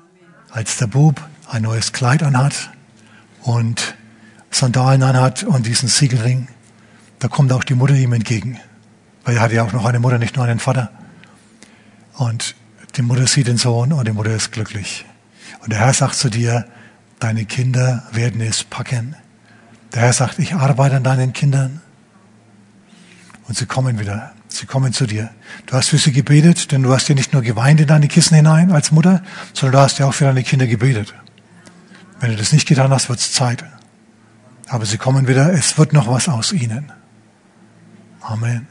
als 0.51 0.77
der 0.77 0.87
Bub 0.87 1.21
ein 1.49 1.63
neues 1.63 1.93
Kleid 1.93 2.23
anhat 2.23 2.71
und 3.41 3.95
Sandalen 4.49 5.03
anhat 5.03 5.43
und 5.43 5.65
diesen 5.65 5.87
Siegelring, 5.87 6.49
da 7.19 7.27
kommt 7.27 7.51
auch 7.53 7.63
die 7.63 7.75
Mutter 7.75 7.95
ihm 7.95 8.13
entgegen. 8.13 8.59
Weil 9.23 9.35
er 9.35 9.41
hat 9.41 9.51
ja 9.51 9.63
auch 9.63 9.71
noch 9.71 9.85
eine 9.85 9.99
Mutter, 9.99 10.17
nicht 10.17 10.35
nur 10.35 10.45
einen 10.45 10.59
Vater. 10.59 10.91
Und 12.15 12.55
die 12.95 13.01
Mutter 13.01 13.27
sieht 13.27 13.47
den 13.47 13.57
Sohn 13.57 13.93
und 13.93 14.07
die 14.07 14.11
Mutter 14.11 14.31
ist 14.31 14.51
glücklich. 14.51 15.05
Und 15.61 15.71
der 15.71 15.79
Herr 15.79 15.93
sagt 15.93 16.15
zu 16.15 16.29
dir, 16.29 16.65
deine 17.19 17.45
Kinder 17.45 18.03
werden 18.11 18.41
es 18.41 18.63
packen. 18.63 19.15
Der 19.93 20.03
Herr 20.03 20.13
sagt, 20.13 20.39
ich 20.39 20.53
arbeite 20.53 20.97
an 20.97 21.03
deinen 21.03 21.33
Kindern. 21.33 21.81
Und 23.51 23.57
sie 23.57 23.65
kommen 23.65 23.99
wieder. 23.99 24.31
Sie 24.47 24.65
kommen 24.65 24.93
zu 24.93 25.05
dir. 25.05 25.29
Du 25.65 25.73
hast 25.73 25.89
für 25.89 25.97
sie 25.97 26.13
gebetet, 26.13 26.71
denn 26.71 26.83
du 26.83 26.93
hast 26.93 27.09
ja 27.09 27.15
nicht 27.15 27.33
nur 27.33 27.41
geweint 27.41 27.81
in 27.81 27.87
deine 27.87 28.07
Kissen 28.07 28.33
hinein 28.33 28.71
als 28.71 28.93
Mutter, 28.93 29.21
sondern 29.51 29.73
du 29.73 29.79
hast 29.79 29.99
ja 29.99 30.05
auch 30.05 30.13
für 30.13 30.23
deine 30.23 30.41
Kinder 30.41 30.67
gebetet. 30.67 31.13
Wenn 32.21 32.31
du 32.31 32.37
das 32.37 32.53
nicht 32.53 32.65
getan 32.65 32.91
hast, 32.91 33.09
wird 33.09 33.19
es 33.19 33.33
Zeit. 33.33 33.65
Aber 34.69 34.85
sie 34.85 34.97
kommen 34.97 35.27
wieder, 35.27 35.51
es 35.51 35.77
wird 35.77 35.91
noch 35.91 36.07
was 36.07 36.29
aus 36.29 36.53
ihnen. 36.53 36.93
Amen. 38.21 38.69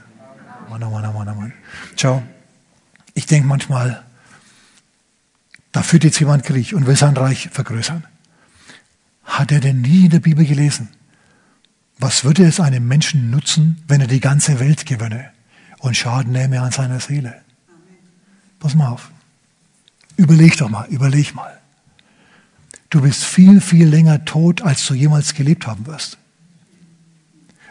Amen, 0.70 0.82
Amen, 0.82 1.04
Amen, 1.04 1.28
Amen. 1.28 1.52
Ciao. 1.94 2.22
Ich 3.12 3.26
denke 3.26 3.48
manchmal, 3.48 4.02
da 5.72 5.82
führt 5.82 6.04
jetzt 6.04 6.18
jemand 6.20 6.44
Krieg 6.44 6.72
und 6.72 6.86
will 6.86 6.96
sein 6.96 7.14
Reich 7.18 7.50
vergrößern. 7.52 8.06
Hat 9.24 9.52
er 9.52 9.60
denn 9.60 9.82
nie 9.82 10.06
in 10.06 10.10
der 10.10 10.20
Bibel 10.20 10.46
gelesen? 10.46 10.88
Was 12.00 12.24
würde 12.24 12.44
es 12.44 12.58
einem 12.58 12.88
Menschen 12.88 13.30
nutzen, 13.30 13.82
wenn 13.86 14.00
er 14.00 14.06
die 14.06 14.20
ganze 14.20 14.58
Welt 14.58 14.86
gewönne? 14.86 15.30
und 15.80 15.96
Schaden 15.96 16.32
nehme 16.32 16.60
an 16.60 16.70
seiner 16.70 17.00
Seele. 17.00 17.40
Pass 18.58 18.74
mal 18.74 18.88
auf. 18.88 19.10
Überleg 20.16 20.56
doch 20.58 20.68
mal, 20.68 20.86
überleg 20.88 21.34
mal. 21.34 21.58
Du 22.90 23.00
bist 23.00 23.24
viel, 23.24 23.60
viel 23.60 23.88
länger 23.88 24.24
tot, 24.24 24.62
als 24.62 24.86
du 24.86 24.94
jemals 24.94 25.34
gelebt 25.34 25.66
haben 25.66 25.86
wirst. 25.86 26.18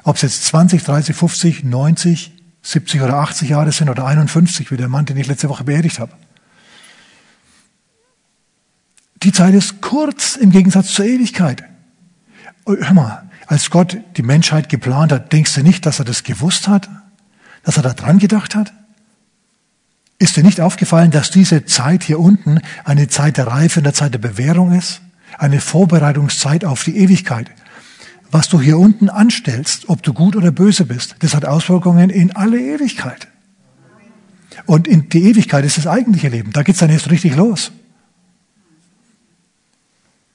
Ob 0.04 0.16
es 0.16 0.24
jetzt 0.24 0.46
20, 0.46 0.84
30, 0.84 1.16
50, 1.16 1.64
90, 1.64 2.32
70 2.64 3.02
oder 3.02 3.16
80 3.16 3.50
Jahre 3.50 3.72
sind 3.72 3.90
oder 3.90 4.06
51, 4.06 4.72
wie 4.72 4.78
der 4.78 4.88
Mann, 4.88 5.06
den 5.06 5.18
ich 5.18 5.28
letzte 5.28 5.50
Woche 5.50 5.66
beerdigt 5.66 6.00
habe. 6.00 6.14
Die 9.22 9.32
Zeit 9.32 9.54
ist 9.54 9.82
kurz 9.82 10.36
im 10.36 10.52
Gegensatz 10.52 10.94
zur 10.94 11.06
Ewigkeit. 11.06 11.64
Hör 12.66 12.94
mal, 12.94 13.29
als 13.50 13.70
Gott 13.70 13.98
die 14.16 14.24
Menschheit 14.24 14.70
geplant 14.70 15.12
hat, 15.12 15.34
denkst 15.34 15.54
du 15.56 15.64
nicht, 15.64 15.86
dass 15.86 16.00
er 16.00 16.06
das 16.06 16.24
gewusst 16.24 16.68
hat? 16.68 16.88
dass 17.64 17.78
er 17.78 17.84
da 17.84 17.94
dran 17.94 18.20
gedacht 18.20 18.56
hat? 18.56 18.74
Ist 20.18 20.36
dir 20.36 20.44
nicht 20.44 20.60
aufgefallen, 20.60 21.12
dass 21.12 21.32
diese 21.32 21.66
Zeit 21.66 22.04
hier 22.04 22.20
unten 22.20 22.60
eine 22.84 23.08
Zeit 23.08 23.38
der 23.38 23.48
Reife 23.48 23.80
eine 23.80 23.94
Zeit 23.94 24.14
der 24.14 24.20
Bewährung 24.20 24.74
ist? 24.74 25.02
Eine 25.38 25.62
Vorbereitungszeit 25.62 26.66
auf 26.66 26.84
die 26.84 26.98
Ewigkeit. 26.98 27.50
Was 28.32 28.50
du 28.50 28.60
hier 28.60 28.78
unten 28.78 29.10
anstellst, 29.10 29.88
ob 29.88 30.04
du 30.04 30.14
gut 30.14 30.36
oder 30.36 30.52
böse 30.52 30.86
bist, 30.86 31.16
das 31.20 31.34
hat 31.34 31.46
Auswirkungen 31.46 32.10
in 32.10 32.36
alle 32.36 32.60
Ewigkeit. 32.60 33.28
Und 34.66 34.88
in 34.88 35.10
die 35.10 35.24
Ewigkeit 35.24 35.64
ist 35.64 35.78
das 35.78 35.88
eigentliche 35.88 36.30
Leben. 36.30 36.52
Da 36.52 36.64
geht's 36.64 36.80
dann 36.80 36.90
erst 36.90 37.10
richtig 37.10 37.36
los. 37.36 37.72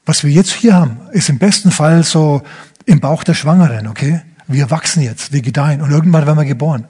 Was 0.06 0.24
wir 0.24 0.30
jetzt 0.30 0.52
hier 0.52 0.74
haben, 0.74 1.00
ist 1.12 1.28
im 1.28 1.38
besten 1.38 1.70
Fall 1.70 2.04
so 2.04 2.42
im 2.86 3.00
Bauch 3.00 3.24
der 3.24 3.34
Schwangeren, 3.34 3.86
okay? 3.86 4.22
Wir 4.46 4.70
wachsen 4.70 5.02
jetzt, 5.02 5.32
wir 5.32 5.42
gedeihen 5.42 5.80
und 5.80 5.90
irgendwann 5.90 6.26
werden 6.26 6.38
wir 6.38 6.44
geboren. 6.44 6.86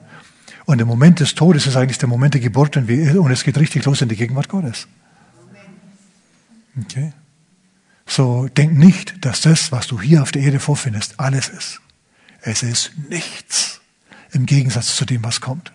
Und 0.65 0.79
der 0.79 0.87
Moment 0.87 1.19
des 1.19 1.35
Todes 1.35 1.67
ist 1.67 1.75
eigentlich 1.75 1.99
der 1.99 2.09
Moment 2.09 2.33
der 2.33 2.41
Geburt 2.41 2.75
und, 2.75 2.89
es 3.31 3.43
geht 3.43 3.57
richtig 3.57 3.85
los 3.85 4.01
in 4.01 4.09
die 4.09 4.15
Gegenwart 4.15 4.49
Gottes. 4.49 4.87
Okay? 6.81 7.13
So 8.05 8.47
denk 8.49 8.73
nicht, 8.73 9.23
dass 9.23 9.41
das, 9.41 9.71
was 9.71 9.87
du 9.87 10.01
hier 10.01 10.21
auf 10.21 10.31
der 10.31 10.41
Erde 10.41 10.59
vorfindest, 10.59 11.19
alles 11.19 11.49
ist. 11.49 11.81
Es 12.41 12.61
ist 12.61 12.91
nichts 13.09 13.81
im 14.31 14.45
Gegensatz 14.45 14.95
zu 14.95 15.05
dem, 15.05 15.23
was 15.23 15.39
kommt. 15.39 15.71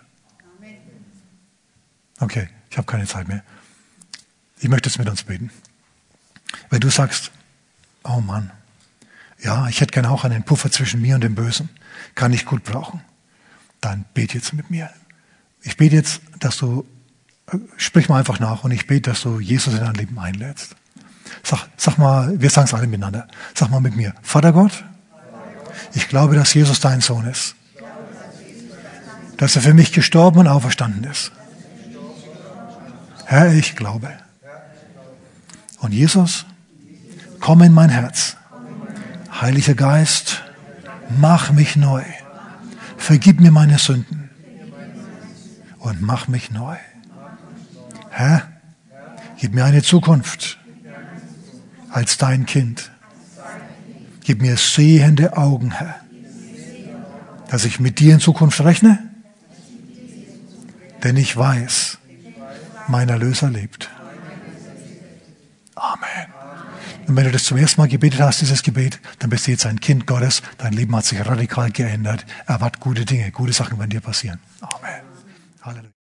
Okay, 2.19 2.49
ich 2.69 2.77
habe 2.77 2.85
keine 2.85 3.07
Zeit 3.07 3.27
mehr. 3.27 3.43
Ich 4.59 4.69
möchte 4.69 4.89
jetzt 4.89 4.99
mit 4.99 5.09
uns 5.09 5.23
beten. 5.23 5.49
Wenn 6.69 6.79
du 6.79 6.89
sagst, 6.89 7.31
oh 8.03 8.21
Mann, 8.21 8.51
ja, 9.41 9.67
ich 9.67 9.81
hätte 9.81 9.91
gerne 9.91 10.09
auch 10.09 10.23
einen 10.23 10.43
Puffer 10.43 10.71
zwischen 10.71 11.01
mir 11.01 11.15
und 11.15 11.21
dem 11.21 11.35
Bösen, 11.35 11.69
kann 12.15 12.33
ich 12.33 12.45
gut 12.45 12.63
brauchen, 12.63 13.01
dann 13.79 14.05
bete 14.13 14.35
jetzt 14.37 14.53
mit 14.53 14.69
mir. 14.69 14.89
Ich 15.61 15.77
bete 15.77 15.95
jetzt, 15.95 16.21
dass 16.39 16.57
du, 16.57 16.85
äh, 17.51 17.57
sprich 17.77 18.09
mal 18.09 18.19
einfach 18.19 18.39
nach 18.39 18.63
und 18.63 18.71
ich 18.71 18.87
bete, 18.87 19.09
dass 19.09 19.21
du 19.21 19.39
Jesus 19.39 19.73
in 19.73 19.79
dein 19.79 19.95
Leben 19.95 20.17
einlädst. 20.19 20.75
Sag, 21.43 21.67
sag 21.77 21.97
mal, 21.97 22.39
wir 22.39 22.49
sagen 22.49 22.67
es 22.67 22.73
alle 22.73 22.87
miteinander. 22.87 23.27
Sag 23.55 23.69
mal 23.69 23.79
mit 23.79 23.95
mir, 23.95 24.13
Vater 24.21 24.53
Gott, 24.53 24.83
ich 25.93 26.07
glaube, 26.07 26.35
dass 26.35 26.53
Jesus 26.53 26.79
dein 26.79 27.01
Sohn 27.01 27.25
ist. 27.25 27.55
Dass 29.37 29.55
er 29.55 29.63
für 29.63 29.73
mich 29.73 29.91
gestorben 29.91 30.39
und 30.39 30.47
auferstanden 30.47 31.03
ist. 31.05 31.31
Herr, 33.25 33.51
ich 33.53 33.75
glaube. 33.75 34.11
Und 35.79 35.93
Jesus, 35.93 36.45
komm 37.39 37.63
in 37.63 37.73
mein 37.73 37.89
Herz. 37.89 38.37
Heiliger 39.41 39.73
Geist, 39.73 40.43
mach 41.17 41.51
mich 41.51 41.75
neu. 41.75 42.03
Vergib 42.95 43.39
mir 43.39 43.49
meine 43.49 43.79
Sünden 43.79 44.29
und 45.79 45.99
mach 46.03 46.27
mich 46.27 46.51
neu. 46.51 46.77
Herr, 48.11 48.47
gib 49.39 49.55
mir 49.55 49.65
eine 49.65 49.81
Zukunft 49.81 50.59
als 51.89 52.19
dein 52.19 52.45
Kind. 52.45 52.91
Gib 54.23 54.43
mir 54.43 54.57
sehende 54.57 55.35
Augen, 55.35 55.71
Herr, 55.71 55.95
dass 57.49 57.65
ich 57.65 57.79
mit 57.79 57.97
dir 57.97 58.13
in 58.13 58.19
Zukunft 58.19 58.61
rechne, 58.61 58.99
denn 61.03 61.17
ich 61.17 61.35
weiß, 61.35 61.97
mein 62.87 63.09
Erlöser 63.09 63.49
lebt. 63.49 63.89
Amen. 65.73 66.27
Und 67.07 67.15
wenn 67.15 67.25
du 67.25 67.31
das 67.31 67.43
zum 67.45 67.57
ersten 67.57 67.81
Mal 67.81 67.87
gebetet 67.87 68.21
hast, 68.21 68.41
dieses 68.41 68.63
Gebet, 68.63 68.99
dann 69.19 69.29
bist 69.29 69.47
du 69.47 69.51
jetzt 69.51 69.65
ein 69.65 69.79
Kind 69.79 70.07
Gottes. 70.07 70.41
Dein 70.57 70.73
Leben 70.73 70.95
hat 70.95 71.05
sich 71.05 71.25
radikal 71.25 71.71
geändert. 71.71 72.25
Erwart 72.47 72.79
gute 72.79 73.05
Dinge, 73.05 73.31
gute 73.31 73.53
Sachen 73.53 73.77
werden 73.79 73.89
dir 73.89 74.01
passieren. 74.01 74.39
Amen. 74.61 75.01
Halleluja. 75.61 76.00